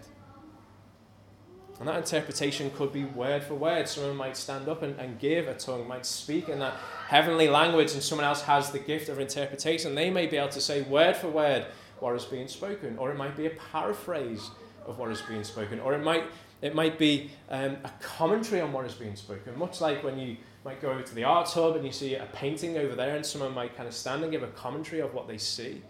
And 1.82 1.88
that 1.88 1.98
interpretation 1.98 2.70
could 2.70 2.94
be 2.94 3.06
word 3.06 3.44
for 3.44 3.56
word. 3.56 3.90
Someone 3.90 4.16
might 4.16 4.38
stand 4.38 4.70
up 4.70 4.84
and, 4.84 5.00
and 5.00 5.18
give 5.18 5.48
a 5.48 5.56
tongue, 5.56 5.88
might 5.88 6.06
speak 6.06 6.48
in 6.48 6.60
that 6.60 6.76
heavenly 7.08 7.48
language, 7.48 7.94
and 7.94 8.04
someone 8.04 8.24
else 8.24 8.44
has 8.44 8.70
the 8.70 8.78
gift 8.78 9.10
of 9.10 9.20
interpretation. 9.20 9.96
They 9.96 10.12
may 10.12 10.28
be 10.28 10.38
able 10.38 10.50
to 10.50 10.62
say 10.62 10.84
word 10.84 11.16
for 11.16 11.28
word 11.28 11.66
what 12.00 12.16
is 12.16 12.24
being 12.24 12.48
spoken, 12.48 13.00
or 13.00 13.10
it 13.10 13.18
might 13.18 13.36
be 13.36 13.48
a 13.48 13.56
paraphrase 13.72 14.52
of 14.86 15.00
what 15.00 15.10
is 15.10 15.24
being 15.24 15.44
spoken, 15.44 15.80
or 15.80 15.96
it 15.96 16.04
might 16.04 16.26
it 16.62 16.76
might 16.76 17.00
be 17.00 17.32
um, 17.50 17.78
a 17.84 17.92
commentary 18.00 18.62
on 18.62 18.72
what 18.72 18.86
is 18.86 18.94
being 18.94 19.16
spoken, 19.16 19.58
much 19.58 19.82
like 19.82 20.04
when 20.04 20.20
you 20.20 20.38
might 20.64 20.84
go 20.84 20.92
over 20.92 21.02
to 21.02 21.16
the 21.16 21.24
arts 21.24 21.56
hub 21.56 21.76
and 21.76 21.84
you 21.84 21.92
see 21.92 22.14
a 22.14 22.28
painting 22.32 22.78
over 22.78 22.94
there, 22.94 23.16
and 23.16 23.26
someone 23.26 23.56
might 23.56 23.76
kind 23.76 23.88
of 23.88 23.96
stand 23.96 24.22
and 24.22 24.32
give 24.32 24.44
a 24.44 24.48
commentary 24.50 25.02
of 25.02 25.16
what 25.16 25.28
they 25.28 25.40
see, 25.40 25.82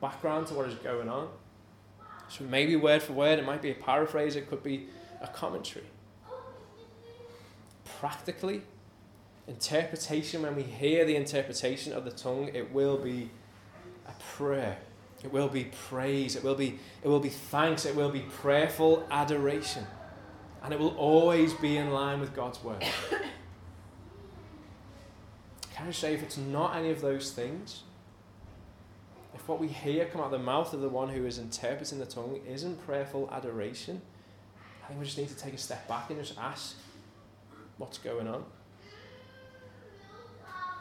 background 0.00 0.48
to 0.48 0.54
what 0.54 0.68
is 0.68 0.74
going 0.74 1.08
on. 1.08 1.28
So 2.28 2.42
maybe 2.42 2.74
word 2.74 3.02
for 3.02 3.12
word, 3.12 3.38
it 3.38 3.46
might 3.46 3.62
be 3.62 3.70
a 3.70 3.74
paraphrase, 3.74 4.34
it 4.34 4.50
could 4.50 4.64
be 4.64 4.88
a 5.20 5.26
commentary. 5.26 5.86
Practically, 8.00 8.62
interpretation, 9.46 10.42
when 10.42 10.54
we 10.54 10.62
hear 10.62 11.04
the 11.04 11.16
interpretation 11.16 11.92
of 11.92 12.04
the 12.04 12.10
tongue, 12.10 12.50
it 12.54 12.72
will 12.72 12.98
be 12.98 13.30
a 14.06 14.12
prayer. 14.36 14.78
It 15.24 15.32
will 15.32 15.48
be 15.48 15.64
praise. 15.88 16.36
It 16.36 16.44
will 16.44 16.54
be, 16.54 16.78
it 17.02 17.08
will 17.08 17.18
be 17.20 17.28
thanks. 17.28 17.84
It 17.84 17.96
will 17.96 18.10
be 18.10 18.20
prayerful 18.20 19.06
adoration. 19.10 19.84
And 20.62 20.72
it 20.72 20.78
will 20.78 20.96
always 20.96 21.54
be 21.54 21.76
in 21.76 21.90
line 21.90 22.20
with 22.20 22.34
God's 22.34 22.62
word. 22.62 22.84
Can 25.74 25.88
I 25.88 25.90
say, 25.92 26.14
if 26.14 26.22
it's 26.22 26.36
not 26.36 26.76
any 26.76 26.90
of 26.90 27.00
those 27.00 27.32
things, 27.32 27.82
if 29.34 29.48
what 29.48 29.60
we 29.60 29.68
hear 29.68 30.04
come 30.06 30.20
out 30.20 30.26
of 30.26 30.32
the 30.32 30.38
mouth 30.38 30.72
of 30.74 30.80
the 30.80 30.88
one 30.88 31.08
who 31.10 31.24
is 31.24 31.38
interpreting 31.38 32.00
the 32.00 32.06
tongue 32.06 32.40
isn't 32.48 32.84
prayerful 32.84 33.28
adoration, 33.32 34.02
I 34.88 34.92
think 34.92 35.00
we 35.00 35.04
just 35.04 35.18
need 35.18 35.28
to 35.28 35.36
take 35.36 35.52
a 35.52 35.58
step 35.58 35.86
back 35.86 36.08
and 36.08 36.18
just 36.18 36.38
ask 36.38 36.76
what's 37.76 37.98
going 37.98 38.26
on. 38.26 38.42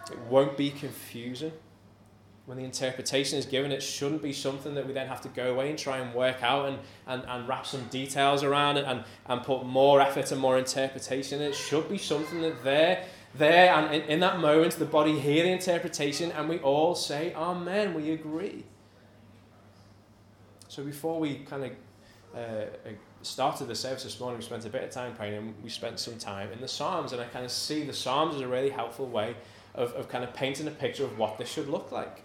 It 0.10 0.17
won't 0.30 0.56
be 0.56 0.70
confusing. 0.70 1.52
When 2.46 2.58
the 2.58 2.63
interpretation 2.63 3.38
is 3.38 3.46
given, 3.46 3.74
it 3.74 3.84
shouldn't 3.84 4.24
be 4.24 4.32
something 4.32 4.76
that 4.76 4.88
we 4.88 4.93
then 4.93 5.08
have 5.08 5.20
to 5.24 5.28
go 5.28 5.52
away 5.52 5.70
and 5.70 5.78
try 5.78 5.98
and 5.98 6.13
work 6.15 6.41
out 6.41 6.70
and, 6.70 6.80
and, 7.06 7.24
and 7.28 7.50
wrap 7.50 7.65
some 7.65 7.84
details 7.89 8.43
around 8.43 8.78
it 8.78 8.86
and, 8.88 9.04
and 9.26 9.43
put 9.43 9.65
more 9.65 10.00
effort 10.00 10.32
and 10.32 10.39
more 10.39 10.58
interpretation. 10.58 11.41
It 11.41 11.54
should 11.54 11.89
be 11.89 11.98
something 11.98 12.41
that 12.43 12.63
there, 12.63 13.04
there 13.36 13.74
and 13.74 13.93
in, 13.93 14.04
in 14.04 14.20
that 14.22 14.39
moment, 14.39 14.72
the 14.76 14.86
body 14.86 15.20
hear 15.20 15.43
the 15.43 15.52
interpretation 15.52 16.32
and 16.32 16.48
we 16.48 16.60
all 16.60 16.96
say, 16.96 17.34
Amen, 17.34 17.93
we 17.93 18.12
agree. 18.12 18.63
So 20.70 20.82
before 20.86 21.20
we 21.20 21.39
kind 21.39 21.65
of 21.65 21.72
uh, 22.34 22.65
started 23.28 23.68
the 23.68 23.76
service 23.76 24.04
this 24.04 24.20
morning, 24.20 24.40
we 24.40 24.46
spent 24.46 24.66
a 24.66 24.70
bit 24.70 24.84
of 24.84 24.92
time 24.92 25.13
praying 25.13 25.36
and 25.36 25.54
we 25.63 25.70
spent 25.70 26.00
some 26.00 26.18
time 26.18 26.52
in 26.52 26.62
the 26.62 26.68
Psalms. 26.68 27.12
And 27.12 27.22
I 27.22 27.26
kind 27.26 27.46
of 27.46 27.52
see 27.52 27.84
the 27.84 27.94
Psalms 27.94 28.36
as 28.36 28.42
a 28.42 28.48
really 28.48 28.70
helpful 28.70 29.08
way 29.08 29.36
of, 29.76 29.94
of 29.94 30.10
kind 30.10 30.24
of 30.24 30.34
painting 30.34 30.68
a 30.68 30.72
picture 30.72 31.04
of 31.04 31.18
what 31.18 31.38
this 31.38 31.50
should 31.50 31.70
look 31.70 31.92
like. 31.92 32.24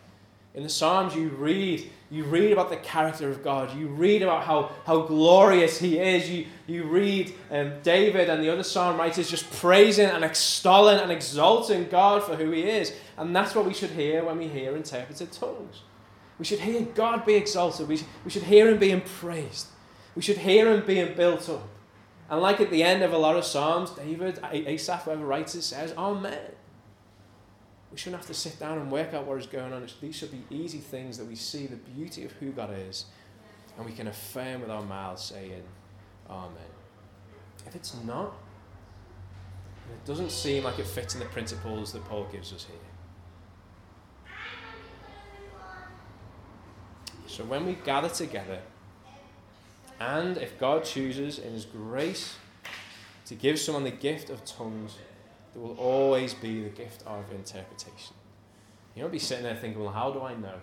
In 0.54 0.62
the 0.62 0.68
Psalms, 0.68 1.14
you 1.14 1.30
read, 1.30 1.90
you 2.10 2.24
read 2.24 2.52
about 2.52 2.68
the 2.68 2.76
character 2.76 3.30
of 3.30 3.42
God. 3.42 3.74
You 3.74 3.86
read 3.86 4.22
about 4.22 4.44
how, 4.44 4.70
how 4.84 5.00
glorious 5.00 5.78
He 5.78 5.98
is. 5.98 6.28
You, 6.28 6.46
you 6.66 6.84
read 6.84 7.32
um, 7.50 7.72
David 7.82 8.28
and 8.28 8.42
the 8.42 8.52
other 8.52 8.62
psalm 8.62 8.98
writers 8.98 9.30
just 9.30 9.50
praising 9.50 10.10
and 10.10 10.22
extolling 10.22 10.98
and 10.98 11.10
exalting 11.10 11.88
God 11.88 12.22
for 12.22 12.36
who 12.36 12.50
He 12.50 12.64
is. 12.64 12.92
And 13.16 13.34
that's 13.34 13.54
what 13.54 13.64
we 13.64 13.72
should 13.72 13.90
hear 13.90 14.24
when 14.24 14.36
we 14.36 14.46
hear 14.46 14.76
interpreted 14.76 15.32
tongues. 15.32 15.82
We 16.38 16.44
should 16.44 16.60
hear 16.60 16.82
God 16.82 17.24
be 17.24 17.34
exalted. 17.34 17.88
We, 17.88 18.02
we 18.22 18.30
should 18.30 18.42
hear 18.42 18.68
Him 18.68 18.78
being 18.78 19.00
praised. 19.00 19.68
We 20.14 20.22
should 20.22 20.38
hear 20.38 20.72
Him 20.72 20.84
being 20.86 21.14
built 21.14 21.48
up. 21.48 21.68
And 22.30 22.40
like 22.40 22.60
at 22.60 22.70
the 22.70 22.82
end 22.82 23.02
of 23.02 23.12
a 23.12 23.18
lot 23.18 23.36
of 23.36 23.44
Psalms, 23.44 23.90
David, 23.90 24.38
Asaph, 24.42 25.04
whoever 25.04 25.24
writes 25.24 25.54
it, 25.54 25.62
says, 25.62 25.92
Amen. 25.96 26.52
We 27.90 27.98
shouldn't 27.98 28.22
have 28.22 28.26
to 28.28 28.34
sit 28.34 28.58
down 28.58 28.78
and 28.78 28.90
work 28.90 29.12
out 29.12 29.26
what 29.26 29.38
is 29.38 29.46
going 29.46 29.72
on. 29.72 29.86
These 30.00 30.16
should 30.16 30.30
be 30.30 30.42
easy 30.48 30.78
things 30.78 31.18
that 31.18 31.26
we 31.26 31.34
see 31.34 31.66
the 31.66 31.76
beauty 31.76 32.24
of 32.24 32.32
who 32.32 32.50
God 32.50 32.70
is, 32.74 33.04
and 33.76 33.84
we 33.84 33.92
can 33.92 34.06
affirm 34.06 34.62
with 34.62 34.70
our 34.70 34.82
mouths, 34.82 35.22
saying, 35.22 35.62
Amen. 36.30 36.56
If 37.66 37.76
it's 37.76 37.94
not, 38.04 38.34
it 39.90 40.06
doesn't 40.06 40.30
seem 40.30 40.64
like 40.64 40.78
it 40.78 40.86
fits 40.86 41.14
in 41.14 41.20
the 41.20 41.26
principles 41.26 41.92
that 41.92 42.02
Paul 42.06 42.26
gives 42.32 42.52
us 42.52 42.64
here. 42.64 42.76
So 47.26 47.44
when 47.44 47.66
we 47.66 47.74
gather 47.74 48.08
together, 48.08 48.60
and 50.02 50.36
if 50.36 50.58
God 50.58 50.84
chooses 50.84 51.38
in 51.38 51.52
His 51.52 51.64
grace 51.64 52.36
to 53.26 53.34
give 53.36 53.58
someone 53.58 53.84
the 53.84 53.90
gift 53.90 54.30
of 54.30 54.44
tongues, 54.44 54.96
there 55.54 55.62
will 55.62 55.76
always 55.78 56.34
be 56.34 56.64
the 56.64 56.70
gift 56.70 57.04
of 57.06 57.30
interpretation. 57.30 58.16
You 58.96 59.02
won't 59.02 59.12
be 59.12 59.20
sitting 59.20 59.44
there 59.44 59.54
thinking, 59.54 59.80
well, 59.80 59.92
how 59.92 60.10
do 60.10 60.22
I 60.22 60.34
know? 60.34 60.56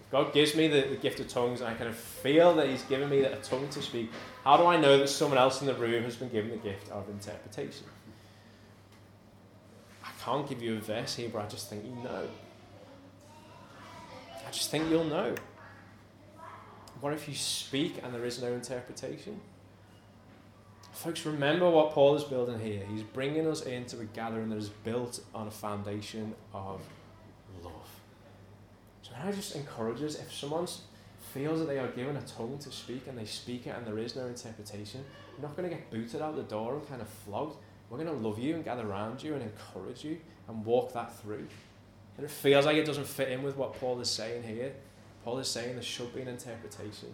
If 0.00 0.10
God 0.10 0.32
gives 0.32 0.56
me 0.56 0.66
the, 0.66 0.88
the 0.88 0.96
gift 0.96 1.20
of 1.20 1.28
tongues 1.28 1.60
and 1.60 1.70
I 1.70 1.74
kind 1.74 1.88
of 1.88 1.96
feel 1.96 2.54
that 2.56 2.68
He's 2.68 2.82
given 2.82 3.08
me 3.08 3.20
a 3.20 3.36
tongue 3.36 3.68
to 3.68 3.80
speak, 3.80 4.10
how 4.42 4.56
do 4.56 4.66
I 4.66 4.76
know 4.76 4.98
that 4.98 5.08
someone 5.08 5.38
else 5.38 5.60
in 5.60 5.68
the 5.68 5.74
room 5.74 6.02
has 6.02 6.16
been 6.16 6.30
given 6.30 6.50
the 6.50 6.56
gift 6.56 6.90
of 6.90 7.08
interpretation? 7.08 7.86
I 10.04 10.10
can't 10.24 10.48
give 10.48 10.62
you 10.62 10.78
a 10.78 10.80
verse 10.80 11.14
here, 11.14 11.28
but 11.32 11.42
I 11.42 11.46
just 11.46 11.70
think 11.70 11.84
you 11.84 11.94
know. 12.02 12.26
I 14.46 14.50
just 14.50 14.70
think 14.70 14.90
you'll 14.90 15.04
know. 15.04 15.34
What 17.04 17.12
if 17.12 17.28
you 17.28 17.34
speak 17.34 18.00
and 18.02 18.14
there 18.14 18.24
is 18.24 18.40
no 18.40 18.54
interpretation? 18.54 19.38
Folks, 20.94 21.26
remember 21.26 21.68
what 21.68 21.92
Paul 21.92 22.16
is 22.16 22.24
building 22.24 22.58
here. 22.58 22.82
He's 22.90 23.02
bringing 23.02 23.46
us 23.46 23.60
into 23.60 24.00
a 24.00 24.06
gathering 24.06 24.48
that 24.48 24.56
is 24.56 24.70
built 24.70 25.20
on 25.34 25.46
a 25.46 25.50
foundation 25.50 26.34
of 26.54 26.80
love. 27.62 27.90
So 29.02 29.10
I 29.22 29.30
just 29.32 29.54
encourage 29.54 30.00
us 30.00 30.14
if 30.18 30.32
someone 30.32 30.66
feels 31.34 31.58
that 31.58 31.66
they 31.66 31.78
are 31.78 31.88
given 31.88 32.16
a 32.16 32.22
tongue 32.22 32.56
to 32.60 32.72
speak 32.72 33.06
and 33.06 33.18
they 33.18 33.26
speak 33.26 33.66
it 33.66 33.76
and 33.76 33.86
there 33.86 33.98
is 33.98 34.16
no 34.16 34.26
interpretation, 34.26 35.04
you're 35.32 35.46
not 35.46 35.58
going 35.58 35.68
to 35.68 35.74
get 35.76 35.90
booted 35.90 36.22
out 36.22 36.36
the 36.36 36.42
door 36.44 36.76
and 36.76 36.88
kind 36.88 37.02
of 37.02 37.08
flogged. 37.26 37.58
We're 37.90 37.98
going 37.98 38.08
to 38.08 38.26
love 38.26 38.38
you 38.38 38.54
and 38.54 38.64
gather 38.64 38.88
around 38.88 39.22
you 39.22 39.34
and 39.34 39.42
encourage 39.42 40.04
you 40.04 40.16
and 40.48 40.64
walk 40.64 40.94
that 40.94 41.14
through. 41.20 41.46
And 42.16 42.24
it 42.24 42.30
feels 42.30 42.64
like 42.64 42.78
it 42.78 42.86
doesn't 42.86 43.06
fit 43.06 43.28
in 43.28 43.42
with 43.42 43.58
what 43.58 43.78
Paul 43.78 44.00
is 44.00 44.08
saying 44.08 44.44
here. 44.44 44.72
Paul 45.24 45.38
is 45.38 45.48
saying 45.48 45.74
there 45.74 45.82
should 45.82 46.14
be 46.14 46.20
an 46.20 46.28
interpretation. 46.28 47.08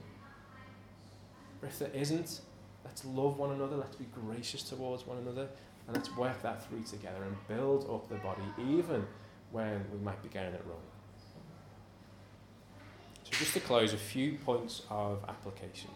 But 1.60 1.68
if 1.68 1.78
there 1.78 1.90
isn't, 1.94 2.40
Let's 2.84 3.04
love 3.04 3.38
one 3.38 3.52
another. 3.52 3.76
Let's 3.76 3.96
be 3.96 4.06
gracious 4.06 4.62
towards 4.62 5.06
one 5.06 5.18
another. 5.18 5.48
And 5.86 5.96
let's 5.96 6.14
work 6.16 6.42
that 6.42 6.66
through 6.66 6.82
together 6.82 7.22
and 7.24 7.36
build 7.48 7.88
up 7.90 8.08
the 8.08 8.16
body, 8.16 8.42
even 8.58 9.06
when 9.50 9.84
we 9.92 9.98
might 9.98 10.22
be 10.22 10.28
getting 10.28 10.54
it 10.54 10.62
wrong. 10.66 10.80
So, 13.24 13.38
just 13.38 13.54
to 13.54 13.60
close, 13.60 13.92
a 13.92 13.96
few 13.96 14.38
points 14.38 14.82
of 14.90 15.24
application. 15.28 15.90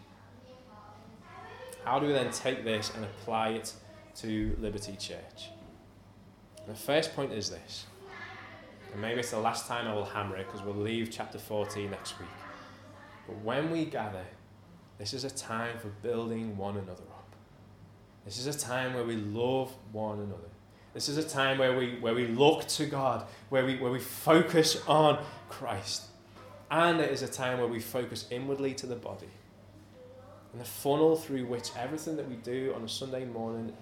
How 1.83 1.99
do 1.99 2.07
we 2.07 2.13
then 2.13 2.31
take 2.31 2.63
this 2.63 2.91
and 2.95 3.05
apply 3.05 3.49
it 3.49 3.73
to 4.21 4.55
Liberty 4.59 4.95
Church? 4.95 5.51
The 6.67 6.73
first 6.73 7.15
point 7.15 7.31
is 7.31 7.51
this, 7.51 7.85
and 8.95 9.01
maybe 9.01 9.19
it's 9.19 9.31
the 9.31 9.39
last 9.39 9.67
time 9.67 9.89
I 9.89 9.93
will 9.93 10.05
hammer 10.05 10.37
it 10.37 10.47
because 10.49 10.65
we'll 10.65 10.73
leave 10.73 11.11
chapter 11.11 11.37
14 11.37 11.91
next 11.91 12.17
week. 12.17 12.29
But 13.27 13.43
when 13.43 13.69
we 13.69 13.83
gather, 13.83 14.23
this 14.97 15.13
is 15.13 15.25
a 15.25 15.29
time 15.29 15.77
for 15.79 15.89
building 16.01 16.55
one 16.55 16.77
another 16.77 17.03
up. 17.11 17.35
This 18.23 18.37
is 18.37 18.47
a 18.47 18.57
time 18.57 18.93
where 18.93 19.03
we 19.03 19.17
love 19.17 19.75
one 19.91 20.19
another. 20.19 20.47
This 20.93 21.09
is 21.09 21.17
a 21.17 21.27
time 21.27 21.57
where 21.57 21.75
we, 21.75 21.99
where 21.99 22.15
we 22.15 22.27
look 22.27 22.69
to 22.69 22.85
God, 22.85 23.27
where 23.49 23.65
we, 23.65 23.75
where 23.75 23.91
we 23.91 23.99
focus 23.99 24.81
on 24.87 25.21
Christ. 25.49 26.03
And 26.71 27.01
it 27.01 27.11
is 27.11 27.21
a 27.21 27.27
time 27.27 27.59
where 27.59 27.67
we 27.67 27.81
focus 27.81 28.25
inwardly 28.31 28.73
to 28.75 28.87
the 28.87 28.95
body. 28.95 29.27
And 30.53 30.61
the 30.61 30.65
funnel 30.65 31.17
through 31.17 31.47
which 31.47 31.71
everything 31.77 32.15
that 32.15 32.29
we 32.29 32.35
do 32.35 32.73
on 32.73 32.83
a 32.85 32.87
Sunday 32.87 33.25
morning, 33.25 33.73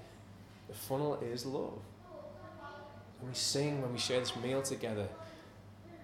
the 0.67 0.73
funnel 0.73 1.19
is 1.21 1.45
love. 1.45 1.77
When 3.23 3.31
we 3.31 3.37
sing, 3.37 3.81
when 3.81 3.93
we 3.93 3.99
share 3.99 4.19
this 4.19 4.35
meal 4.35 4.61
together, 4.61 5.07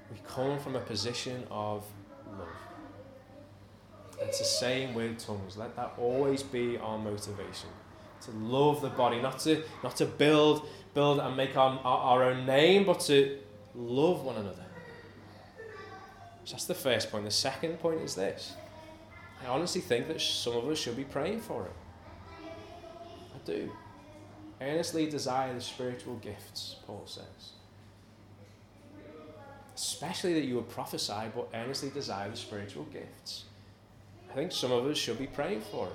we 0.10 0.17
come 0.25 0.58
from 0.58 0.77
a 0.77 0.79
position 0.79 1.43
of 1.51 1.84
love. 2.38 2.47
It's 4.21 4.39
the 4.39 4.45
same 4.45 4.93
with 4.93 5.19
tongues. 5.19 5.58
Let 5.58 5.75
that 5.75 5.95
always 5.97 6.43
be 6.43 6.77
our 6.77 6.97
motivation. 6.97 7.67
To 8.21 8.32
love 8.32 8.82
the 8.82 8.88
body, 8.88 9.21
not 9.21 9.39
to 9.39 9.63
not 9.84 9.97
to 9.97 10.05
build 10.05 10.65
build 10.93 11.19
and 11.19 11.36
make 11.36 11.58
our, 11.58 11.77
our, 11.84 11.97
our 11.97 12.23
own 12.23 12.45
name, 12.45 12.86
but 12.86 13.01
to 13.01 13.38
love 13.75 14.23
one 14.23 14.38
another. 14.38 14.65
So 16.45 16.51
that's 16.51 16.65
the 16.65 16.74
first 16.74 17.11
point. 17.11 17.26
The 17.26 17.32
second 17.32 17.82
point 17.82 17.99
is 17.99 18.15
this. 18.15 18.53
I 19.43 19.49
honestly 19.49 19.82
think 19.82 20.07
that 20.07 20.22
some 20.22 20.55
of 20.55 20.70
us 20.70 20.78
should 20.78 20.95
be 20.95 21.03
praying 21.03 21.41
for 21.41 21.65
it. 21.65 21.74
I 23.36 23.45
do. 23.45 23.70
Earnestly 24.62 25.10
desire 25.10 25.53
the 25.53 25.62
spiritual 25.62 26.16
gifts, 26.16 26.76
Paul 26.86 27.03
says. 27.05 27.53
Especially 29.76 30.34
that 30.34 30.43
you 30.43 30.55
would 30.55 30.70
prophesy, 30.70 31.32
but 31.34 31.47
earnestly 31.53 31.89
desire 31.89 32.30
the 32.30 32.36
spiritual 32.36 32.84
gifts. 32.86 33.45
I 34.30 34.34
think 34.34 34.51
some 34.51 34.72
of 34.72 34.86
us 34.86 34.97
should 34.97 35.18
be 35.18 35.28
praying 35.28 35.62
for 35.62 35.88
it. 35.88 35.93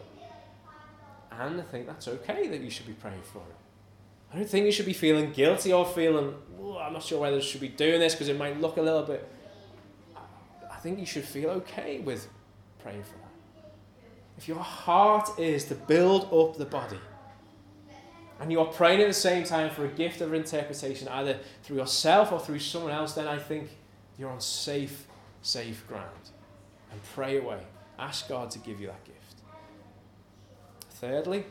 And 1.38 1.60
I 1.60 1.64
think 1.64 1.86
that's 1.86 2.08
okay 2.08 2.48
that 2.48 2.60
you 2.60 2.70
should 2.70 2.86
be 2.86 2.94
praying 2.94 3.22
for 3.22 3.38
it. 3.38 3.56
I 4.32 4.38
don't 4.38 4.48
think 4.48 4.66
you 4.66 4.72
should 4.72 4.86
be 4.86 4.94
feeling 4.94 5.32
guilty 5.32 5.72
or 5.72 5.86
feeling, 5.86 6.34
I'm 6.80 6.92
not 6.92 7.02
sure 7.02 7.20
whether 7.20 7.36
I 7.36 7.40
should 7.40 7.60
be 7.60 7.68
doing 7.68 8.00
this 8.00 8.14
because 8.14 8.28
it 8.28 8.38
might 8.38 8.60
look 8.60 8.78
a 8.78 8.82
little 8.82 9.02
bit. 9.02 9.28
I 10.70 10.76
think 10.76 10.98
you 10.98 11.06
should 11.06 11.24
feel 11.24 11.50
okay 11.50 12.00
with 12.00 12.28
praying 12.82 13.04
for 13.04 13.14
that. 13.14 13.70
If 14.36 14.48
your 14.48 14.58
heart 14.58 15.38
is 15.38 15.64
to 15.66 15.74
build 15.74 16.32
up 16.32 16.56
the 16.56 16.64
body, 16.64 16.98
and 18.40 18.50
you 18.50 18.60
are 18.60 18.66
praying 18.66 19.00
at 19.00 19.08
the 19.08 19.14
same 19.14 19.44
time 19.44 19.70
for 19.70 19.84
a 19.84 19.88
gift 19.88 20.20
of 20.20 20.34
interpretation, 20.34 21.08
either 21.08 21.38
through 21.62 21.76
yourself 21.76 22.32
or 22.32 22.40
through 22.40 22.58
someone 22.58 22.92
else, 22.92 23.12
then 23.12 23.28
I 23.28 23.38
think 23.38 23.70
you're 24.18 24.30
on 24.30 24.40
safe, 24.40 25.06
safe 25.42 25.86
ground. 25.86 26.08
And 26.90 27.00
pray 27.14 27.38
away. 27.38 27.60
Ask 27.98 28.28
God 28.28 28.50
to 28.52 28.58
give 28.58 28.80
you 28.80 28.88
that 28.88 29.04
gift. 29.04 29.18
Thirdly, 30.90 31.44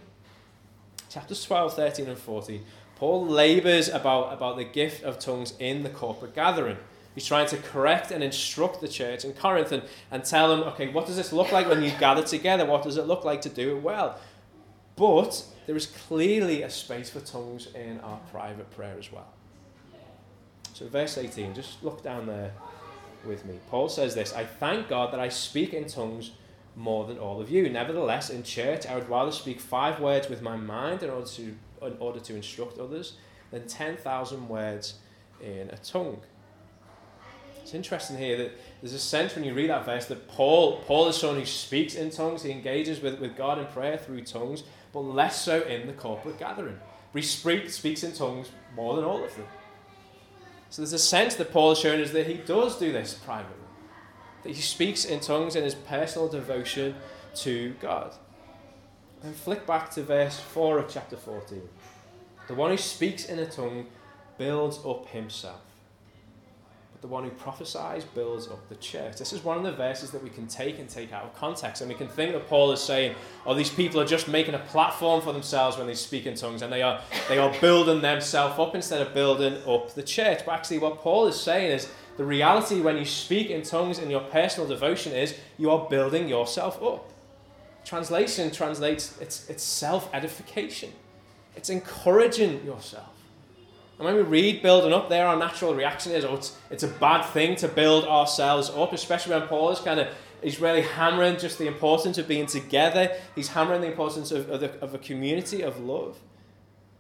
chapters 1.10 1.44
12, 1.44 1.76
13, 1.76 2.08
and 2.08 2.18
14, 2.18 2.64
Paul 2.96 3.28
labours 3.28 3.90
about, 3.90 4.34
about 4.34 4.58
the 4.58 4.64
gift 4.64 5.04
of 5.04 5.20
tongues 5.20 5.54
in 5.60 5.84
the 5.84 5.90
corporate 5.90 6.36
gathering. 6.36 6.78
He's 7.16 7.26
trying 7.26 7.48
to 7.48 7.58
correct 7.58 8.12
and 8.12 8.24
instruct 8.24 8.82
the 8.82 8.88
church 8.88 9.24
in 9.24 9.34
Corinth 9.34 9.72
and, 9.72 9.84
and 10.10 10.24
tell 10.24 10.50
them, 10.50 10.68
okay, 10.70 10.88
what 10.88 11.06
does 11.06 11.16
this 11.16 11.32
look 11.32 11.52
like 11.52 11.68
when 11.68 11.84
you 11.84 11.92
gather 12.00 12.24
together? 12.24 12.66
What 12.66 12.84
does 12.84 12.98
it 12.98 13.06
look 13.06 13.24
like 13.24 13.42
to 13.42 13.50
do 13.50 13.78
it 13.78 13.84
well? 13.84 14.18
But 14.96 15.44
there 15.66 15.76
is 15.76 15.86
clearly 15.86 16.64
a 16.64 16.70
space 16.70 17.10
for 17.10 17.20
tongues 17.20 17.68
in 17.74 18.00
our 18.02 18.20
private 18.32 18.70
prayer 18.72 18.96
as 18.98 19.12
well. 19.12 19.28
So, 20.74 20.88
verse 20.88 21.18
18, 21.18 21.54
just 21.54 21.84
look 21.84 22.04
down 22.04 22.26
there 22.26 22.52
with 23.26 23.46
me. 23.46 23.60
Paul 23.70 23.90
says 23.90 24.16
this 24.16 24.34
I 24.34 24.46
thank 24.46 24.90
God 24.90 25.14
that 25.14 25.20
I 25.20 25.30
speak 25.30 25.74
in 25.74 25.88
tongues 25.88 26.32
more 26.76 27.06
than 27.06 27.18
all 27.18 27.40
of 27.40 27.50
you. 27.50 27.70
Nevertheless, 27.70 28.30
in 28.30 28.44
church, 28.44 28.88
I 28.88 28.96
would 28.96 29.08
rather 29.08 29.32
speak 29.32 29.60
five 29.60 30.00
words 30.00 30.30
with 30.30 30.42
my 30.42 30.56
mind 30.56 31.04
in 31.04 31.10
order 31.10 31.28
to, 31.28 31.56
in 31.84 31.98
order 32.00 32.20
to 32.20 32.36
instruct 32.36 32.80
others 32.80 33.14
than 33.52 33.68
10,000 33.68 34.50
words 34.50 34.96
in 35.42 35.70
a 35.70 35.78
tongue. 35.78 36.22
It's 37.62 37.74
interesting 37.74 38.18
here 38.18 38.38
that 38.38 38.52
there's 38.82 38.94
a 38.94 39.00
sense 39.00 39.36
when 39.36 39.44
you 39.46 39.54
read 39.54 39.70
that 39.70 39.86
verse 39.86 40.06
that 40.08 40.28
Paul, 40.28 40.82
Paul 40.82 41.08
is 41.08 41.16
someone 41.16 41.40
who 41.40 41.46
speaks 41.46 41.96
in 41.96 42.10
tongues, 42.10 42.44
he 42.44 42.52
engages 42.52 43.02
with, 43.02 43.20
with 43.20 43.38
God 43.38 43.58
in 43.58 43.66
prayer 43.68 43.98
through 43.98 44.22
tongues, 44.22 44.64
but 44.94 45.02
less 45.02 45.42
so 45.42 45.62
in 45.62 45.88
the 45.88 45.94
corporate 45.94 46.40
gathering. 46.40 46.80
He 47.14 47.22
speak, 47.22 47.70
speaks 47.70 48.04
in 48.04 48.14
tongues 48.14 48.52
more 48.76 48.96
than 48.96 49.04
all 49.04 49.24
of 49.24 49.36
them. 49.36 49.46
So 50.70 50.82
there's 50.82 50.94
a 50.94 51.00
sense 51.00 51.36
that 51.36 51.52
Paul 51.52 51.74
is 51.74 51.80
showing 51.80 52.02
us 52.02 52.12
that 52.12 52.28
he 52.28 52.36
does 52.36 52.80
do 52.80 52.92
this 52.92 53.14
privately 53.14 53.64
that 54.44 54.54
he 54.54 54.62
speaks 54.62 55.06
in 55.06 55.20
tongues 55.20 55.56
in 55.56 55.64
his 55.64 55.76
personal 55.76 56.28
devotion 56.28 56.96
to 57.36 57.74
God. 57.80 58.14
And 59.24 59.34
flick 59.34 59.66
back 59.66 59.90
to 59.92 60.04
verse 60.04 60.40
4 60.40 60.80
of 60.80 60.90
chapter 60.90 61.16
14. 61.16 61.62
The 62.48 62.54
one 62.54 62.72
who 62.72 62.78
speaks 62.78 63.26
in 63.26 63.40
a 63.40 63.46
tongue 63.46 63.88
builds 64.38 64.80
up 64.86 65.08
himself. 65.08 65.62
The 67.04 67.10
one 67.10 67.26
who 67.26 67.32
prophesies 67.32 68.06
builds 68.06 68.48
up 68.48 68.70
the 68.70 68.76
church. 68.76 69.18
This 69.18 69.34
is 69.34 69.44
one 69.44 69.58
of 69.58 69.64
the 69.64 69.74
verses 69.74 70.12
that 70.12 70.24
we 70.24 70.30
can 70.30 70.48
take 70.48 70.80
and 70.80 70.88
take 70.88 71.12
out 71.12 71.26
of 71.26 71.36
context. 71.36 71.82
And 71.82 71.90
we 71.90 71.96
can 71.96 72.08
think 72.08 72.32
that 72.32 72.48
Paul 72.48 72.72
is 72.72 72.80
saying, 72.80 73.14
oh, 73.46 73.54
these 73.54 73.70
people 73.70 74.00
are 74.00 74.06
just 74.06 74.30
making 74.30 74.54
a 74.54 74.60
platform 74.60 75.22
for 75.22 75.34
themselves 75.34 75.78
when 75.78 75.86
they 75.86 75.96
speak 75.96 76.28
in 76.28 76.36
tongues, 76.36 76.62
and 76.62 76.72
they 76.72 76.82
are, 76.82 77.02
they 77.28 77.40
are 77.40 77.54
building 77.60 78.02
themselves 78.02 78.58
up 78.58 78.74
instead 78.74 79.06
of 79.06 79.14
building 79.14 79.58
up 79.68 79.94
the 79.94 80.02
church. 80.02 80.46
But 80.46 80.54
actually, 80.54 80.80
what 80.80 81.00
Paul 81.00 81.28
is 81.28 81.38
saying 81.38 81.72
is 81.72 81.90
the 82.16 82.24
reality 82.24 82.80
when 82.80 82.96
you 82.96 83.04
speak 83.04 83.50
in 83.50 83.64
tongues 83.64 84.00
in 84.00 84.10
your 84.10 84.22
personal 84.22 84.66
devotion 84.70 85.12
is 85.12 85.36
you 85.58 85.72
are 85.72 85.90
building 85.90 86.30
yourself 86.30 86.82
up. 86.82 87.12
Translation 87.84 88.50
translates 88.50 89.20
it's, 89.20 89.50
it's 89.50 89.62
self 89.62 90.10
edification, 90.14 90.94
it's 91.58 91.70
encouraging 91.70 92.66
yourself. 92.66 93.13
And 93.98 94.06
when 94.06 94.16
we 94.16 94.22
read 94.22 94.62
building 94.62 94.92
up 94.92 95.10
there, 95.10 95.28
our 95.28 95.38
natural 95.38 95.76
reaction 95.76 96.12
is, 96.14 96.26
oh, 96.26 96.36
it's, 96.36 96.58
it's 96.72 96.84
a 96.84 96.88
bad 96.88 97.24
thing 97.24 97.56
to 97.58 97.68
build 97.68 98.06
ourselves 98.06 98.70
up, 98.70 98.92
especially 98.92 99.38
when 99.38 99.48
Paul 99.48 99.70
is 99.70 99.80
kind 99.80 100.00
of, 100.00 100.08
he's 100.42 100.60
really 100.60 100.82
hammering 100.82 101.38
just 101.38 101.60
the 101.60 101.68
importance 101.68 102.18
of 102.18 102.28
being 102.28 102.48
together. 102.48 103.16
He's 103.36 103.50
hammering 103.50 103.82
the 103.82 103.88
importance 103.88 104.32
of, 104.32 104.50
of, 104.50 104.62
the, 104.62 104.80
of 104.80 104.96
a 104.96 104.98
community 104.98 105.62
of 105.62 105.80
love. 105.80 106.18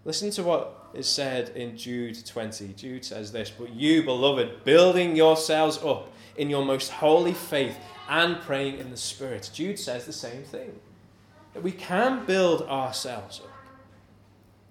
Listen 0.06 0.30
to 0.32 0.44
what 0.44 0.90
is 0.94 1.08
said 1.08 1.50
in 1.56 1.78
Jude 1.78 2.26
20. 2.26 2.74
Jude 2.74 3.06
says 3.06 3.32
this 3.32 3.50
But 3.50 3.74
you, 3.74 4.04
beloved, 4.04 4.64
building 4.64 5.16
yourselves 5.16 5.78
up 5.84 6.10
in 6.38 6.50
your 6.50 6.64
most 6.64 6.90
holy 6.90 7.34
faith 7.34 7.78
and 8.10 8.40
praying 8.42 8.80
in 8.80 8.92
the 8.92 8.98
Spirit. 8.98 9.50
Jude 9.54 9.80
says 9.80 10.06
the 10.06 10.14
same 10.14 10.44
thing. 10.44 10.80
That 11.54 11.64
we 11.64 11.72
can 11.72 12.26
build 12.26 12.64
ourselves 12.64 13.40
up. 13.40 13.50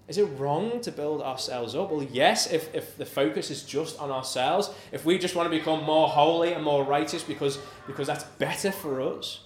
Is 0.07 0.17
it 0.17 0.25
wrong 0.37 0.81
to 0.81 0.91
build 0.91 1.21
ourselves 1.21 1.75
up? 1.75 1.89
Well, 1.89 2.03
yes, 2.03 2.51
if, 2.51 2.73
if 2.75 2.97
the 2.97 3.05
focus 3.05 3.49
is 3.49 3.63
just 3.63 3.97
on 3.99 4.11
ourselves, 4.11 4.69
if 4.91 5.05
we 5.05 5.17
just 5.17 5.35
want 5.35 5.49
to 5.49 5.57
become 5.57 5.83
more 5.83 6.09
holy 6.09 6.51
and 6.51 6.63
more 6.63 6.83
righteous 6.83 7.23
because, 7.23 7.57
because 7.87 8.07
that's 8.07 8.25
better 8.37 8.71
for 8.71 9.01
us. 9.01 9.45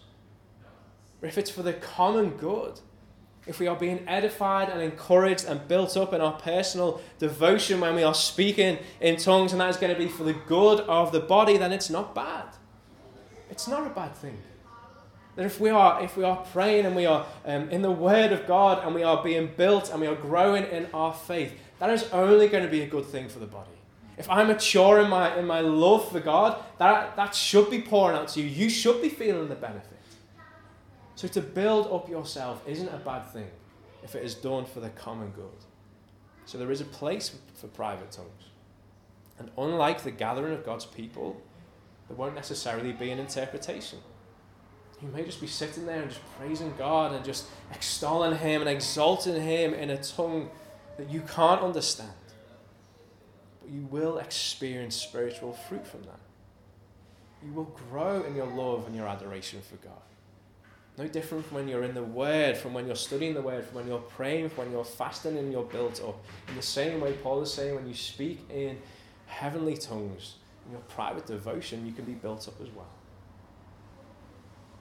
But 1.22 1.28
if 1.28 1.38
it's 1.38 1.52
for 1.52 1.62
the 1.62 1.74
common 1.74 2.32
good, 2.32 2.80
if 3.46 3.60
we 3.60 3.68
are 3.68 3.76
being 3.76 4.04
edified 4.08 4.70
and 4.70 4.82
encouraged 4.82 5.46
and 5.46 5.66
built 5.68 5.96
up 5.96 6.12
in 6.14 6.22
our 6.22 6.34
personal 6.34 7.02
devotion 7.18 7.80
when 7.80 7.96
we 7.96 8.04
are 8.04 8.14
speaking 8.14 8.78
in 9.00 9.16
tongues, 9.18 9.52
and 9.52 9.62
that 9.62 9.70
is 9.70 9.78
going 9.78 9.94
to 9.94 10.00
be 10.00 10.08
for 10.08 10.24
the 10.24 10.34
good 10.34 10.82
of 10.82 11.12
the 11.12 11.20
body, 11.20 11.58
then 11.58 11.72
it's 11.72 11.90
not 11.90 12.14
bad. 12.14 12.46
It's 13.50 13.68
not 13.68 13.88
a 13.88 13.90
bad 13.92 14.16
thing. 14.16 14.38
That 15.38 15.46
if 15.46 15.60
we 15.60 15.70
are, 15.70 16.04
if 16.04 16.18
we 16.18 16.24
are 16.24 16.38
praying 16.52 16.88
and 16.88 16.96
we 16.96 17.06
are 17.06 17.26
um, 17.46 17.70
in 17.70 17.84
the 17.84 17.92
Word 17.92 18.32
of 18.32 18.48
God 18.48 18.84
and 18.84 18.96
we 18.96 19.04
are 19.04 19.24
being 19.24 19.52
built 19.56 19.92
and 19.92 20.02
we 20.02 20.08
are 20.08 20.16
growing 20.16 20.66
in 20.66 20.88
our 20.96 21.14
faith, 21.14 21.54
that 21.78 21.92
is 21.92 22.04
only 22.12 22.48
going 22.48 22.64
to 22.64 22.70
be 22.70 22.82
a 22.82 22.88
good 22.88 23.06
thing 23.06 23.30
for 23.30 23.38
the 23.38 23.46
body. 23.46 23.70
If 24.18 24.28
I'm 24.32 24.48
mature 24.48 25.00
in 25.00 25.12
my, 25.12 25.38
in 25.38 25.46
my 25.46 25.60
love 25.60 26.12
for 26.12 26.20
God, 26.20 26.64
that, 26.80 27.16
that 27.18 27.36
should 27.36 27.70
be 27.70 27.84
pouring 27.84 28.18
out 28.18 28.30
to 28.30 28.42
you. 28.42 28.48
You 28.48 28.68
should 28.68 29.00
be 29.00 29.10
feeling 29.10 29.48
the 29.48 29.56
benefit. 29.56 30.00
So 31.14 31.28
to 31.28 31.42
build 31.42 31.94
up 31.94 32.10
yourself 32.10 32.68
isn't 32.68 32.90
a 32.90 32.98
bad 32.98 33.28
thing 33.32 33.50
if 34.04 34.16
it 34.16 34.24
is 34.24 34.34
done 34.34 34.66
for 34.66 34.80
the 34.80 34.90
common 34.90 35.30
good. 35.30 35.46
So 36.46 36.58
there 36.58 36.72
is 36.72 36.82
a 36.82 36.86
place 36.86 37.36
for 37.54 37.68
private 37.68 38.10
tongues. 38.10 38.46
And 39.38 39.52
unlike 39.56 40.02
the 40.02 40.10
gathering 40.10 40.54
of 40.54 40.66
God's 40.66 40.86
people, 40.86 41.40
there 42.08 42.18
won't 42.18 42.34
necessarily 42.34 42.92
be 42.92 43.12
an 43.12 43.20
interpretation. 43.20 44.00
You 45.02 45.10
may 45.10 45.24
just 45.24 45.40
be 45.40 45.48
sitting 45.48 45.86
there 45.86 46.02
and 46.02 46.10
just 46.10 46.22
praising 46.40 46.74
God 46.78 47.14
and 47.14 47.24
just 47.24 47.46
extolling 47.72 48.38
Him 48.38 48.62
and 48.62 48.70
exalting 48.70 49.40
Him 49.40 49.74
in 49.74 49.92
a 49.92 49.98
tongue 50.02 50.50
that 50.98 51.10
you 51.10 51.22
can't 51.22 51.62
understand. 51.62 52.10
But 53.62 53.72
you 53.72 53.82
will 53.92 54.18
experience 54.18 54.96
spiritual 54.96 55.54
fruit 55.54 55.86
from 55.86 56.02
that. 56.04 56.20
You 57.46 57.54
will 57.54 57.72
grow 57.90 58.24
in 58.24 58.36
your 58.36 58.48
love 58.48 58.88
and 58.88 58.96
your 58.96 59.08
adoration 59.08 59.62
for 59.62 59.76
God. 59.78 59.94
No 60.98 61.08
different 61.08 61.46
from 61.46 61.58
when 61.58 61.68
you're 61.68 61.84
in 61.84 61.94
the 61.94 62.02
Word, 62.02 62.58
from 62.58 62.74
when 62.74 62.88
you're 62.88 62.96
studying 62.96 63.36
the 63.36 63.42
Word, 63.42 63.66
from 63.66 63.76
when 63.76 63.88
you're 63.88 64.00
praying, 64.00 64.50
from 64.50 64.66
when 64.66 64.72
you're 64.72 64.84
fasting 64.84 65.38
and 65.38 65.52
you're 65.52 65.64
built 65.64 66.02
up. 66.04 66.26
In 66.48 66.56
the 66.56 66.62
same 66.64 67.00
way, 67.00 67.14
Paul 67.14 67.44
is 67.44 67.54
saying, 67.54 67.76
when 67.76 67.88
you 67.88 67.94
speak 67.94 68.40
in 68.50 68.80
heavenly 69.28 69.78
tongues, 69.78 70.38
in 70.66 70.72
your 70.72 70.82
private 70.82 71.28
devotion, 71.28 71.86
you 71.86 71.94
can 71.94 72.04
be 72.06 72.14
built 72.14 72.48
up 72.48 72.60
as 72.60 72.70
well. 72.72 72.90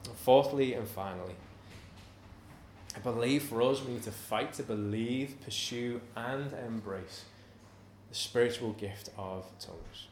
And 0.06 0.16
fourthly 0.16 0.74
and 0.74 0.88
finally, 0.88 1.34
I 2.94 2.98
believe 3.00 3.42
for 3.44 3.60
us 3.62 3.84
we 3.84 3.94
need 3.94 4.02
to 4.04 4.10
fight 4.10 4.54
to 4.54 4.62
believe, 4.62 5.36
pursue, 5.44 6.00
and 6.16 6.52
embrace 6.66 7.24
the 8.08 8.14
spiritual 8.14 8.72
gift 8.72 9.10
of 9.18 9.44
tongues. 9.60 10.06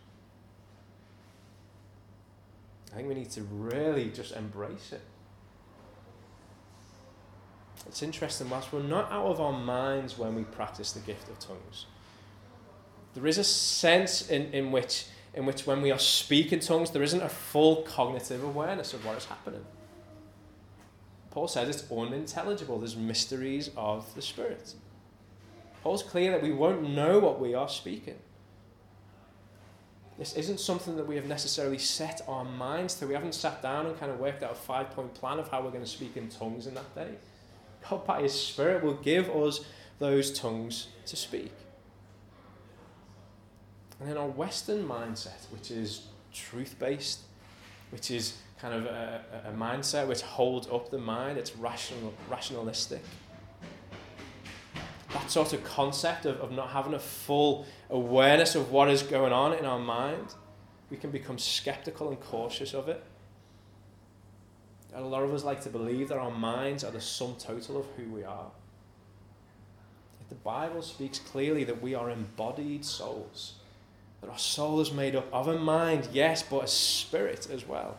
I 2.92 2.96
think 2.96 3.08
we 3.08 3.14
need 3.14 3.30
to 3.30 3.42
really 3.42 4.10
just 4.10 4.36
embrace 4.36 4.92
it. 4.92 5.00
It's 7.86 8.02
interesting, 8.02 8.48
whilst 8.48 8.72
we're 8.72 8.82
not 8.82 9.10
out 9.10 9.26
of 9.26 9.40
our 9.40 9.52
minds 9.52 10.16
when 10.18 10.34
we 10.34 10.44
practice 10.44 10.92
the 10.92 11.00
gift 11.00 11.28
of 11.28 11.38
tongues, 11.38 11.86
there 13.14 13.26
is 13.26 13.38
a 13.38 13.44
sense 13.44 14.28
in, 14.30 14.52
in, 14.52 14.72
which, 14.72 15.06
in 15.34 15.46
which 15.46 15.66
when 15.66 15.82
we 15.82 15.90
are 15.90 15.98
speaking 15.98 16.60
tongues, 16.60 16.90
there 16.90 17.02
isn't 17.02 17.22
a 17.22 17.28
full 17.28 17.82
cognitive 17.82 18.42
awareness 18.42 18.94
of 18.94 19.04
what 19.04 19.16
is 19.16 19.24
happening. 19.24 19.64
Paul 21.34 21.48
says 21.48 21.68
it's 21.68 21.90
unintelligible. 21.90 22.78
There's 22.78 22.96
mysteries 22.96 23.70
of 23.76 24.14
the 24.14 24.22
Spirit. 24.22 24.74
Paul's 25.82 26.04
clear 26.04 26.30
that 26.30 26.42
we 26.42 26.52
won't 26.52 26.88
know 26.88 27.18
what 27.18 27.40
we 27.40 27.54
are 27.54 27.68
speaking. 27.68 28.14
This 30.16 30.34
isn't 30.34 30.60
something 30.60 30.94
that 30.96 31.08
we 31.08 31.16
have 31.16 31.26
necessarily 31.26 31.78
set 31.78 32.20
our 32.28 32.44
minds 32.44 32.94
to. 32.94 33.08
We 33.08 33.14
haven't 33.14 33.34
sat 33.34 33.60
down 33.62 33.86
and 33.86 33.98
kind 33.98 34.12
of 34.12 34.20
worked 34.20 34.44
out 34.44 34.52
a 34.52 34.54
five 34.54 34.90
point 34.90 35.12
plan 35.14 35.40
of 35.40 35.48
how 35.48 35.60
we're 35.60 35.72
going 35.72 35.82
to 35.82 35.90
speak 35.90 36.16
in 36.16 36.28
tongues 36.28 36.68
in 36.68 36.74
that 36.74 36.94
day. 36.94 37.10
God, 37.90 38.06
by 38.06 38.22
His 38.22 38.32
Spirit, 38.32 38.84
will 38.84 38.94
give 38.94 39.28
us 39.28 39.60
those 39.98 40.38
tongues 40.38 40.86
to 41.06 41.16
speak. 41.16 41.52
And 43.98 44.08
then 44.08 44.16
our 44.16 44.28
Western 44.28 44.86
mindset, 44.86 45.50
which 45.50 45.72
is 45.72 46.06
truth 46.32 46.76
based, 46.78 47.20
which 47.90 48.12
is 48.12 48.34
kind 48.64 48.76
of 48.76 48.86
a, 48.86 49.20
a, 49.44 49.52
mindset 49.52 50.08
which 50.08 50.22
holds 50.22 50.66
up 50.68 50.90
the 50.90 50.96
mind, 50.96 51.36
it's 51.36 51.54
rational, 51.54 52.14
rationalistic. 52.30 53.02
That 55.12 55.30
sort 55.30 55.52
of 55.52 55.62
concept 55.64 56.24
of, 56.24 56.40
of 56.40 56.50
not 56.50 56.70
having 56.70 56.94
a 56.94 56.98
full 56.98 57.66
awareness 57.90 58.54
of 58.54 58.72
what 58.72 58.88
is 58.88 59.02
going 59.02 59.34
on 59.34 59.52
in 59.52 59.66
our 59.66 59.78
mind, 59.78 60.34
we 60.88 60.96
can 60.96 61.10
become 61.10 61.36
skeptical 61.36 62.08
and 62.08 62.18
cautious 62.18 62.72
of 62.72 62.88
it. 62.88 63.04
A 64.94 65.00
lot 65.02 65.24
of 65.24 65.34
us 65.34 65.44
like 65.44 65.60
to 65.64 65.68
believe 65.68 66.08
that 66.08 66.16
our 66.16 66.30
minds 66.30 66.84
are 66.84 66.90
the 66.90 67.02
sum 67.02 67.36
total 67.38 67.78
of 67.78 67.86
who 67.98 68.10
we 68.10 68.24
are. 68.24 68.50
The 70.30 70.36
Bible 70.36 70.80
speaks 70.80 71.18
clearly 71.18 71.64
that 71.64 71.82
we 71.82 71.94
are 71.94 72.08
embodied 72.08 72.86
souls. 72.86 73.56
That 74.22 74.30
our 74.30 74.38
soul 74.38 74.80
is 74.80 74.90
made 74.90 75.14
up 75.14 75.26
of 75.34 75.48
a 75.48 75.58
mind, 75.58 76.08
yes, 76.14 76.42
but 76.42 76.64
a 76.64 76.66
spirit 76.66 77.50
as 77.52 77.68
well. 77.68 77.98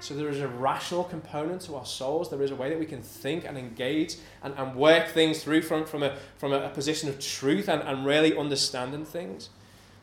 So 0.00 0.14
there 0.14 0.28
is 0.28 0.40
a 0.40 0.48
rational 0.48 1.04
component 1.04 1.62
to 1.62 1.76
our 1.76 1.86
souls. 1.86 2.30
There 2.30 2.42
is 2.42 2.50
a 2.50 2.54
way 2.54 2.68
that 2.68 2.78
we 2.78 2.86
can 2.86 3.02
think 3.02 3.44
and 3.44 3.56
engage 3.56 4.16
and, 4.42 4.54
and 4.56 4.76
work 4.76 5.08
things 5.08 5.42
through 5.42 5.62
from, 5.62 5.86
from, 5.86 6.02
a, 6.02 6.16
from 6.36 6.52
a, 6.52 6.60
a 6.60 6.68
position 6.68 7.08
of 7.08 7.18
truth 7.18 7.68
and, 7.68 7.82
and 7.82 8.04
really 8.04 8.36
understanding 8.36 9.04
things. 9.04 9.48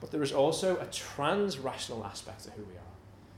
But 0.01 0.11
there 0.11 0.23
is 0.23 0.31
also 0.33 0.77
a 0.77 0.85
trans 0.85 1.59
rational 1.59 2.03
aspect 2.05 2.45
to 2.45 2.51
who 2.51 2.63
we 2.63 2.73
are. 2.73 2.79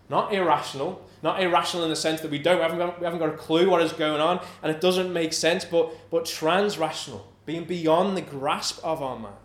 Not 0.10 0.34
irrational, 0.34 1.04
not 1.24 1.42
irrational 1.42 1.84
in 1.84 1.90
the 1.90 1.96
sense 1.96 2.22
that 2.22 2.32
we 2.32 2.38
don't 2.38 2.58
we 2.58 2.62
haven't, 2.62 3.00
we 3.00 3.06
haven't 3.06 3.20
got 3.20 3.30
a 3.30 3.38
clue 3.38 3.70
what 3.70 3.82
is 3.82 3.92
going 3.92 4.22
on 4.22 4.40
and 4.62 4.72
it 4.72 4.80
doesn't 4.80 5.12
make 5.12 5.34
sense, 5.34 5.66
but, 5.66 5.92
but 6.10 6.26
trans 6.26 6.78
rational, 6.78 7.28
being 7.46 7.66
beyond 7.66 8.16
the 8.16 8.22
grasp 8.22 8.80
of 8.84 9.02
our 9.02 9.18
mind. 9.18 9.36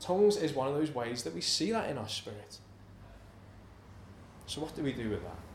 Tongues 0.00 0.36
is 0.36 0.52
one 0.52 0.68
of 0.68 0.74
those 0.74 0.94
ways 0.94 1.22
that 1.24 1.34
we 1.34 1.40
see 1.40 1.72
that 1.72 1.90
in 1.90 1.98
our 1.98 2.08
spirit. 2.08 2.58
So, 4.46 4.60
what 4.60 4.74
do 4.76 4.82
we 4.82 4.92
do 4.92 5.10
with 5.10 5.22
that? 5.22 5.47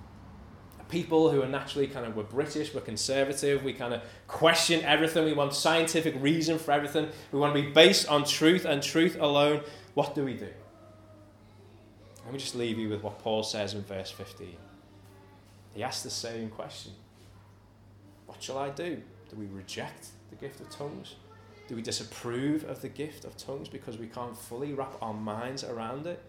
People 0.94 1.32
who 1.32 1.42
are 1.42 1.48
naturally 1.48 1.88
kind 1.88 2.06
of 2.06 2.16
we're 2.16 2.22
British, 2.22 2.72
we're 2.72 2.82
conservative, 2.82 3.64
we 3.64 3.74
kind 3.74 3.96
of 3.96 4.04
question 4.28 4.80
everything, 4.84 5.26
we 5.26 5.34
want 5.34 5.52
scientific 5.56 6.14
reason 6.20 6.60
for 6.60 6.72
everything, 6.72 7.10
we 7.32 7.40
want 7.40 7.56
to 7.56 7.60
be 7.60 7.72
based 7.72 8.08
on 8.08 8.24
truth 8.24 8.64
and 8.64 8.84
truth 8.84 9.18
alone. 9.20 9.62
What 9.96 10.14
do 10.14 10.24
we 10.24 10.36
do? 10.36 10.50
Let 12.24 12.32
me 12.32 12.38
just 12.38 12.54
leave 12.54 12.78
you 12.78 12.90
with 12.90 13.02
what 13.02 13.18
Paul 13.18 13.42
says 13.42 13.74
in 13.74 13.82
verse 13.82 14.12
15. 14.12 14.56
He 15.74 15.82
asks 15.82 16.04
the 16.04 16.12
same 16.12 16.50
question 16.50 16.92
What 18.28 18.42
shall 18.42 18.60
I 18.60 18.70
do? 18.70 19.02
Do 19.32 19.36
we 19.36 19.48
reject 19.48 20.10
the 20.30 20.36
gift 20.36 20.62
of 20.62 20.70
tongues? 20.70 21.16
Do 21.68 21.76
we 21.76 21.82
disapprove 21.82 22.66
of 22.66 22.84
the 22.84 22.90
gift 22.90 23.26
of 23.26 23.36
tongues 23.36 23.68
because 23.68 23.98
we 23.98 24.06
can't 24.06 24.38
fully 24.38 24.74
wrap 24.74 24.94
our 25.02 25.14
minds 25.14 25.64
around 25.64 26.06
it? 26.06 26.22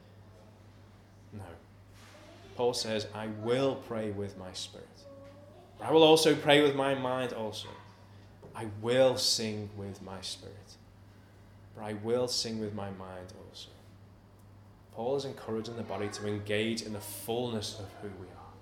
Paul 2.57 2.75
says, 2.75 3.07
I 3.15 3.29
will 3.43 3.77
pray 3.87 4.11
with 4.11 4.39
my 4.39 4.53
spirit. 4.53 4.87
I 5.81 5.91
will 5.91 6.03
also 6.03 6.35
pray 6.35 6.63
with 6.63 6.75
my 6.75 6.95
mind 6.95 7.33
also. 7.33 7.69
I 8.55 8.67
will 8.81 9.17
sing 9.17 9.69
with 9.77 10.01
my 10.03 10.21
spirit. 10.21 10.55
But 11.75 11.85
I 11.85 11.95
will 11.95 12.29
sing 12.29 12.61
with 12.61 12.75
my 12.75 12.91
mind 12.91 13.33
also. 13.49 13.71
Paul 14.95 15.17
is 15.17 15.25
encouraging 15.25 15.77
the 15.77 15.83
body 15.83 16.09
to 16.09 16.29
engage 16.29 16.83
in 16.83 16.93
the 16.93 17.01
fullness 17.01 17.79
of 17.79 17.87
who 18.01 18.09
we 18.21 18.27
are. 18.29 18.53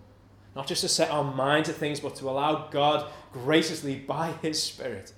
Not 0.56 0.66
just 0.66 0.80
to 0.80 0.88
set 0.88 1.10
our 1.10 1.24
mind 1.24 1.66
to 1.66 1.72
things, 1.72 2.00
but 2.00 2.16
to 2.16 2.30
allow 2.30 2.68
God 2.68 3.10
graciously 3.32 3.96
by 3.96 4.32
His 4.42 4.62
Spirit 4.62 5.12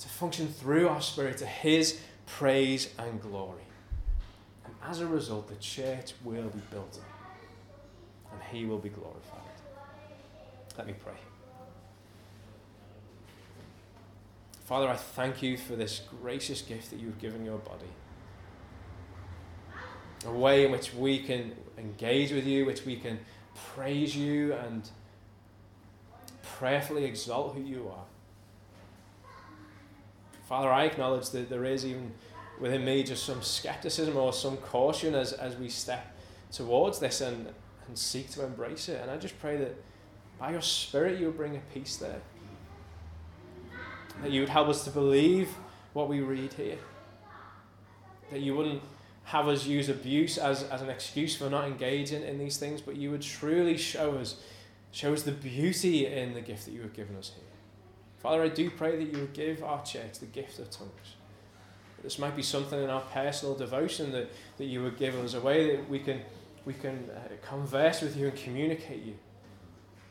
to 0.00 0.08
function 0.08 0.48
through 0.48 0.88
our 0.88 1.00
spirit 1.00 1.38
to 1.38 1.46
His 1.46 2.00
praise 2.26 2.92
and 2.98 3.20
glory. 3.20 3.62
And 4.64 4.74
as 4.88 5.00
a 5.00 5.06
result, 5.06 5.48
the 5.48 5.56
church 5.56 6.14
will 6.24 6.48
be 6.48 6.60
built 6.70 6.98
up 7.00 7.09
he 8.50 8.64
will 8.64 8.78
be 8.78 8.88
glorified. 8.88 9.40
Let 10.76 10.86
me 10.86 10.94
pray. 11.04 11.14
Father, 14.64 14.88
I 14.88 14.96
thank 14.96 15.42
you 15.42 15.56
for 15.56 15.74
this 15.74 16.02
gracious 16.22 16.62
gift 16.62 16.90
that 16.90 17.00
you've 17.00 17.18
given 17.18 17.44
your 17.44 17.58
body. 17.58 17.88
A 20.26 20.30
way 20.30 20.64
in 20.64 20.70
which 20.70 20.94
we 20.94 21.18
can 21.18 21.52
engage 21.76 22.30
with 22.30 22.46
you, 22.46 22.66
which 22.66 22.84
we 22.84 22.96
can 22.96 23.18
praise 23.74 24.14
you 24.14 24.52
and 24.52 24.88
prayerfully 26.42 27.04
exalt 27.04 27.54
who 27.54 27.62
you 27.62 27.90
are. 27.92 28.04
Father, 30.46 30.70
I 30.70 30.84
acknowledge 30.84 31.30
that 31.30 31.48
there 31.48 31.64
is 31.64 31.84
even 31.86 32.12
within 32.60 32.84
me 32.84 33.02
just 33.02 33.24
some 33.24 33.42
skepticism 33.42 34.16
or 34.16 34.32
some 34.32 34.56
caution 34.58 35.14
as, 35.14 35.32
as 35.32 35.56
we 35.56 35.68
step 35.68 36.16
towards 36.52 36.98
this. 36.98 37.20
And 37.20 37.48
and 37.90 37.98
seek 37.98 38.30
to 38.30 38.44
embrace 38.44 38.88
it. 38.88 39.00
And 39.02 39.10
I 39.10 39.16
just 39.16 39.38
pray 39.40 39.56
that 39.56 39.74
by 40.38 40.52
your 40.52 40.62
Spirit 40.62 41.18
you 41.18 41.26
would 41.26 41.36
bring 41.36 41.56
a 41.56 41.60
peace 41.74 41.96
there. 41.96 42.20
That 44.22 44.30
you 44.30 44.40
would 44.40 44.48
help 44.48 44.68
us 44.68 44.84
to 44.84 44.90
believe 44.90 45.48
what 45.92 46.08
we 46.08 46.20
read 46.20 46.52
here. 46.52 46.78
That 48.30 48.40
you 48.40 48.54
wouldn't 48.54 48.80
have 49.24 49.48
us 49.48 49.66
use 49.66 49.88
abuse 49.88 50.38
as, 50.38 50.62
as 50.64 50.82
an 50.82 50.88
excuse 50.88 51.36
for 51.36 51.50
not 51.50 51.66
engaging 51.66 52.22
in 52.22 52.38
these 52.38 52.58
things, 52.58 52.80
but 52.80 52.94
you 52.94 53.10
would 53.10 53.22
truly 53.22 53.76
show 53.76 54.12
us, 54.12 54.36
show 54.92 55.12
us 55.12 55.24
the 55.24 55.32
beauty 55.32 56.06
in 56.06 56.32
the 56.32 56.40
gift 56.40 56.66
that 56.66 56.72
you 56.72 56.82
have 56.82 56.94
given 56.94 57.16
us 57.16 57.32
here. 57.34 57.44
Father, 58.20 58.44
I 58.44 58.48
do 58.48 58.70
pray 58.70 58.96
that 59.02 59.12
you 59.12 59.18
would 59.18 59.32
give 59.32 59.64
our 59.64 59.82
church 59.82 60.20
the 60.20 60.26
gift 60.26 60.60
of 60.60 60.70
tongues. 60.70 61.16
This 62.04 62.20
might 62.20 62.36
be 62.36 62.42
something 62.42 62.80
in 62.80 62.88
our 62.88 63.00
personal 63.00 63.56
devotion 63.56 64.12
that, 64.12 64.30
that 64.58 64.66
you 64.66 64.80
would 64.84 64.96
give 64.96 65.16
us, 65.16 65.34
a 65.34 65.40
way 65.40 65.74
that 65.74 65.88
we 65.88 65.98
can 65.98 66.20
we 66.64 66.74
can 66.74 67.08
uh, 67.10 67.20
converse 67.46 68.00
with 68.00 68.16
you 68.16 68.28
and 68.28 68.36
communicate 68.36 69.02
you. 69.02 69.14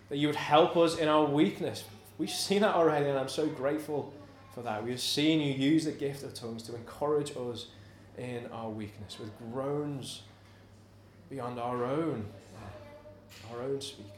That 0.09 0.17
you 0.17 0.27
would 0.27 0.35
help 0.35 0.75
us 0.75 0.97
in 0.97 1.07
our 1.07 1.25
weakness. 1.25 1.83
We've 2.17 2.29
seen 2.29 2.61
that 2.61 2.75
already, 2.75 3.07
and 3.07 3.17
I'm 3.17 3.29
so 3.29 3.47
grateful 3.47 4.13
for 4.53 4.61
that. 4.63 4.83
We've 4.83 4.99
seen 4.99 5.39
you 5.39 5.53
use 5.53 5.85
the 5.85 5.91
gift 5.91 6.23
of 6.23 6.33
tongues 6.33 6.63
to 6.63 6.75
encourage 6.75 7.31
us 7.31 7.67
in 8.17 8.47
our 8.51 8.69
weakness 8.69 9.19
with 9.19 9.31
groans 9.51 10.23
beyond 11.29 11.59
our 11.59 11.85
own, 11.85 12.25
our 13.51 13.61
own 13.61 13.79
speaking. 13.79 14.11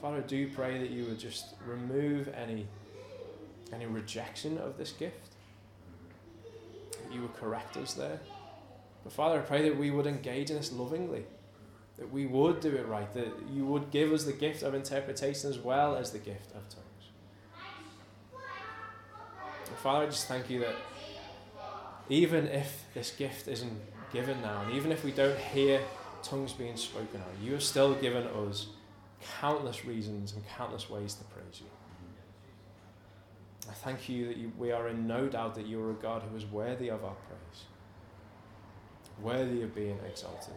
Father, 0.00 0.18
I 0.18 0.20
do 0.20 0.48
pray 0.48 0.78
that 0.78 0.90
you 0.90 1.04
would 1.04 1.18
just 1.18 1.54
remove 1.66 2.28
any, 2.28 2.66
any 3.72 3.86
rejection 3.86 4.58
of 4.58 4.78
this 4.78 4.92
gift. 4.92 5.30
That 6.92 7.14
you 7.14 7.22
would 7.22 7.34
correct 7.36 7.76
us 7.76 7.94
there. 7.94 8.18
But 9.06 9.12
Father, 9.12 9.38
I 9.38 9.42
pray 9.42 9.62
that 9.68 9.78
we 9.78 9.92
would 9.92 10.08
engage 10.08 10.50
in 10.50 10.56
this 10.56 10.72
lovingly, 10.72 11.26
that 11.96 12.10
we 12.10 12.26
would 12.26 12.58
do 12.58 12.74
it 12.74 12.88
right, 12.88 13.14
that 13.14 13.28
you 13.54 13.64
would 13.64 13.92
give 13.92 14.12
us 14.12 14.24
the 14.24 14.32
gift 14.32 14.64
of 14.64 14.74
interpretation 14.74 15.48
as 15.48 15.60
well 15.60 15.94
as 15.94 16.10
the 16.10 16.18
gift 16.18 16.50
of 16.56 16.68
tongues. 16.68 18.42
And 19.68 19.76
Father, 19.76 20.06
I 20.06 20.08
just 20.08 20.26
thank 20.26 20.50
you 20.50 20.58
that 20.58 20.74
even 22.08 22.48
if 22.48 22.82
this 22.94 23.12
gift 23.12 23.46
isn't 23.46 23.80
given 24.12 24.42
now, 24.42 24.62
and 24.62 24.74
even 24.74 24.90
if 24.90 25.04
we 25.04 25.12
don't 25.12 25.38
hear 25.38 25.80
tongues 26.24 26.52
being 26.52 26.76
spoken 26.76 27.20
out, 27.20 27.40
you 27.40 27.52
have 27.52 27.62
still 27.62 27.94
given 27.94 28.26
us 28.26 28.66
countless 29.40 29.84
reasons 29.84 30.32
and 30.32 30.42
countless 30.48 30.90
ways 30.90 31.14
to 31.14 31.22
praise 31.26 31.60
you. 31.60 31.70
I 33.70 33.72
thank 33.72 34.08
you 34.08 34.26
that 34.26 34.36
you, 34.36 34.50
we 34.58 34.72
are 34.72 34.88
in 34.88 35.06
no 35.06 35.28
doubt 35.28 35.54
that 35.54 35.66
you 35.66 35.80
are 35.80 35.92
a 35.92 35.94
God 35.94 36.24
who 36.28 36.36
is 36.36 36.44
worthy 36.44 36.88
of 36.88 37.04
our 37.04 37.14
praise 37.28 37.66
worthy 39.20 39.62
of 39.62 39.74
being 39.74 39.98
exalted. 40.06 40.54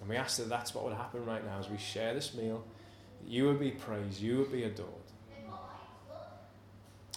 And 0.00 0.08
we 0.08 0.16
ask 0.16 0.38
that 0.38 0.48
that's 0.48 0.74
what 0.74 0.84
would 0.84 0.94
happen 0.94 1.24
right 1.24 1.44
now 1.44 1.58
as 1.58 1.68
we 1.68 1.78
share 1.78 2.14
this 2.14 2.34
meal. 2.34 2.64
You 3.26 3.46
would 3.46 3.58
be 3.58 3.72
praised, 3.72 4.20
you 4.20 4.38
would 4.38 4.52
be 4.52 4.64
adored. 4.64 4.88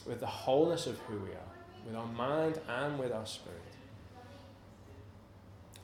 With 0.05 0.20
the 0.20 0.28
wholeness 0.28 0.88
of 0.88 0.97
who 0.99 1.18
we 1.20 1.32
are, 1.32 1.51
with 1.86 1.95
our 1.95 2.07
mind 2.07 2.60
and 2.68 2.97
with 2.97 3.12
our 3.12 3.26
spirit. 3.26 3.60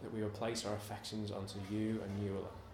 That 0.01 0.13
we 0.13 0.21
would 0.21 0.33
place 0.33 0.65
our 0.65 0.73
affections 0.73 1.31
onto 1.31 1.59
you 1.69 2.01
and 2.03 2.23
you 2.23 2.31
alone. 2.31 2.64